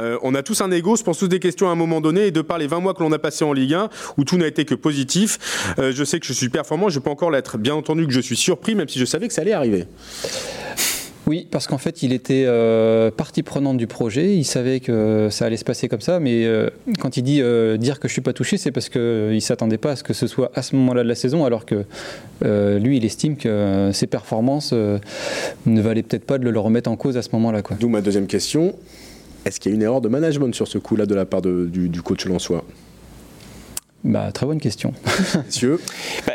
Euh, 0.00 0.18
on 0.22 0.34
a 0.34 0.42
tous 0.42 0.60
un 0.60 0.70
ego, 0.70 0.96
se 0.96 1.04
pose 1.04 1.18
tous 1.18 1.28
des 1.28 1.38
questions 1.40 1.68
à 1.68 1.72
un 1.72 1.76
moment 1.76 2.00
donné, 2.00 2.26
et 2.26 2.30
de 2.30 2.40
par 2.42 2.58
les 2.58 2.66
20 2.66 2.80
mois 2.80 2.94
que 2.94 3.02
l'on 3.02 3.12
a 3.12 3.18
passé 3.18 3.44
en 3.44 3.52
Ligue 3.52 3.74
1, 3.74 3.88
où 4.18 4.24
tout 4.24 4.36
n'a 4.36 4.46
été 4.46 4.64
que 4.64 4.74
positif, 4.74 5.38
euh, 5.78 5.92
je 5.94 6.04
sais 6.04 6.20
que 6.20 6.26
je 6.26 6.32
suis 6.32 6.48
performant, 6.48 6.88
je 6.88 6.98
peux 6.98 7.10
encore 7.10 7.30
l'être. 7.30 7.58
Bien 7.58 7.74
entendu 7.74 8.06
que 8.06 8.12
je 8.12 8.20
suis 8.20 8.36
surpris, 8.36 8.74
même 8.74 8.88
si 8.88 8.98
je 8.98 9.04
savais 9.04 9.28
que 9.28 9.34
ça 9.34 9.42
allait 9.42 9.52
arriver. 9.52 9.86
Oui, 11.26 11.48
parce 11.50 11.66
qu'en 11.66 11.78
fait, 11.78 12.04
il 12.04 12.12
était 12.12 12.44
euh, 12.46 13.10
partie 13.10 13.42
prenante 13.42 13.76
du 13.78 13.88
projet. 13.88 14.36
Il 14.36 14.44
savait 14.44 14.78
que 14.78 15.26
ça 15.28 15.46
allait 15.46 15.56
se 15.56 15.64
passer 15.64 15.88
comme 15.88 16.00
ça, 16.00 16.20
mais 16.20 16.44
euh, 16.44 16.70
quand 17.00 17.16
il 17.16 17.22
dit 17.22 17.42
euh, 17.42 17.76
dire 17.76 17.98
que 17.98 18.06
je 18.06 18.12
suis 18.12 18.22
pas 18.22 18.32
touché, 18.32 18.58
c'est 18.58 18.70
parce 18.70 18.88
qu'il 18.88 19.00
ne 19.00 19.40
s'attendait 19.40 19.78
pas 19.78 19.92
à 19.92 19.96
ce 19.96 20.04
que 20.04 20.12
ce 20.12 20.28
soit 20.28 20.52
à 20.54 20.62
ce 20.62 20.76
moment-là 20.76 21.02
de 21.02 21.08
la 21.08 21.16
saison, 21.16 21.44
alors 21.44 21.66
que 21.66 21.84
euh, 22.44 22.78
lui, 22.78 22.98
il 22.98 23.04
estime 23.04 23.36
que 23.36 23.48
euh, 23.48 23.92
ses 23.92 24.06
performances 24.06 24.70
euh, 24.72 24.98
ne 25.66 25.80
valaient 25.80 26.04
peut-être 26.04 26.24
pas 26.24 26.38
de 26.38 26.48
le 26.48 26.60
remettre 26.60 26.88
en 26.90 26.96
cause 26.96 27.16
à 27.16 27.22
ce 27.22 27.30
moment-là. 27.32 27.60
D'où 27.80 27.88
ma 27.88 28.02
deuxième 28.02 28.28
question. 28.28 28.76
Est-ce 29.44 29.58
qu'il 29.58 29.72
y 29.72 29.74
a 29.74 29.76
une 29.76 29.82
erreur 29.82 30.00
de 30.00 30.08
management 30.08 30.54
sur 30.54 30.68
ce 30.68 30.78
coup-là 30.78 31.06
de 31.06 31.14
la 31.14 31.24
part 31.24 31.42
du, 31.42 31.88
du 31.88 32.02
coach 32.02 32.24
Lançois 32.26 32.64
bah, 34.06 34.30
Très 34.32 34.46
bonne 34.46 34.60
question. 34.60 34.92
Messieurs 35.46 35.78
bah, 36.26 36.34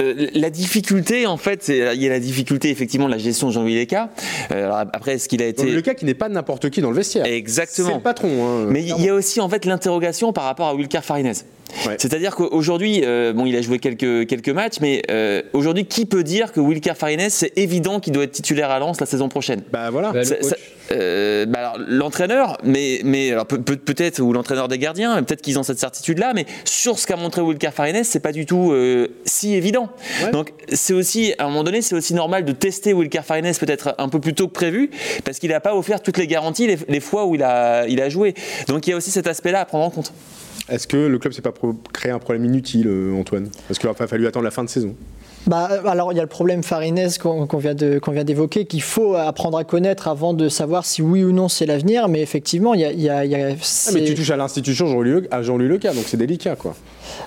euh, 0.00 0.28
la 0.34 0.50
difficulté, 0.50 1.26
en 1.26 1.36
fait, 1.36 1.68
il 1.68 2.02
y 2.02 2.06
a 2.06 2.10
la 2.10 2.20
difficulté 2.20 2.70
effectivement 2.70 3.06
de 3.06 3.12
la 3.12 3.18
gestion 3.18 3.48
de 3.48 3.52
Jean-Louis 3.52 3.78
Leca. 3.78 4.10
Euh, 4.52 4.70
après, 4.72 5.14
est-ce 5.14 5.28
qu'il 5.28 5.42
a 5.42 5.46
été. 5.46 5.70
Le 5.70 5.82
cas 5.82 5.94
qui 5.94 6.04
n'est 6.04 6.14
pas 6.14 6.28
n'importe 6.28 6.70
qui 6.70 6.80
dans 6.80 6.90
le 6.90 6.96
vestiaire. 6.96 7.26
Exactement. 7.26 7.88
C'est 7.88 7.94
le 7.94 8.00
patron. 8.00 8.28
Hein, 8.46 8.66
Mais 8.68 8.82
il 8.82 9.02
y 9.02 9.08
a 9.08 9.14
aussi 9.14 9.40
en 9.40 9.48
fait 9.48 9.64
l'interrogation 9.64 10.32
par 10.32 10.44
rapport 10.44 10.68
à 10.68 10.74
Wilcar 10.74 11.04
Farinez. 11.04 11.32
C'est-à-dire 11.98 12.34
qu'aujourd'hui, 12.34 13.02
euh, 13.04 13.32
bon, 13.32 13.46
il 13.46 13.56
a 13.56 13.62
joué 13.62 13.78
quelques, 13.78 14.26
quelques 14.26 14.48
matchs, 14.48 14.76
mais 14.80 15.02
euh, 15.10 15.42
aujourd'hui, 15.52 15.86
qui 15.86 16.06
peut 16.06 16.24
dire 16.24 16.52
que 16.52 16.60
Wilker 16.60 16.94
Farines, 16.94 17.30
c'est 17.30 17.56
évident 17.56 18.00
qu'il 18.00 18.12
doit 18.12 18.24
être 18.24 18.32
titulaire 18.32 18.70
à 18.70 18.78
Lens 18.78 19.00
la 19.00 19.06
saison 19.06 19.28
prochaine? 19.28 19.62
Bah 19.72 19.90
voilà. 19.90 20.12
Bah, 20.12 20.22
euh, 20.92 21.46
bah, 21.46 21.74
l'entraîneur, 21.78 22.58
mais, 22.64 23.00
mais 23.04 23.32
alors 23.32 23.46
peut-être 23.46 24.20
ou 24.20 24.32
l'entraîneur 24.32 24.68
des 24.68 24.78
gardiens, 24.78 25.22
peut-être 25.22 25.42
qu'ils 25.42 25.58
ont 25.58 25.62
cette 25.62 25.78
certitude-là, 25.78 26.32
mais 26.34 26.46
sur 26.64 26.98
ce 26.98 27.06
qu'a 27.06 27.16
montré 27.16 27.40
Wilker 27.40 27.70
Farines, 27.72 28.04
c'est 28.04 28.20
pas 28.20 28.32
du 28.32 28.46
tout 28.46 28.74
si 29.24 29.54
évident. 29.54 29.90
Donc 30.32 30.52
c'est 30.72 30.92
aussi, 30.92 31.34
à 31.38 31.44
un 31.44 31.48
moment 31.48 31.64
donné, 31.64 31.82
c'est 31.82 31.94
aussi 31.94 32.14
normal 32.14 32.44
de 32.44 32.52
tester 32.52 32.92
Wilker 32.92 33.22
Farines 33.22 33.52
peut-être 33.58 33.94
un 33.98 34.08
peu 34.08 34.20
plus 34.20 34.34
tôt 34.34 34.48
que 34.48 34.52
prévu, 34.52 34.90
parce 35.24 35.38
qu'il 35.38 35.50
n'a 35.50 35.60
pas 35.60 35.74
offert 35.74 36.02
toutes 36.02 36.18
les 36.18 36.26
garanties 36.26 36.66
les, 36.66 36.78
les, 36.88 37.00
fois 37.00 37.26
où 37.26 37.34
il 37.34 37.42
a, 37.42 37.86
il 37.86 38.00
a 38.00 38.08
joué. 38.08 38.34
Donc 38.68 38.86
il 38.86 38.90
y 38.90 38.92
a 38.92 38.96
aussi 38.96 39.10
cet 39.10 39.26
aspect-là 39.26 39.60
à 39.60 39.64
prendre 39.64 39.84
en 39.84 39.90
compte. 39.90 40.12
Est-ce 40.68 40.86
que 40.86 40.96
le 40.96 41.18
club 41.18 41.32
s'est 41.32 41.42
pas 41.42 41.52
créé 41.92 42.12
un 42.12 42.18
problème 42.18 42.44
inutile, 42.44 42.86
euh, 42.86 43.12
Antoine? 43.14 43.48
Parce 43.66 43.78
qu'il 43.78 43.88
a 43.88 43.94
fallu 43.94 44.26
attendre 44.26 44.44
la 44.44 44.50
fin 44.50 44.64
de 44.64 44.68
saison. 44.68 44.94
Bah, 45.46 45.68
alors 45.86 46.12
il 46.12 46.16
y 46.16 46.18
a 46.18 46.22
le 46.22 46.28
problème 46.28 46.62
Farinez 46.62 47.08
qu'on 47.18 47.46
vient 47.58 47.74
d'évoquer 47.74 48.66
qu'il 48.66 48.82
faut 48.82 49.14
apprendre 49.14 49.56
à 49.56 49.64
connaître 49.64 50.06
avant 50.06 50.34
de 50.34 50.48
savoir 50.48 50.84
si 50.84 51.00
oui 51.02 51.24
ou 51.24 51.32
non 51.32 51.48
c'est 51.48 51.66
l'avenir 51.66 52.08
mais 52.08 52.20
effectivement 52.20 52.74
il 52.74 52.80
y 52.80 52.84
a, 52.84 52.92
y 52.92 53.08
a, 53.08 53.24
y 53.24 53.34
a 53.34 53.48
ah, 53.48 53.90
mais 53.94 54.04
tu 54.04 54.14
touches 54.14 54.30
à 54.30 54.36
l'institution 54.36 54.86
Jean-Louis 54.86 55.28
Jean 55.40 55.56
Leca 55.56 55.92
donc 55.94 56.04
c'est 56.06 56.18
délicat 56.18 56.56
quoi. 56.56 56.74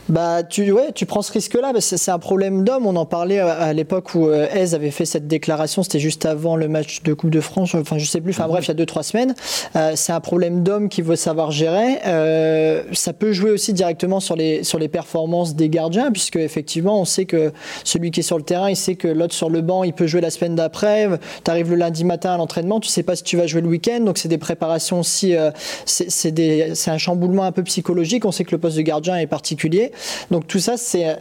Bah 0.10 0.44
tu 0.44 0.72
ouais 0.72 0.92
tu 0.94 1.06
prends 1.06 1.22
ce 1.22 1.32
risque 1.32 1.56
là 1.56 1.72
c'est 1.80 2.12
un 2.12 2.20
problème 2.20 2.64
d'homme. 2.64 2.86
On 2.86 2.96
en 2.96 3.06
parlait 3.06 3.40
à, 3.40 3.74
l'époque 3.74 4.16
où 4.16 4.28
euh, 4.28 4.48
avait 4.74 4.92
fait 4.92 5.06
cette 5.06 5.28
déclaration 5.28 5.84
c'était 5.84 6.00
juste 6.00 6.26
avant 6.26 6.56
le 6.56 6.68
match 6.68 7.04
de 7.04 7.14
Coupe 7.14 7.30
de 7.30 7.42
France 7.42 7.76
enfin 7.76 7.98
je 7.98 8.06
sais 8.06 8.22
plus 8.22 8.32
enfin 8.32 8.48
bref 8.48 8.66
il 8.66 8.70
y 8.70 8.72
a 8.72 8.76
deux 8.76 8.86
trois 8.86 9.04
semaines. 9.04 9.34
Euh, 9.76 9.94
c'est 9.96 10.14
un 10.14 10.20
problème 10.20 10.64
d'homme 10.64 10.90
qu'il 10.90 11.04
veut 11.04 11.16
savoir 11.16 11.52
gérer. 11.52 12.00
Euh, 12.06 12.84
ça 12.92 13.14
peut 13.14 13.34
jouer 13.34 13.52
aussi 13.52 13.74
directement 13.74 14.20
sur 14.20 14.36
les 14.36 14.64
sur 14.64 14.80
les 14.80 14.88
performances 14.88 15.56
des 15.56 15.70
gardiens 15.70 16.12
puisque 16.12 16.38
effectivement 16.38 17.00
on 17.00 17.06
sait 17.06 17.26
que 17.26 17.52
celui 17.84 18.03
qui 18.12 18.22
est 18.22 18.24
sur 18.24 18.38
le 18.38 18.44
terrain, 18.44 18.70
il 18.70 18.76
sait 18.76 18.96
que 18.96 19.08
l'autre 19.08 19.34
sur 19.34 19.50
le 19.50 19.62
banc, 19.62 19.84
il 19.84 19.94
peut 19.94 20.08
jouer 20.08 20.22
la 20.22 20.30
semaine 20.30 20.56
d'après. 20.56 21.08
Tu 21.44 21.52
arrives 21.52 21.70
le 21.70 21.76
lundi 21.76 22.04
matin 22.04 22.34
à 22.34 22.38
l'entraînement, 22.38 22.80
tu 22.80 22.90
sais 22.90 23.04
pas 23.04 23.16
si 23.16 23.24
tu 23.24 23.38
vas 23.38 23.48
jouer 23.48 23.62
le 23.62 23.68
week-end. 23.68 24.02
Donc 24.02 24.18
c'est 24.18 24.30
des 24.30 24.38
préparations 24.38 25.00
aussi, 25.00 25.36
euh, 25.36 25.52
c'est 25.86 26.88
un 26.88 26.98
chamboulement 26.98 27.44
un 27.44 27.52
peu 27.52 27.64
psychologique. 27.64 28.26
On 28.26 28.32
sait 28.32 28.44
que 28.44 28.52
le 28.52 28.58
poste 28.58 28.78
de 28.78 28.82
gardien 28.82 29.18
est 29.18 29.28
particulier. 29.28 29.92
Donc 30.32 30.48
tout 30.48 30.60
ça, 30.60 30.78
c'est 30.78 31.18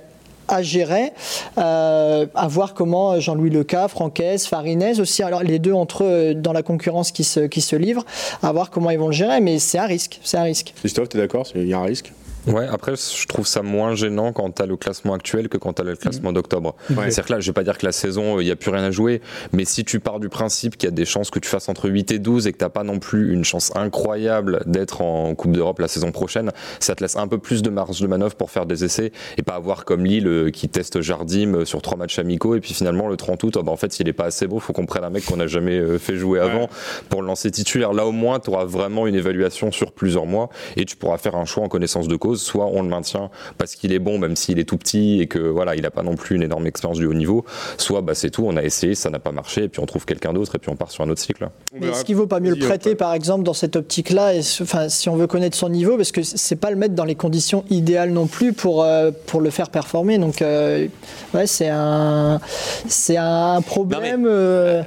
à 0.49 0.61
gérer, 0.63 1.13
euh, 1.57 2.27
à 2.35 2.49
voir 2.49 2.75
comment 2.75 3.19
Jean-Louis 3.19 3.51
Leca, 3.51 3.89
Francaise, 3.89 4.47
Farinez 4.47 5.01
aussi, 5.01 5.23
alors 5.23 5.43
les 5.43 5.59
deux 5.59 5.73
entre 5.73 6.05
eux 6.05 6.35
dans 6.35 6.53
la 6.53 6.63
concurrence 6.63 7.11
qui 7.11 7.25
se, 7.25 7.41
qui 7.41 7.61
se 7.61 7.77
livrent, 7.77 8.05
à 8.43 8.53
voir 8.53 8.71
comment 8.71 8.91
ils 8.91 8.99
vont 8.99 9.07
le 9.07 9.13
gérer, 9.13 9.41
mais 9.41 9.59
c'est 9.59 9.79
un 9.79 9.87
risque, 9.87 10.21
c'est 10.23 10.37
un 10.37 10.43
risque. 10.43 10.75
Christophe, 10.77 11.11
tu 11.11 11.17
es 11.17 11.21
d'accord? 11.21 11.47
Il 11.55 11.69
y 11.69 11.73
a 11.73 11.79
un 11.79 11.85
risque? 11.85 12.13
Ouais, 12.47 12.67
après, 12.67 12.95
je 12.97 13.27
trouve 13.27 13.47
ça 13.47 13.63
moins 13.63 13.95
gênant 13.95 14.33
quand 14.33 14.51
t'as 14.51 14.67
le 14.67 14.77
classement 14.77 15.15
actuel 15.15 15.49
que 15.49 15.59
quand 15.59 15.75
t'as 15.75 15.85
le 15.85 15.97
classement 15.97 16.33
d'octobre. 16.33 16.75
C'est-à-dire 16.89 17.25
que 17.25 17.33
là, 17.33 17.41
je 17.41 17.47
vais 17.47 17.53
pas 17.53 17.65
dire 17.65 17.79
que 17.79 17.87
la 17.87 17.93
saison, 17.93 18.41
il 18.41 18.45
n'y 18.45 18.51
a 18.51 18.57
plus 18.57 18.71
rien 18.71 18.85
à 18.85 18.91
jouer, 18.91 19.21
mais 19.53 19.65
si 19.65 19.85
tu 19.85 20.01
pars 20.01 20.21
du 20.21 20.29
principe 20.29 20.77
qu'il 20.77 20.89
y 20.89 20.93
a 20.93 20.95
des 20.95 21.05
chances 21.05 21.31
que 21.31 21.39
tu 21.39 21.49
fasses 21.49 21.69
entre 21.69 21.89
8 21.89 22.13
et 22.13 22.19
12 22.19 22.47
et 22.47 22.53
que 22.53 22.59
t'as 22.59 22.69
pas 22.69 22.85
non 22.85 22.99
plus 22.99 23.33
une 23.33 23.45
chance 23.45 23.73
incroyable 23.77 24.63
d'être 24.67 25.03
en 25.03 25.35
Coupe 25.35 25.53
d'Europe 25.53 25.79
la 25.79 25.89
saison 25.89 26.13
prochaine, 26.13 26.51
ça 26.81 26.95
te 26.95 27.03
laisse 27.03 27.17
un 27.17 27.29
peu 27.29 27.39
plus 27.39 27.63
de 27.63 27.71
marge 27.71 28.01
de 28.01 28.07
manœuvre 28.07 28.35
pour 28.35 28.51
faire 28.51 28.67
des 28.67 28.85
essais 28.85 29.13
et 29.39 29.43
pas 29.43 29.55
avoir 29.55 29.85
comme 29.85 30.05
Lille 30.05 30.27
euh, 30.27 30.51
qui 30.51 30.69
teste 30.69 31.01
Jardim 31.01 31.55
euh, 31.55 31.65
sur 31.65 31.83
trois 31.83 31.97
matchs 31.97 32.19
amicaux 32.19 32.55
et 32.55 32.61
puis 32.61 32.75
finalement 32.75 33.09
le 33.09 33.17
30 33.17 33.43
août, 33.45 33.57
oh, 33.57 33.63
bah, 33.63 33.73
en 33.73 33.77
fait, 33.77 33.93
s'il 33.93 34.09
est 34.09 34.13
pas 34.13 34.25
assez 34.25 34.47
beau, 34.47 34.59
faut 34.59 34.73
qu'on 34.73 34.87
prenne 34.87 35.05
un 35.05 35.11
mec 35.11 35.25
qu'on 35.25 35.37
n'a 35.37 35.47
jamais 35.47 35.79
euh, 35.79 35.99
fait 35.99 36.17
jouer 36.17 36.41
avant 36.41 36.69
pour 37.09 37.23
le 37.23 37.29
lancer 37.29 37.51
titulaire. 37.51 37.93
Là, 37.93 38.07
au 38.07 38.13
moins, 38.13 38.41
tu 38.41 38.51
auras 38.51 38.65
vraiment 38.65 39.07
une 39.07 39.15
évaluation 39.15 39.71
sur 39.73 39.93
plusieurs 39.93 40.27
mois 40.27 40.49
et 40.77 40.85
tu 40.85 40.97
pourras 40.97 41.19
faire 41.19 41.37
un 41.37 41.45
choix 41.45 41.65
en 41.65 41.69
connaissance 41.69 42.09
de 42.09 42.17
cause. 42.17 42.32
Soit 42.37 42.67
on 42.67 42.83
le 42.83 42.89
maintient 42.89 43.31
parce 43.59 43.75
qu'il 43.75 43.93
est 43.93 43.99
bon, 43.99 44.19
même 44.19 44.37
s'il 44.37 44.59
est 44.59 44.65
tout 44.65 44.79
petit 44.79 45.21
et 45.21 45.27
que 45.27 45.39
voilà, 45.39 45.75
il 45.75 45.83
n'a 45.83 45.91
pas 45.91 46.03
non 46.03 46.17
plus 46.17 46.37
une 46.37 46.43
énorme 46.43 46.67
expérience 46.67 46.99
du 46.99 47.07
haut 47.07 47.15
niveau. 47.15 47.45
Soit 47.79 48.01
bah, 48.03 48.15
c'est 48.15 48.31
tout, 48.31 48.45
on 48.47 48.57
a 48.57 48.63
essayé, 48.63 48.95
ça 48.95 49.11
n'a 49.11 49.19
pas 49.19 49.33
marché, 49.33 49.65
et 49.65 49.69
puis 49.69 49.81
on 49.81 49.87
trouve 49.87 50.05
quelqu'un 50.05 50.33
d'autre, 50.33 50.55
et 50.57 50.59
puis 50.59 50.71
on 50.71 50.77
part 50.77 50.91
sur 50.91 51.05
un 51.05 51.09
autre 51.11 51.21
cycle. 51.21 51.49
Mais 51.79 51.89
est-ce 51.89 52.05
qu'il 52.05 52.17
vaut 52.17 52.27
pas 52.27 52.41
mieux 52.41 52.55
le 52.55 52.67
prêter, 52.67 52.95
par 52.95 53.15
exemple, 53.15 53.45
dans 53.45 53.55
cette 53.55 53.77
optique-là, 53.77 54.33
enfin, 54.61 54.89
si 54.89 55.09
on 55.09 55.17
veut 55.17 55.27
connaître 55.27 55.57
son 55.57 55.69
niveau, 55.69 55.97
parce 55.97 56.13
que 56.13 56.23
c'est 56.23 56.57
pas 56.57 56.71
le 56.71 56.77
mettre 56.77 56.95
dans 56.95 57.05
les 57.05 57.15
conditions 57.15 57.65
idéales 57.71 58.11
non 58.11 58.27
plus 58.27 58.53
pour, 58.53 58.83
euh, 58.83 59.11
pour 59.27 59.41
le 59.41 59.51
faire 59.51 59.71
performer. 59.71 60.19
Donc, 60.19 60.43
euh, 60.43 60.87
ouais, 61.35 61.47
c'est 61.47 61.69
un, 61.69 62.41
c'est 62.89 63.17
un 63.17 63.61
problème. 63.63 64.27
Euh, 64.27 64.83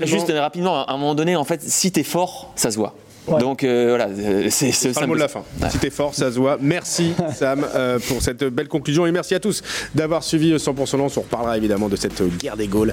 juste 0.00 0.32
rapidement, 0.32 0.84
à 0.84 0.92
un 0.92 0.96
moment 0.96 1.14
donné, 1.14 1.36
en 1.36 1.44
fait, 1.44 1.62
si 1.62 1.92
tu 1.92 2.00
es 2.00 2.02
fort, 2.02 2.52
ça 2.56 2.70
se 2.70 2.76
voit. 2.76 2.94
Donc 3.28 3.64
euh, 3.64 3.86
voilà, 3.88 4.08
euh, 4.08 4.46
c'est 4.50 5.00
le 5.00 5.06
mot 5.06 5.14
de 5.14 5.20
la 5.20 5.28
fin. 5.28 5.42
Si 5.68 5.78
t'es 5.78 5.90
fort, 5.90 6.14
ça 6.14 6.30
se 6.30 6.38
voit. 6.38 6.58
Merci 6.60 7.14
Sam 7.34 7.66
euh, 7.74 7.98
pour 8.08 8.22
cette 8.22 8.44
belle 8.44 8.68
conclusion 8.68 9.06
et 9.06 9.12
merci 9.12 9.34
à 9.34 9.40
tous 9.40 9.62
d'avoir 9.94 10.22
suivi 10.22 10.54
100% 10.54 10.98
Lance. 10.98 11.16
On 11.16 11.22
reparlera 11.22 11.56
évidemment 11.56 11.88
de 11.88 11.96
cette 11.96 12.22
guerre 12.38 12.56
des 12.56 12.68
Gaules 12.68 12.92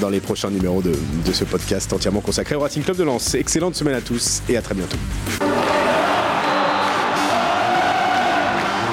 dans 0.00 0.08
les 0.08 0.20
prochains 0.20 0.50
numéros 0.50 0.82
de, 0.82 0.92
de 0.92 1.32
ce 1.32 1.44
podcast 1.44 1.92
entièrement 1.92 2.20
consacré 2.20 2.54
au 2.54 2.60
Racing 2.60 2.82
Club 2.82 2.96
de 2.96 3.04
Lens. 3.04 3.34
Excellente 3.34 3.74
semaine 3.74 3.94
à 3.94 4.00
tous 4.00 4.42
et 4.48 4.56
à 4.56 4.62
très 4.62 4.74
bientôt. 4.74 4.96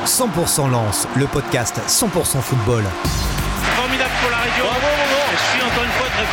100% 0.06 0.69
Lance, 0.69 1.08
le 1.15 1.26
podcast 1.28 1.80
100% 1.88 2.41
football. 2.41 2.84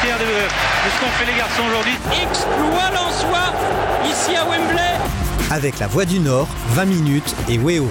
Fier 0.02 0.18
de, 0.18 0.24
de 0.24 0.90
ce 0.94 1.00
qu'ont 1.00 1.10
fait 1.18 1.30
les 1.30 1.38
garçons 1.38 1.62
aujourd'hui. 1.68 1.96
Exploit 2.22 2.90
soi 3.10 3.52
ici 4.08 4.36
à 4.36 4.44
Wembley. 4.44 4.96
Avec 5.50 5.78
la 5.78 5.86
Voix 5.88 6.04
du 6.04 6.20
Nord, 6.20 6.48
20 6.70 6.84
minutes 6.86 7.34
et 7.48 7.58
Weo. 7.58 7.88